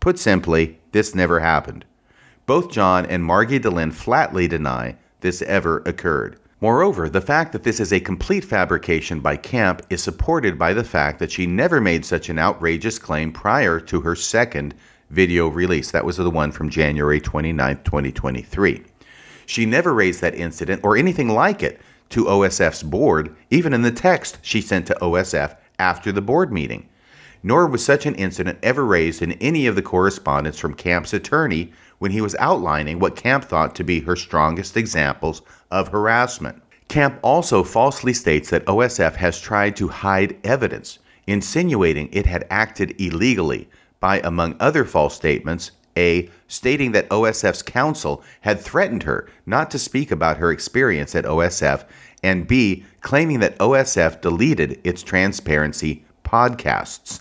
Put 0.00 0.18
simply, 0.18 0.78
this 0.92 1.14
never 1.14 1.40
happened. 1.40 1.84
Both 2.46 2.70
John 2.70 3.04
and 3.06 3.24
Margie 3.24 3.60
Dehlin 3.60 3.92
flatly 3.92 4.48
deny 4.48 4.96
this 5.20 5.42
ever 5.42 5.82
occurred. 5.84 6.38
Moreover, 6.60 7.08
the 7.08 7.20
fact 7.20 7.52
that 7.52 7.62
this 7.62 7.78
is 7.78 7.92
a 7.92 8.00
complete 8.00 8.44
fabrication 8.44 9.20
by 9.20 9.36
Camp 9.36 9.82
is 9.90 10.02
supported 10.02 10.58
by 10.58 10.72
the 10.72 10.82
fact 10.82 11.20
that 11.20 11.30
she 11.30 11.46
never 11.46 11.80
made 11.80 12.04
such 12.04 12.28
an 12.28 12.38
outrageous 12.38 12.98
claim 12.98 13.32
prior 13.32 13.78
to 13.80 14.00
her 14.00 14.16
second 14.16 14.74
video 15.10 15.46
release. 15.46 15.92
That 15.92 16.04
was 16.04 16.16
the 16.16 16.28
one 16.28 16.50
from 16.50 16.68
January 16.68 17.20
29, 17.20 17.82
2023. 17.84 18.82
She 19.46 19.66
never 19.66 19.94
raised 19.94 20.20
that 20.20 20.34
incident 20.34 20.80
or 20.82 20.96
anything 20.96 21.28
like 21.28 21.62
it 21.62 21.80
to 22.10 22.24
OSF's 22.24 22.82
board, 22.82 23.34
even 23.50 23.72
in 23.72 23.82
the 23.82 23.90
text 23.90 24.38
she 24.42 24.60
sent 24.60 24.86
to 24.86 24.98
OSF 25.00 25.56
after 25.78 26.12
the 26.12 26.22
board 26.22 26.52
meeting 26.52 26.88
nor 27.42 27.66
was 27.66 27.84
such 27.84 28.06
an 28.06 28.14
incident 28.16 28.58
ever 28.62 28.84
raised 28.84 29.22
in 29.22 29.32
any 29.32 29.66
of 29.66 29.76
the 29.76 29.82
correspondence 29.82 30.58
from 30.58 30.74
Camp's 30.74 31.12
attorney 31.12 31.72
when 31.98 32.10
he 32.10 32.20
was 32.20 32.36
outlining 32.36 32.98
what 32.98 33.16
Camp 33.16 33.44
thought 33.44 33.74
to 33.74 33.84
be 33.84 34.00
her 34.00 34.16
strongest 34.16 34.76
examples 34.76 35.42
of 35.70 35.88
harassment. 35.88 36.60
Camp 36.88 37.18
also 37.22 37.62
falsely 37.62 38.12
states 38.12 38.50
that 38.50 38.64
OSF 38.66 39.14
has 39.16 39.40
tried 39.40 39.76
to 39.76 39.88
hide 39.88 40.36
evidence, 40.44 40.98
insinuating 41.26 42.08
it 42.12 42.26
had 42.26 42.46
acted 42.50 42.98
illegally 43.00 43.68
by, 44.00 44.20
among 44.20 44.56
other 44.58 44.84
false 44.84 45.14
statements, 45.14 45.72
A. 45.98 46.30
stating 46.46 46.92
that 46.92 47.08
OSF's 47.10 47.62
counsel 47.62 48.22
had 48.42 48.60
threatened 48.60 49.02
her 49.02 49.28
not 49.44 49.70
to 49.72 49.78
speak 49.78 50.10
about 50.10 50.38
her 50.38 50.52
experience 50.52 51.14
at 51.14 51.24
OSF, 51.24 51.84
and 52.22 52.46
B. 52.46 52.84
claiming 53.00 53.40
that 53.40 53.58
OSF 53.58 54.20
deleted 54.20 54.80
its 54.84 55.02
transparency 55.02 56.04
podcasts. 56.24 57.20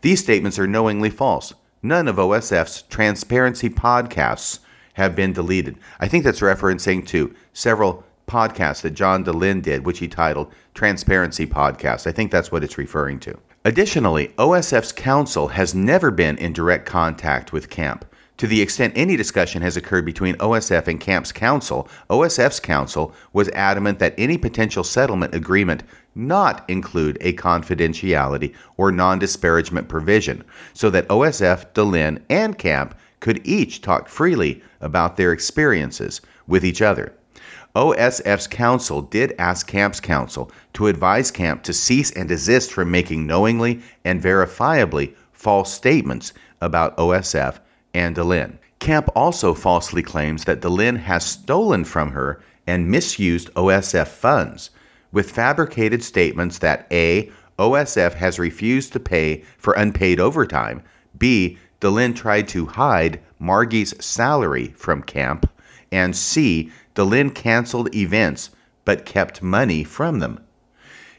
These 0.00 0.22
statements 0.22 0.58
are 0.58 0.66
knowingly 0.66 1.10
false. 1.10 1.52
None 1.82 2.08
of 2.08 2.16
OSF's 2.16 2.82
transparency 2.82 3.68
podcasts 3.68 4.60
have 4.94 5.14
been 5.14 5.32
deleted. 5.32 5.76
I 6.00 6.08
think 6.08 6.24
that's 6.24 6.40
referencing 6.40 7.06
to 7.08 7.34
several 7.52 8.02
podcasts 8.26 8.82
that 8.82 8.90
John 8.94 9.24
Dehlin 9.24 9.62
did, 9.62 9.84
which 9.84 9.98
he 9.98 10.08
titled 10.08 10.52
Transparency 10.74 11.46
Podcast. 11.46 12.06
I 12.06 12.12
think 12.12 12.30
that's 12.30 12.50
what 12.50 12.64
it's 12.64 12.78
referring 12.78 13.20
to. 13.20 13.38
Additionally, 13.66 14.28
OSF's 14.38 14.92
counsel 14.92 15.48
has 15.48 15.74
never 15.74 16.12
been 16.12 16.38
in 16.38 16.52
direct 16.52 16.86
contact 16.86 17.52
with 17.52 17.68
Camp. 17.68 18.04
To 18.36 18.46
the 18.46 18.62
extent 18.62 18.92
any 18.94 19.16
discussion 19.16 19.60
has 19.60 19.76
occurred 19.76 20.04
between 20.04 20.36
OSF 20.36 20.86
and 20.86 21.00
Camp's 21.00 21.32
counsel, 21.32 21.88
OSF's 22.08 22.60
counsel 22.60 23.12
was 23.32 23.48
adamant 23.48 23.98
that 23.98 24.14
any 24.16 24.38
potential 24.38 24.84
settlement 24.84 25.34
agreement 25.34 25.82
not 26.14 26.64
include 26.70 27.18
a 27.20 27.32
confidentiality 27.32 28.54
or 28.76 28.92
non 28.92 29.18
disparagement 29.18 29.88
provision 29.88 30.44
so 30.72 30.88
that 30.90 31.08
OSF, 31.08 31.72
Dehlin, 31.72 32.22
and 32.30 32.56
Camp 32.56 32.96
could 33.18 33.44
each 33.44 33.82
talk 33.82 34.08
freely 34.08 34.62
about 34.80 35.16
their 35.16 35.32
experiences 35.32 36.20
with 36.46 36.64
each 36.64 36.82
other. 36.82 37.12
OSF's 37.76 38.46
counsel 38.46 39.02
did 39.02 39.34
ask 39.38 39.66
Camp's 39.66 40.00
counsel 40.00 40.50
to 40.72 40.86
advise 40.86 41.30
Camp 41.30 41.62
to 41.64 41.74
cease 41.74 42.10
and 42.12 42.26
desist 42.26 42.72
from 42.72 42.90
making 42.90 43.26
knowingly 43.26 43.82
and 44.02 44.22
verifiably 44.22 45.14
false 45.32 45.74
statements 45.74 46.32
about 46.62 46.96
OSF 46.96 47.58
and 47.92 48.16
Dehlin. 48.16 48.56
Camp 48.78 49.10
also 49.14 49.52
falsely 49.52 50.02
claims 50.02 50.44
that 50.44 50.62
Dehlin 50.62 50.96
has 50.96 51.22
stolen 51.22 51.84
from 51.84 52.12
her 52.12 52.40
and 52.66 52.90
misused 52.90 53.52
OSF 53.52 54.08
funds 54.08 54.70
with 55.12 55.30
fabricated 55.30 56.02
statements 56.02 56.58
that 56.60 56.86
A. 56.90 57.30
OSF 57.58 58.14
has 58.14 58.38
refused 58.38 58.94
to 58.94 59.00
pay 59.00 59.44
for 59.58 59.74
unpaid 59.74 60.18
overtime, 60.18 60.82
B. 61.18 61.58
Dehlin 61.82 62.16
tried 62.16 62.48
to 62.48 62.64
hide 62.64 63.20
Margie's 63.38 63.92
salary 64.02 64.68
from 64.78 65.02
camp, 65.02 65.46
and 65.92 66.16
C. 66.16 66.72
Dehlin 66.96 67.32
canceled 67.34 67.94
events 67.94 68.50
but 68.86 69.04
kept 69.04 69.42
money 69.42 69.84
from 69.84 70.18
them. 70.18 70.40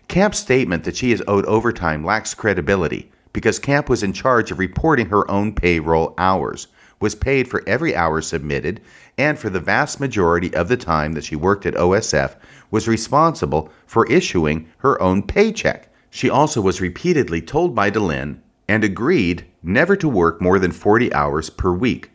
Camp's 0.08 0.40
statement 0.40 0.84
that 0.84 0.96
she 0.96 1.12
is 1.12 1.24
owed 1.28 1.46
overtime 1.46 2.04
lacks 2.04 2.34
credibility 2.34 3.12
because 3.32 3.60
Camp 3.60 3.88
was 3.88 4.02
in 4.02 4.12
charge 4.12 4.50
of 4.50 4.58
reporting 4.58 5.10
her 5.10 5.30
own 5.30 5.54
payroll 5.54 6.16
hours, 6.18 6.68
was 7.00 7.14
paid 7.14 7.48
for 7.48 7.64
every 7.68 7.96
hour 7.96 8.22
submitted, 8.22 8.82
and 9.20 9.38
for 9.38 9.52
the 9.52 9.60
vast 9.60 10.00
majority 10.00 10.52
of 10.56 10.68
the 10.68 10.78
time 10.78 11.14
that 11.14 11.24
she 11.24 11.36
worked 11.36 11.66
at 11.66 11.76
OSF 11.76 12.36
was 12.72 12.88
responsible 12.88 13.70
for 13.86 14.12
issuing 14.12 14.68
her 14.78 15.00
own 15.00 15.22
paycheck. 15.22 15.90
She 16.10 16.30
also 16.30 16.60
was 16.60 16.82
repeatedly 16.82 17.42
told 17.42 17.76
by 17.76 17.92
Dehlin 17.92 18.40
and 18.68 18.84
agreed 18.84 19.46
never 19.62 19.96
to 19.98 20.10
work 20.10 20.42
more 20.42 20.58
than 20.58 20.72
40 20.72 21.14
hours 21.14 21.52
per 21.52 21.72
week. 21.72 22.10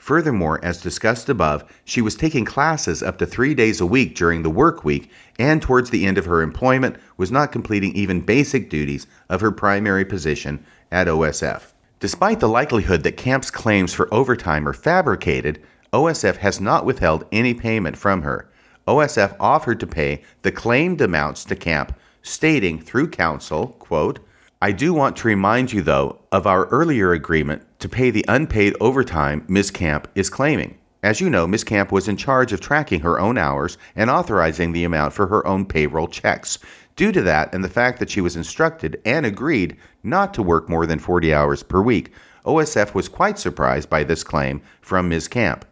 Furthermore, 0.00 0.58
as 0.62 0.80
discussed 0.80 1.28
above, 1.28 1.62
she 1.84 2.00
was 2.00 2.14
taking 2.14 2.46
classes 2.46 3.02
up 3.02 3.18
to 3.18 3.26
three 3.26 3.54
days 3.54 3.82
a 3.82 3.86
week 3.86 4.16
during 4.16 4.42
the 4.42 4.48
work 4.48 4.82
week, 4.82 5.10
and 5.38 5.60
towards 5.60 5.90
the 5.90 6.06
end 6.06 6.16
of 6.16 6.24
her 6.24 6.40
employment 6.40 6.96
was 7.18 7.30
not 7.30 7.52
completing 7.52 7.94
even 7.94 8.22
basic 8.22 8.70
duties 8.70 9.06
of 9.28 9.42
her 9.42 9.52
primary 9.52 10.06
position 10.06 10.64
at 10.90 11.06
OSF. 11.06 11.74
Despite 12.00 12.40
the 12.40 12.48
likelihood 12.48 13.02
that 13.02 13.18
Camp's 13.18 13.50
claims 13.50 13.92
for 13.92 14.12
overtime 14.12 14.66
are 14.66 14.72
fabricated, 14.72 15.60
OSF 15.92 16.36
has 16.36 16.62
not 16.62 16.86
withheld 16.86 17.26
any 17.30 17.52
payment 17.52 17.98
from 17.98 18.22
her. 18.22 18.48
OSF 18.88 19.36
offered 19.38 19.78
to 19.80 19.86
pay 19.86 20.22
the 20.40 20.50
claimed 20.50 21.02
amounts 21.02 21.44
to 21.44 21.54
Camp, 21.54 21.94
stating 22.22 22.80
through 22.80 23.10
counsel, 23.10 23.76
quote, 23.78 24.18
I 24.62 24.72
do 24.72 24.92
want 24.92 25.16
to 25.16 25.28
remind 25.28 25.72
you, 25.72 25.80
though, 25.80 26.18
of 26.32 26.46
our 26.46 26.66
earlier 26.66 27.12
agreement 27.12 27.62
to 27.78 27.88
pay 27.88 28.10
the 28.10 28.26
unpaid 28.28 28.76
overtime 28.78 29.42
Ms. 29.48 29.70
Camp 29.70 30.06
is 30.14 30.28
claiming. 30.28 30.76
As 31.02 31.18
you 31.18 31.30
know, 31.30 31.46
Ms. 31.46 31.64
Camp 31.64 31.90
was 31.90 32.08
in 32.08 32.18
charge 32.18 32.52
of 32.52 32.60
tracking 32.60 33.00
her 33.00 33.18
own 33.18 33.38
hours 33.38 33.78
and 33.96 34.10
authorizing 34.10 34.72
the 34.72 34.84
amount 34.84 35.14
for 35.14 35.28
her 35.28 35.46
own 35.46 35.64
payroll 35.64 36.08
checks. 36.08 36.58
Due 36.94 37.10
to 37.10 37.22
that 37.22 37.54
and 37.54 37.64
the 37.64 37.70
fact 37.70 37.98
that 38.00 38.10
she 38.10 38.20
was 38.20 38.36
instructed 38.36 39.00
and 39.06 39.24
agreed 39.24 39.78
not 40.02 40.34
to 40.34 40.42
work 40.42 40.68
more 40.68 40.84
than 40.84 40.98
40 40.98 41.32
hours 41.32 41.62
per 41.62 41.80
week, 41.80 42.12
OSF 42.44 42.92
was 42.92 43.08
quite 43.08 43.38
surprised 43.38 43.88
by 43.88 44.04
this 44.04 44.22
claim 44.22 44.60
from 44.82 45.08
Ms. 45.08 45.26
Camp. 45.26 45.64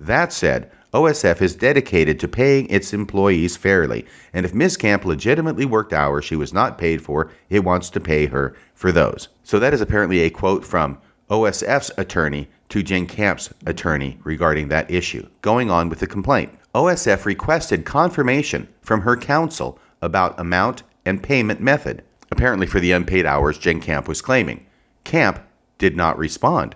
That 0.00 0.32
said, 0.32 0.68
OSF 0.92 1.40
is 1.40 1.54
dedicated 1.54 2.20
to 2.20 2.28
paying 2.28 2.68
its 2.68 2.92
employees 2.92 3.56
fairly, 3.56 4.04
and 4.34 4.44
if 4.44 4.52
Ms. 4.52 4.76
Camp 4.76 5.06
legitimately 5.06 5.64
worked 5.64 5.94
hours 5.94 6.24
she 6.24 6.36
was 6.36 6.52
not 6.52 6.76
paid 6.76 7.00
for, 7.00 7.30
it 7.48 7.64
wants 7.64 7.88
to 7.90 8.00
pay 8.00 8.26
her 8.26 8.54
for 8.74 8.92
those. 8.92 9.28
So 9.42 9.58
that 9.58 9.72
is 9.72 9.80
apparently 9.80 10.20
a 10.20 10.30
quote 10.30 10.66
from 10.66 10.98
OSF's 11.30 11.90
attorney 11.96 12.50
to 12.68 12.82
Jen 12.82 13.06
Camp's 13.06 13.48
attorney 13.64 14.18
regarding 14.22 14.68
that 14.68 14.90
issue. 14.90 15.26
Going 15.40 15.70
on 15.70 15.88
with 15.88 16.00
the 16.00 16.06
complaint. 16.06 16.52
OSF 16.74 17.24
requested 17.24 17.86
confirmation 17.86 18.68
from 18.82 19.00
her 19.00 19.16
counsel 19.16 19.78
about 20.02 20.38
amount 20.38 20.82
and 21.06 21.22
payment 21.22 21.60
method, 21.60 22.02
apparently 22.30 22.66
for 22.66 22.80
the 22.80 22.92
unpaid 22.92 23.24
hours 23.24 23.56
Jen 23.56 23.80
Camp 23.80 24.08
was 24.08 24.20
claiming. 24.20 24.66
Camp 25.04 25.40
did 25.78 25.96
not 25.96 26.18
respond. 26.18 26.74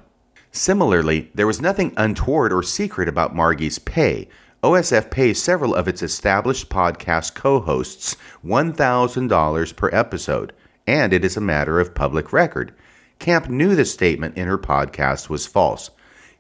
Similarly, 0.57 1.31
there 1.35 1.47
was 1.47 1.61
nothing 1.61 1.93
untoward 1.99 2.51
or 2.51 2.63
secret 2.63 3.11
about 3.11 3.37
Margie's 3.37 3.79
pay. 3.79 4.27
OSF 4.65 5.11
pays 5.11 5.41
several 5.41 5.75
of 5.75 5.87
its 5.87 6.03
established 6.03 6.71
podcast 6.71 7.35
co 7.35 7.61
hosts 7.61 8.17
$1,000 8.43 9.77
per 9.77 9.91
episode, 9.93 10.55
and 10.87 11.13
it 11.13 11.27
is 11.27 11.37
a 11.37 11.43
matter 11.43 11.79
of 11.79 11.95
public 11.95 12.33
record. 12.33 12.73
Camp 13.19 13.51
knew 13.51 13.77
the 13.77 13.85
statement 13.85 14.39
in 14.39 14.49
her 14.49 14.57
podcast 14.57 15.29
was 15.29 15.47
false. 15.47 15.91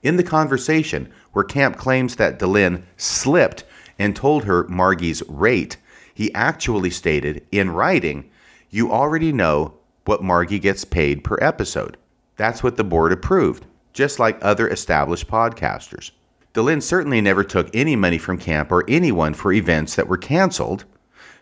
In 0.03 0.17
the 0.17 0.23
conversation 0.23 1.13
where 1.33 1.45
Camp 1.45 1.77
claims 1.77 2.17
that 2.17 2.39
Dehlin 2.39 2.85
slipped 2.97 3.65
and 3.99 4.17
told 4.17 4.45
her 4.45 4.67
Margie's 4.67 5.23
rate, 5.29 5.77
he 6.15 6.33
actually 6.33 6.89
stated 6.89 7.47
in 7.53 7.69
writing, 7.69 8.31
You 8.71 8.91
already 8.91 9.31
know 9.31 9.75
what 10.07 10.25
Margie 10.25 10.59
gets 10.59 10.87
paid 10.87 11.23
per 11.23 11.37
episode. 11.43 11.99
That's 12.37 12.63
what 12.63 12.79
the 12.79 12.85
board 12.85 13.13
approved 13.13 13.67
just 13.97 14.19
like 14.19 14.39
other 14.43 14.69
established 14.69 15.27
podcasters. 15.27 16.11
Dehlin 16.53 16.83
certainly 16.83 17.23
never 17.23 17.43
took 17.43 17.75
any 17.75 17.97
money 17.97 18.19
from 18.19 18.37
Camp 18.37 18.71
or 18.71 18.85
anyone 18.89 19.33
for 19.33 19.55
events 19.55 19.97
that 19.97 20.07
were 20.07 20.19
canceled. 20.19 20.85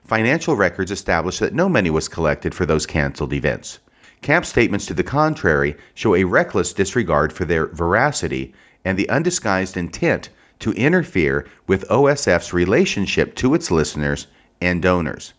Financial 0.04 0.54
records 0.54 0.92
establish 0.92 1.40
that 1.40 1.52
no 1.52 1.68
money 1.68 1.90
was 1.90 2.08
collected 2.08 2.54
for 2.54 2.64
those 2.64 2.86
canceled 2.86 3.32
events. 3.32 3.80
Camp's 4.22 4.48
statements 4.48 4.86
to 4.86 4.94
the 4.94 5.02
contrary 5.02 5.76
show 5.94 6.14
a 6.14 6.22
reckless 6.22 6.72
disregard 6.72 7.32
for 7.32 7.44
their 7.44 7.66
veracity 7.66 8.54
and 8.84 8.96
the 8.96 9.08
undisguised 9.08 9.76
intent 9.76 10.30
to 10.60 10.72
interfere 10.72 11.46
with 11.66 11.88
OSF's 11.88 12.52
relationship 12.52 13.34
to 13.34 13.54
its 13.54 13.72
listeners 13.72 14.28
and 14.60 14.80
donors. 14.80 15.34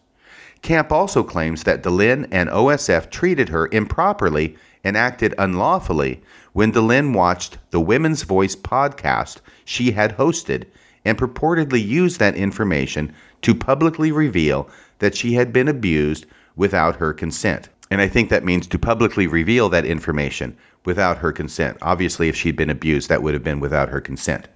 Camp 0.66 0.91
also 0.91 1.22
claims 1.22 1.61
that 1.61 1.84
Dehlin 1.84 2.28
and 2.32 2.49
OSF 2.49 3.11
treated 3.11 3.49
her 3.49 3.70
improperly 3.72 4.57
and 4.84 4.97
acted 4.97 5.36
unlawfully 5.38 6.24
when 6.53 6.72
Dehlin 6.72 7.13
watched 7.13 7.59
the 7.70 7.80
Women's 7.80 8.24
Voice 8.24 8.55
podcast 8.55 9.41
she 9.63 9.91
had 9.91 10.18
hosted 10.18 10.66
and 11.05 11.20
purportedly 11.20 11.88
used 11.88 12.18
that 12.18 12.36
information 12.36 13.13
to 13.43 13.53
publicly 13.53 14.11
reveal 14.11 14.68
that 14.97 15.13
she 15.13 15.36
had 15.36 15.53
been 15.53 15.68
abused 15.68 16.26
without 16.55 16.95
her 16.95 17.13
consent. 17.13 17.70
And 17.91 18.01
I 18.01 18.07
think 18.07 18.32
that 18.32 18.43
means 18.43 18.66
to 18.66 18.80
publicly 18.80 19.28
reveal 19.28 19.70
that 19.70 19.86
information 19.86 20.57
without 20.84 21.20
her 21.20 21.32
consent. 21.32 21.78
Obviously, 21.84 22.28
if 22.28 22.36
she'd 22.36 22.55
been 22.55 22.72
abused, 22.72 23.07
that 23.09 23.22
would 23.22 23.36
have 23.36 23.43
been 23.43 23.59
without 23.59 23.89
her 23.89 24.01
consent. 24.01 24.47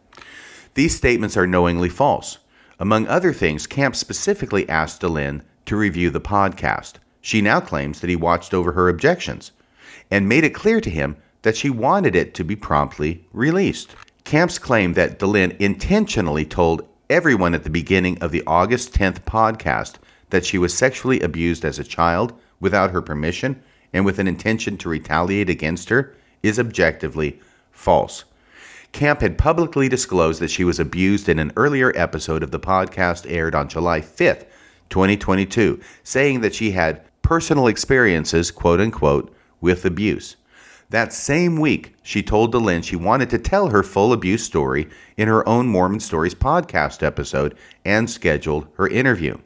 These 0.73 0.97
statements 0.97 1.37
are 1.37 1.45
knowingly 1.45 1.89
false. 1.89 2.39
Among 2.79 3.05
other 3.05 3.31
things, 3.31 3.67
Camp 3.67 3.95
specifically 3.95 4.67
asked 4.67 5.01
Dehlin 5.03 5.43
to 5.69 5.75
review 5.75 6.09
the 6.09 6.19
podcast. 6.19 6.93
She 7.21 7.43
now 7.43 7.59
claims 7.59 7.99
that 7.99 8.09
he 8.09 8.15
watched 8.15 8.55
over 8.55 8.71
her 8.71 8.89
objections 8.89 9.51
and 10.09 10.27
made 10.27 10.43
it 10.43 10.55
clear 10.55 10.81
to 10.81 10.89
him 10.89 11.15
that 11.43 11.55
she 11.55 11.69
wanted 11.69 12.15
it 12.15 12.33
to 12.33 12.43
be 12.43 12.55
promptly 12.55 13.23
released. 13.33 13.95
Camps 14.23 14.57
claim 14.57 14.93
that 14.93 15.19
Dehlin 15.19 15.55
intentionally 15.59 16.43
told 16.43 16.87
everyone 17.07 17.53
at 17.53 17.63
the 17.63 17.69
beginning 17.69 18.17
of 18.17 18.31
the 18.31 18.41
August 18.47 18.95
10th 18.95 19.19
podcast 19.25 19.97
that 20.31 20.43
she 20.43 20.57
was 20.57 20.73
sexually 20.73 21.19
abused 21.21 21.63
as 21.63 21.77
a 21.77 21.83
child 21.83 22.33
without 22.59 22.89
her 22.89 23.01
permission 23.03 23.61
and 23.93 24.03
with 24.03 24.17
an 24.17 24.27
intention 24.27 24.75
to 24.77 24.89
retaliate 24.89 25.51
against 25.51 25.89
her 25.89 26.15
is 26.41 26.59
objectively 26.59 27.39
false. 27.69 28.25
Camp 28.91 29.21
had 29.21 29.37
publicly 29.37 29.87
disclosed 29.87 30.41
that 30.41 30.49
she 30.49 30.63
was 30.63 30.79
abused 30.79 31.29
in 31.29 31.37
an 31.37 31.53
earlier 31.55 31.93
episode 31.95 32.41
of 32.41 32.49
the 32.49 32.59
podcast 32.59 33.29
aired 33.29 33.53
on 33.53 33.69
July 33.69 34.01
5th, 34.01 34.45
2022, 34.89 35.79
saying 36.03 36.41
that 36.41 36.55
she 36.55 36.71
had 36.71 37.01
personal 37.21 37.67
experiences, 37.67 38.51
quote 38.51 38.79
unquote, 38.79 39.33
with 39.61 39.85
abuse. 39.85 40.35
That 40.89 41.13
same 41.13 41.59
week, 41.59 41.93
she 42.01 42.23
told 42.23 42.51
Dehlin 42.51 42.83
she 42.83 42.95
wanted 42.95 43.29
to 43.29 43.37
tell 43.37 43.69
her 43.69 43.83
full 43.83 44.11
abuse 44.11 44.43
story 44.43 44.89
in 45.17 45.27
her 45.27 45.47
own 45.47 45.67
Mormon 45.67 45.99
Stories 45.99 46.33
podcast 46.33 47.03
episode 47.03 47.55
and 47.85 48.09
scheduled 48.09 48.67
her 48.77 48.87
interview. 48.87 49.37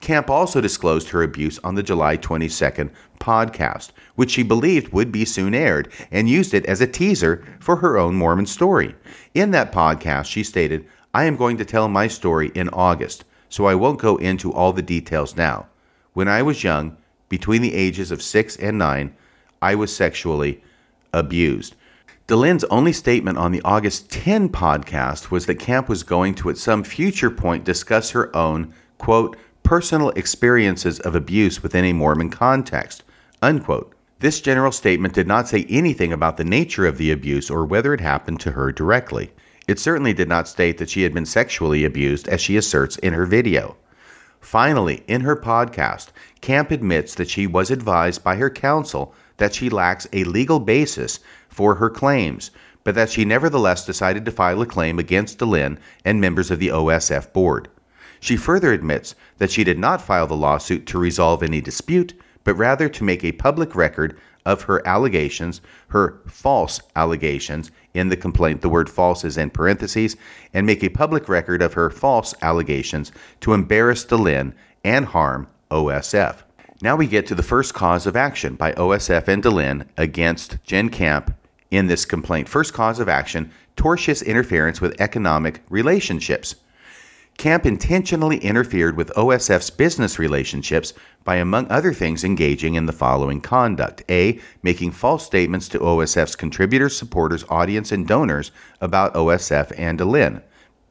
Camp 0.00 0.28
also 0.28 0.60
disclosed 0.60 1.10
her 1.10 1.22
abuse 1.22 1.58
on 1.60 1.76
the 1.76 1.82
July 1.82 2.16
22nd 2.16 2.90
podcast, 3.20 3.92
which 4.16 4.32
she 4.32 4.42
believed 4.42 4.92
would 4.92 5.12
be 5.12 5.24
soon 5.24 5.54
aired, 5.54 5.90
and 6.10 6.28
used 6.28 6.52
it 6.52 6.66
as 6.66 6.80
a 6.80 6.86
teaser 6.86 7.42
for 7.60 7.76
her 7.76 7.96
own 7.96 8.14
Mormon 8.14 8.44
story. 8.44 8.94
In 9.32 9.52
that 9.52 9.72
podcast, 9.72 10.26
she 10.26 10.42
stated, 10.42 10.84
I 11.14 11.24
am 11.24 11.36
going 11.36 11.56
to 11.58 11.64
tell 11.64 11.88
my 11.88 12.08
story 12.08 12.50
in 12.54 12.68
August, 12.70 13.24
so 13.54 13.66
I 13.66 13.76
won't 13.76 14.00
go 14.00 14.16
into 14.16 14.52
all 14.52 14.72
the 14.72 14.82
details 14.82 15.36
now. 15.36 15.66
When 16.12 16.26
I 16.26 16.42
was 16.42 16.64
young, 16.64 16.96
between 17.28 17.62
the 17.62 17.72
ages 17.72 18.10
of 18.10 18.20
six 18.20 18.56
and 18.56 18.76
nine, 18.76 19.14
I 19.62 19.76
was 19.76 19.94
sexually 19.94 20.60
abused. 21.12 21.76
Dehlin's 22.26 22.64
only 22.64 22.92
statement 22.92 23.38
on 23.38 23.52
the 23.52 23.62
August 23.62 24.10
10 24.10 24.48
podcast 24.48 25.30
was 25.30 25.46
that 25.46 25.60
Camp 25.60 25.88
was 25.88 26.02
going 26.02 26.34
to, 26.34 26.50
at 26.50 26.58
some 26.58 26.82
future 26.82 27.30
point, 27.30 27.62
discuss 27.62 28.10
her 28.10 28.34
own, 28.34 28.74
quote, 28.98 29.36
personal 29.62 30.10
experiences 30.10 30.98
of 30.98 31.14
abuse 31.14 31.62
within 31.62 31.84
a 31.84 31.92
Mormon 31.92 32.30
context, 32.30 33.04
unquote. 33.40 33.94
This 34.18 34.40
general 34.40 34.72
statement 34.72 35.14
did 35.14 35.28
not 35.28 35.46
say 35.46 35.64
anything 35.68 36.12
about 36.12 36.38
the 36.38 36.44
nature 36.44 36.86
of 36.86 36.98
the 36.98 37.12
abuse 37.12 37.50
or 37.50 37.64
whether 37.64 37.94
it 37.94 38.00
happened 38.00 38.40
to 38.40 38.50
her 38.50 38.72
directly. 38.72 39.30
It 39.66 39.78
certainly 39.78 40.12
did 40.12 40.28
not 40.28 40.48
state 40.48 40.78
that 40.78 40.90
she 40.90 41.02
had 41.02 41.14
been 41.14 41.26
sexually 41.26 41.84
abused, 41.84 42.28
as 42.28 42.40
she 42.40 42.56
asserts 42.56 42.96
in 42.98 43.14
her 43.14 43.26
video. 43.26 43.76
Finally, 44.40 45.02
in 45.08 45.22
her 45.22 45.36
podcast, 45.36 46.08
Camp 46.42 46.70
admits 46.70 47.14
that 47.14 47.30
she 47.30 47.46
was 47.46 47.70
advised 47.70 48.22
by 48.22 48.36
her 48.36 48.50
counsel 48.50 49.14
that 49.38 49.54
she 49.54 49.70
lacks 49.70 50.06
a 50.12 50.24
legal 50.24 50.60
basis 50.60 51.18
for 51.48 51.76
her 51.76 51.88
claims, 51.88 52.50
but 52.84 52.94
that 52.94 53.10
she 53.10 53.24
nevertheless 53.24 53.86
decided 53.86 54.24
to 54.24 54.30
file 54.30 54.60
a 54.60 54.66
claim 54.66 54.98
against 54.98 55.38
Dehlin 55.38 55.78
and 56.04 56.20
members 56.20 56.50
of 56.50 56.58
the 56.58 56.68
OSF 56.68 57.32
board. 57.32 57.68
She 58.20 58.36
further 58.36 58.72
admits 58.72 59.14
that 59.38 59.50
she 59.50 59.64
did 59.64 59.78
not 59.78 60.02
file 60.02 60.26
the 60.26 60.36
lawsuit 60.36 60.86
to 60.86 60.98
resolve 60.98 61.42
any 61.42 61.60
dispute, 61.62 62.12
but 62.44 62.54
rather 62.54 62.88
to 62.90 63.04
make 63.04 63.24
a 63.24 63.32
public 63.32 63.74
record 63.74 64.18
of 64.46 64.62
her 64.62 64.86
allegations, 64.86 65.60
her 65.88 66.20
false 66.26 66.80
allegations, 66.96 67.70
in 67.94 68.08
the 68.08 68.16
complaint. 68.16 68.60
The 68.60 68.68
word 68.68 68.90
false 68.90 69.24
is 69.24 69.38
in 69.38 69.50
parentheses, 69.50 70.16
and 70.52 70.66
make 70.66 70.82
a 70.82 70.88
public 70.88 71.28
record 71.28 71.62
of 71.62 71.74
her 71.74 71.90
false 71.90 72.34
allegations 72.42 73.12
to 73.40 73.54
embarrass 73.54 74.04
Dehlin 74.04 74.52
and 74.84 75.06
harm 75.06 75.46
OSF. 75.70 76.42
Now 76.82 76.96
we 76.96 77.06
get 77.06 77.26
to 77.28 77.34
the 77.34 77.42
first 77.42 77.72
cause 77.72 78.06
of 78.06 78.16
action 78.16 78.56
by 78.56 78.72
OSF 78.72 79.28
and 79.28 79.42
Dehlin 79.42 79.86
against 79.96 80.62
Jen 80.64 80.90
Camp 80.90 81.34
in 81.70 81.86
this 81.86 82.04
complaint. 82.04 82.48
First 82.48 82.74
cause 82.74 83.00
of 83.00 83.08
action 83.08 83.50
tortious 83.76 84.24
interference 84.24 84.80
with 84.80 85.00
economic 85.00 85.62
relationships. 85.68 86.56
Camp 87.36 87.66
intentionally 87.66 88.38
interfered 88.38 88.96
with 88.96 89.12
OSF's 89.14 89.68
business 89.68 90.18
relationships 90.18 90.94
by, 91.24 91.36
among 91.36 91.68
other 91.68 91.92
things, 91.92 92.22
engaging 92.22 92.74
in 92.74 92.86
the 92.86 92.92
following 92.92 93.40
conduct 93.40 94.04
A. 94.08 94.38
Making 94.62 94.92
false 94.92 95.26
statements 95.26 95.68
to 95.70 95.78
OSF's 95.80 96.36
contributors, 96.36 96.96
supporters, 96.96 97.44
audience, 97.48 97.90
and 97.90 98.06
donors 98.06 98.52
about 98.80 99.14
OSF 99.14 99.72
and 99.76 99.98
Dehlin. 99.98 100.42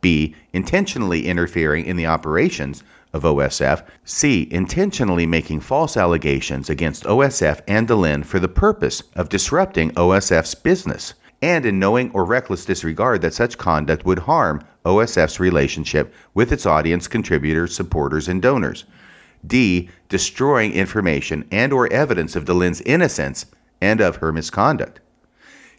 B. 0.01 0.35
Intentionally 0.51 1.27
interfering 1.27 1.85
in 1.85 1.95
the 1.95 2.07
operations 2.07 2.83
of 3.13 3.23
OSF, 3.23 3.85
C. 4.03 4.47
Intentionally 4.51 5.25
making 5.25 5.61
false 5.61 5.95
allegations 5.95 6.69
against 6.69 7.05
OSF 7.05 7.61
and 7.67 7.87
Dehlin 7.87 8.25
for 8.25 8.39
the 8.39 8.49
purpose 8.49 9.01
of 9.15 9.29
disrupting 9.29 9.91
OSF's 9.91 10.55
business, 10.55 11.13
and 11.41 11.65
in 11.65 11.79
knowing 11.79 12.11
or 12.11 12.25
reckless 12.25 12.65
disregard 12.65 13.21
that 13.21 13.33
such 13.33 13.57
conduct 13.57 14.05
would 14.05 14.19
harm 14.19 14.61
OSF's 14.85 15.39
relationship 15.39 16.13
with 16.33 16.51
its 16.51 16.65
audience, 16.65 17.07
contributors, 17.07 17.75
supporters, 17.75 18.27
and 18.27 18.41
donors. 18.41 18.85
D. 19.45 19.89
Destroying 20.09 20.73
information 20.73 21.45
and 21.51 21.73
or 21.73 21.91
evidence 21.91 22.35
of 22.35 22.45
Dehlin's 22.45 22.81
innocence 22.81 23.45
and 23.81 23.99
of 23.99 24.17
her 24.17 24.31
misconduct. 24.31 24.99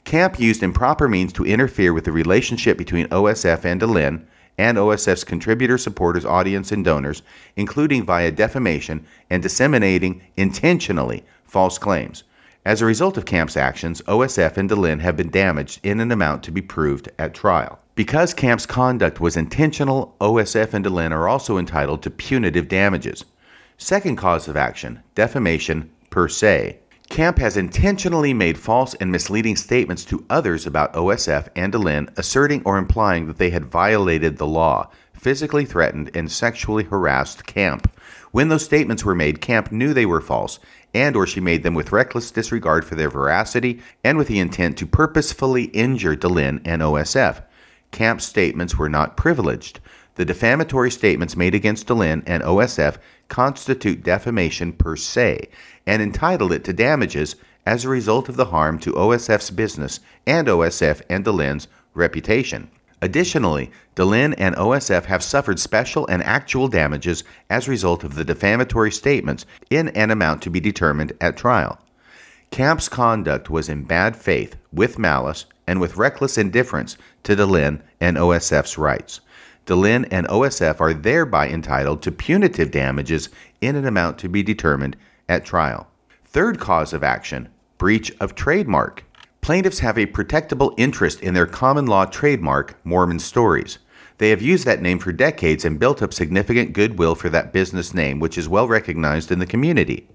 Camp 0.05 0.39
used 0.39 0.63
improper 0.63 1.09
means 1.09 1.33
to 1.33 1.47
interfere 1.47 1.95
with 1.95 2.05
the 2.05 2.13
relationship 2.13 2.77
between 2.77 3.09
OSF 3.09 3.65
and 3.65 3.81
Dehlin, 3.81 4.25
and 4.59 4.79
OSF's 4.79 5.25
contributors, 5.25 5.83
supporters, 5.83 6.25
audience, 6.25 6.71
and 6.71 6.85
donors, 6.85 7.23
including 7.57 8.05
via 8.05 8.31
defamation 8.31 9.05
and 9.31 9.43
disseminating 9.43 10.23
intentionally 10.37 11.25
false 11.45 11.79
claims. 11.79 12.25
As 12.65 12.81
a 12.81 12.87
result 12.87 13.17
of 13.17 13.27
Camp's 13.27 13.57
actions, 13.57 14.01
OSF 14.03 14.57
and 14.57 14.71
Dehlin 14.71 15.01
have 15.01 15.17
been 15.17 15.31
damaged 15.31 15.81
in 15.83 16.01
an 16.01 16.13
amount 16.13 16.43
to 16.45 16.53
be 16.53 16.63
proved 16.63 17.11
at 17.19 17.35
trial. 17.35 17.79
Because 17.95 18.34
Camp's 18.34 18.66
conduct 18.66 19.20
was 19.20 19.36
intentional, 19.36 20.16
OSF 20.20 20.74
and 20.74 20.84
Dehlin 20.84 21.12
are 21.12 21.28
also 21.28 21.59
entitled 21.59 22.03
to 22.03 22.11
punitive 22.11 22.66
damages. 22.66 23.24
Second 23.78 24.16
cause 24.16 24.49
of 24.49 24.57
action 24.57 25.01
defamation 25.14 25.90
per 26.11 26.26
se. 26.26 26.78
Camp 27.09 27.38
has 27.38 27.57
intentionally 27.57 28.34
made 28.34 28.59
false 28.59 28.95
and 28.95 29.12
misleading 29.12 29.55
statements 29.55 30.05
to 30.07 30.24
others 30.28 30.66
about 30.66 30.92
OSF 30.95 31.49
and 31.55 31.72
Dehlin, 31.72 32.09
asserting 32.18 32.62
or 32.64 32.78
implying 32.78 33.28
that 33.28 33.38
they 33.38 33.51
had 33.51 33.64
violated 33.64 34.38
the 34.38 34.47
law, 34.47 34.90
physically 35.12 35.64
threatened, 35.64 36.11
and 36.14 36.32
sexually 36.32 36.84
harassed 36.84 37.47
Camp. 37.47 37.88
When 38.32 38.49
those 38.49 38.64
statements 38.64 39.05
were 39.05 39.14
made, 39.14 39.40
Camp 39.40 39.70
knew 39.70 39.95
they 39.95 40.07
were 40.07 40.20
false 40.20 40.59
and 40.92 41.14
or 41.14 41.28
she 41.28 41.40
made 41.40 41.62
them 41.62 41.74
with 41.74 41.92
reckless 41.92 42.32
disregard 42.32 42.84
for 42.84 42.97
their 42.97 43.11
veracity 43.11 43.80
and 44.03 44.18
with 44.18 44.26
the 44.26 44.38
intent 44.40 44.78
to 44.78 44.86
purposefully 44.86 45.64
injure 45.66 46.16
Dehlin 46.16 46.61
and 46.64 46.82
OSF. 46.82 47.42
Camp's 47.95 48.24
statements 48.24 48.76
were 48.76 48.88
not 48.88 49.16
privileged. 49.16 49.78
The 50.16 50.24
defamatory 50.24 50.90
statements 50.90 51.36
made 51.36 51.55
against 51.55 51.86
Dehlin 51.86 52.24
and 52.26 52.42
OSF 52.42 52.97
constitute 53.28 54.03
defamation 54.03 54.72
per 54.72 54.97
se 54.97 55.49
and 55.86 56.03
entitle 56.03 56.53
it 56.53 56.64
to 56.64 56.72
damages 56.72 57.36
as 57.64 57.84
a 57.84 57.88
result 57.88 58.28
of 58.28 58.34
the 58.34 58.47
harm 58.47 58.80
to 58.80 58.92
OSF's 58.95 59.51
business 59.51 60.01
and 60.26 60.49
OSF 60.49 61.03
and 61.09 61.24
Dehlin's 61.24 61.68
reputation. 61.95 62.68
Additionally, 63.01 63.70
Dehlin 63.95 64.34
and 64.38 64.57
OSF 64.57 65.05
have 65.05 65.22
suffered 65.22 65.61
special 65.61 66.05
and 66.09 66.20
actual 66.24 66.66
damages 66.66 67.22
as 67.49 67.68
a 67.68 67.70
result 67.70 68.03
of 68.03 68.16
the 68.16 68.24
defamatory 68.24 68.90
statements 68.90 69.47
in 69.70 69.88
an 69.90 70.11
amount 70.11 70.42
to 70.42 70.51
be 70.51 70.59
determined 70.59 71.12
at 71.20 71.36
trial. 71.36 71.78
Camp's 72.51 72.88
conduct 72.88 73.51
was 73.51 73.68
in 73.68 73.84
bad 73.84 74.16
faith, 74.16 74.57
with 74.72 74.99
malice, 74.99 75.47
and 75.67 75.81
with 75.81 75.97
reckless 75.97 76.39
indifference 76.39 76.97
to 77.23 77.35
Dehlin 77.35 77.81
and 78.01 78.17
OSF's 78.17 78.79
rights. 78.79 79.21
Dehlin 79.67 80.07
and 80.11 80.27
OSF 80.29 80.81
are 80.81 80.93
thereby 80.93 81.49
entitled 81.49 82.03
to 82.03 82.12
punitive 82.12 82.71
damages 82.71 83.31
in 83.61 83.77
an 83.77 83.87
amount 83.87 84.19
to 84.19 84.29
be 84.29 84.43
determined 84.43 84.97
at 85.29 85.45
trial. 85.45 85.89
Third 86.25 86.59
cause 86.59 86.93
of 86.93 87.03
action 87.03 87.49
breach 87.79 88.12
of 88.21 88.35
trademark. 88.35 89.05
Plaintiffs 89.41 89.81
have 89.81 89.99
a 89.99 90.07
protectable 90.07 90.73
interest 90.77 91.21
in 91.21 91.35
their 91.35 91.47
common 91.47 91.87
law 91.87 92.05
trademark, 92.05 92.79
Mormon 92.85 93.19
Stories. 93.19 93.79
They 94.19 94.31
have 94.31 94.41
used 94.41 94.65
that 94.65 94.81
name 94.81 94.99
for 94.99 95.12
decades 95.12 95.65
and 95.65 95.79
built 95.79 96.01
up 96.01 96.15
significant 96.15 96.73
goodwill 96.73 97.15
for 97.15 97.29
that 97.31 97.53
business 97.53 97.93
name, 97.93 98.21
which 98.21 98.39
is 98.39 98.49
well 98.49 98.69
recognized 98.69 99.31
in 99.31 99.41
the 99.41 99.47
community. 99.47 100.09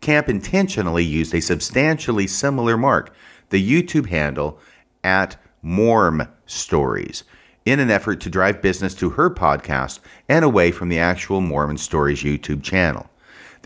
Camp 0.00 0.28
intentionally 0.28 1.04
used 1.04 1.34
a 1.34 1.40
substantially 1.40 2.26
similar 2.26 2.76
mark, 2.76 3.14
the 3.50 3.82
YouTube 3.82 4.08
handle 4.08 4.58
at 5.06 5.36
Morm 5.64 6.28
Stories, 6.44 7.24
in 7.64 7.80
an 7.80 7.90
effort 7.90 8.20
to 8.20 8.30
drive 8.30 8.60
business 8.60 8.94
to 8.96 9.10
her 9.10 9.30
podcast 9.30 10.00
and 10.28 10.44
away 10.44 10.72
from 10.72 10.88
the 10.88 10.98
actual 10.98 11.40
Mormon 11.40 11.78
Stories 11.78 12.22
YouTube 12.22 12.62
channel 12.62 13.08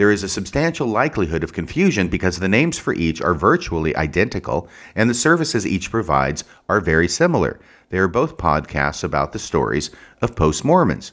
there 0.00 0.10
is 0.10 0.22
a 0.22 0.28
substantial 0.30 0.86
likelihood 0.86 1.44
of 1.44 1.52
confusion 1.52 2.08
because 2.08 2.38
the 2.38 2.48
names 2.48 2.78
for 2.78 2.94
each 2.94 3.20
are 3.20 3.34
virtually 3.34 3.94
identical 3.96 4.66
and 4.94 5.10
the 5.10 5.14
services 5.14 5.66
each 5.66 5.90
provides 5.90 6.42
are 6.70 6.80
very 6.80 7.06
similar. 7.06 7.60
They 7.90 7.98
are 7.98 8.08
both 8.08 8.38
podcasts 8.38 9.04
about 9.04 9.34
the 9.34 9.38
stories 9.38 9.90
of 10.22 10.34
post 10.34 10.64
Mormons. 10.64 11.12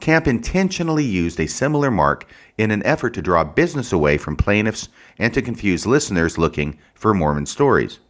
Camp 0.00 0.26
intentionally 0.28 1.02
used 1.02 1.40
a 1.40 1.48
similar 1.48 1.90
mark 1.90 2.28
in 2.58 2.70
an 2.70 2.84
effort 2.84 3.14
to 3.14 3.22
draw 3.22 3.42
business 3.42 3.90
away 3.90 4.18
from 4.18 4.36
plaintiffs 4.36 4.90
and 5.18 5.32
to 5.32 5.40
confuse 5.40 5.86
listeners 5.86 6.36
looking 6.36 6.78
for 6.94 7.14
Mormon 7.14 7.46
stories. 7.46 8.00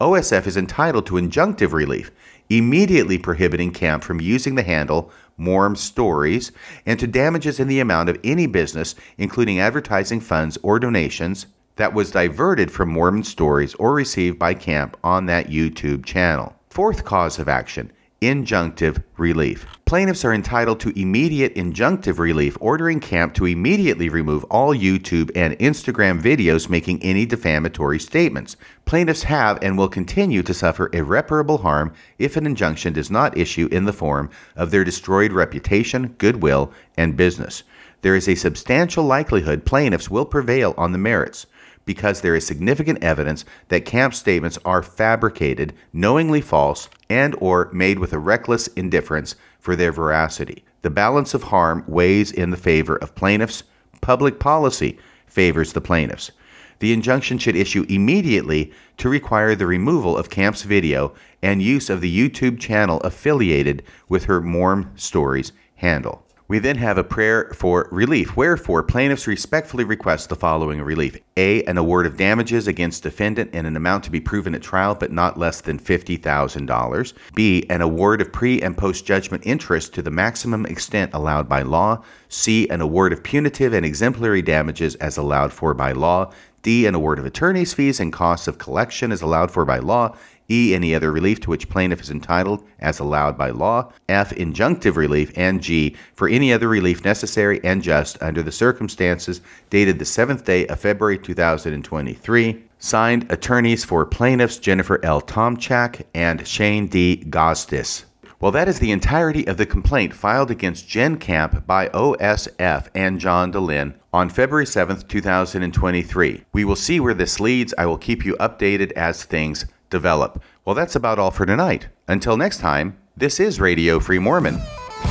OSF 0.00 0.46
is 0.46 0.56
entitled 0.56 1.06
to 1.06 1.14
injunctive 1.14 1.72
relief, 1.72 2.12
immediately 2.48 3.18
prohibiting 3.18 3.72
Camp 3.72 4.04
from 4.04 4.20
using 4.20 4.54
the 4.54 4.62
handle 4.62 5.10
Morm 5.38 5.76
Stories 5.76 6.52
and 6.86 7.00
to 7.00 7.06
damages 7.06 7.58
in 7.58 7.66
the 7.66 7.80
amount 7.80 8.08
of 8.08 8.18
any 8.22 8.46
business, 8.46 8.94
including 9.16 9.58
advertising 9.58 10.20
funds 10.20 10.56
or 10.62 10.78
donations, 10.78 11.46
that 11.76 11.94
was 11.94 12.12
diverted 12.12 12.70
from 12.70 12.90
Mormon 12.90 13.24
Stories 13.24 13.74
or 13.74 13.92
received 13.92 14.38
by 14.38 14.54
Camp 14.54 14.96
on 15.02 15.26
that 15.26 15.48
YouTube 15.48 16.04
channel. 16.04 16.54
Fourth 16.70 17.04
cause 17.04 17.38
of 17.38 17.48
action 17.48 17.90
injunctive 18.20 19.02
relief. 19.16 19.66
Plaintiffs 19.88 20.22
are 20.26 20.34
entitled 20.34 20.80
to 20.80 21.00
immediate 21.00 21.54
injunctive 21.54 22.18
relief, 22.18 22.58
ordering 22.60 23.00
Camp 23.00 23.32
to 23.32 23.46
immediately 23.46 24.10
remove 24.10 24.44
all 24.50 24.74
YouTube 24.74 25.30
and 25.34 25.58
Instagram 25.60 26.20
videos 26.20 26.68
making 26.68 27.02
any 27.02 27.24
defamatory 27.24 27.98
statements. 27.98 28.58
Plaintiffs 28.84 29.22
have 29.22 29.58
and 29.62 29.78
will 29.78 29.88
continue 29.88 30.42
to 30.42 30.52
suffer 30.52 30.90
irreparable 30.92 31.56
harm 31.56 31.94
if 32.18 32.36
an 32.36 32.44
injunction 32.44 32.92
does 32.92 33.10
not 33.10 33.38
issue 33.38 33.66
in 33.72 33.86
the 33.86 33.92
form 33.94 34.28
of 34.56 34.70
their 34.70 34.84
destroyed 34.84 35.32
reputation, 35.32 36.14
goodwill, 36.18 36.70
and 36.98 37.16
business. 37.16 37.62
There 38.02 38.14
is 38.14 38.28
a 38.28 38.34
substantial 38.34 39.04
likelihood 39.04 39.64
plaintiffs 39.64 40.10
will 40.10 40.26
prevail 40.26 40.74
on 40.76 40.92
the 40.92 40.98
merits 40.98 41.46
because 41.86 42.20
there 42.20 42.36
is 42.36 42.46
significant 42.46 43.02
evidence 43.02 43.46
that 43.68 43.86
Camp's 43.86 44.18
statements 44.18 44.58
are 44.66 44.82
fabricated, 44.82 45.72
knowingly 45.94 46.42
false, 46.42 46.90
and 47.08 47.34
or 47.40 47.70
made 47.72 47.98
with 47.98 48.12
a 48.12 48.18
reckless 48.18 48.66
indifference 48.66 49.34
for 49.58 49.76
their 49.76 49.92
veracity. 49.92 50.64
The 50.82 50.90
balance 50.90 51.34
of 51.34 51.44
harm 51.44 51.84
weighs 51.86 52.30
in 52.30 52.50
the 52.50 52.56
favor 52.56 52.96
of 52.96 53.14
plaintiffs. 53.14 53.64
Public 54.00 54.38
policy 54.38 54.98
favors 55.26 55.72
the 55.72 55.80
plaintiffs. 55.80 56.30
The 56.78 56.92
injunction 56.92 57.38
should 57.38 57.56
issue 57.56 57.84
immediately 57.88 58.72
to 58.98 59.08
require 59.08 59.54
the 59.54 59.66
removal 59.66 60.16
of 60.16 60.30
Camp's 60.30 60.62
video 60.62 61.12
and 61.42 61.60
use 61.60 61.90
of 61.90 62.00
the 62.00 62.30
YouTube 62.30 62.60
channel 62.60 63.00
affiliated 63.00 63.82
with 64.08 64.24
her 64.24 64.40
Morm 64.40 64.96
Stories 64.98 65.52
handle. 65.76 66.24
We 66.48 66.58
then 66.60 66.76
have 66.76 66.96
a 66.96 67.04
prayer 67.04 67.50
for 67.54 67.90
relief. 67.92 68.34
Wherefore, 68.34 68.82
plaintiffs 68.82 69.26
respectfully 69.26 69.84
request 69.84 70.30
the 70.30 70.34
following 70.34 70.80
relief 70.80 71.18
A. 71.36 71.62
An 71.64 71.76
award 71.76 72.06
of 72.06 72.16
damages 72.16 72.66
against 72.66 73.02
defendant 73.02 73.52
in 73.52 73.66
an 73.66 73.76
amount 73.76 74.04
to 74.04 74.10
be 74.10 74.18
proven 74.18 74.54
at 74.54 74.62
trial, 74.62 74.94
but 74.94 75.12
not 75.12 75.38
less 75.38 75.60
than 75.60 75.78
$50,000. 75.78 77.12
B. 77.34 77.66
An 77.68 77.82
award 77.82 78.22
of 78.22 78.32
pre 78.32 78.62
and 78.62 78.78
post 78.78 79.04
judgment 79.04 79.42
interest 79.44 79.92
to 79.92 80.00
the 80.00 80.10
maximum 80.10 80.64
extent 80.64 81.12
allowed 81.12 81.50
by 81.50 81.60
law. 81.60 82.02
C. 82.30 82.66
An 82.70 82.80
award 82.80 83.12
of 83.12 83.22
punitive 83.22 83.74
and 83.74 83.84
exemplary 83.84 84.40
damages 84.40 84.94
as 84.94 85.18
allowed 85.18 85.52
for 85.52 85.74
by 85.74 85.92
law. 85.92 86.32
D. 86.62 86.86
An 86.86 86.94
award 86.94 87.18
of 87.18 87.26
attorney's 87.26 87.74
fees 87.74 88.00
and 88.00 88.10
costs 88.10 88.48
of 88.48 88.56
collection 88.56 89.12
as 89.12 89.20
allowed 89.20 89.50
for 89.50 89.66
by 89.66 89.80
law. 89.80 90.16
E. 90.50 90.74
Any 90.74 90.94
other 90.94 91.12
relief 91.12 91.40
to 91.40 91.50
which 91.50 91.68
plaintiff 91.68 92.00
is 92.00 92.10
entitled 92.10 92.64
as 92.78 92.98
allowed 92.98 93.36
by 93.36 93.50
law. 93.50 93.92
F. 94.08 94.30
Injunctive 94.30 94.96
relief. 94.96 95.30
And 95.36 95.60
G. 95.62 95.96
For 96.14 96.28
any 96.28 96.52
other 96.52 96.68
relief 96.68 97.04
necessary 97.04 97.60
and 97.64 97.82
just 97.82 98.22
under 98.22 98.42
the 98.42 98.52
circumstances 98.52 99.40
dated 99.70 99.98
the 99.98 100.04
7th 100.04 100.44
day 100.44 100.66
of 100.66 100.80
February 100.80 101.18
2023. 101.18 102.64
Signed 102.78 103.30
attorneys 103.30 103.84
for 103.84 104.06
plaintiffs 104.06 104.58
Jennifer 104.58 105.04
L. 105.04 105.20
Tomchak 105.20 106.04
and 106.14 106.46
Shane 106.46 106.86
D. 106.86 107.24
Gostis. 107.28 108.04
Well, 108.40 108.52
that 108.52 108.68
is 108.68 108.78
the 108.78 108.92
entirety 108.92 109.48
of 109.48 109.56
the 109.56 109.66
complaint 109.66 110.14
filed 110.14 110.52
against 110.52 110.88
Jen 110.88 111.18
Camp 111.18 111.66
by 111.66 111.88
OSF 111.88 112.86
and 112.94 113.18
John 113.18 113.52
Dehlin 113.52 113.94
on 114.12 114.30
February 114.30 114.64
7th, 114.64 115.08
2023. 115.08 116.44
We 116.52 116.64
will 116.64 116.76
see 116.76 117.00
where 117.00 117.14
this 117.14 117.40
leads. 117.40 117.74
I 117.76 117.86
will 117.86 117.98
keep 117.98 118.24
you 118.24 118.36
updated 118.36 118.92
as 118.92 119.24
things 119.24 119.66
develop. 119.90 120.42
Well, 120.64 120.74
that's 120.74 120.96
about 120.96 121.18
all 121.18 121.30
for 121.30 121.46
tonight. 121.46 121.88
Until 122.06 122.36
next 122.36 122.58
time, 122.58 122.98
this 123.16 123.40
is 123.40 123.60
Radio 123.60 123.98
Free 123.98 124.18
Mormon, 124.18 124.58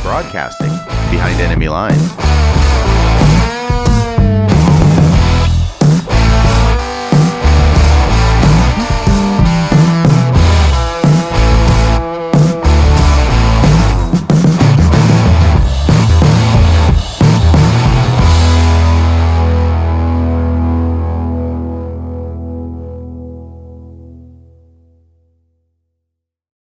broadcasting 0.01 0.69
behind 1.11 1.39
enemy 1.39 1.67
lines. 1.67 2.46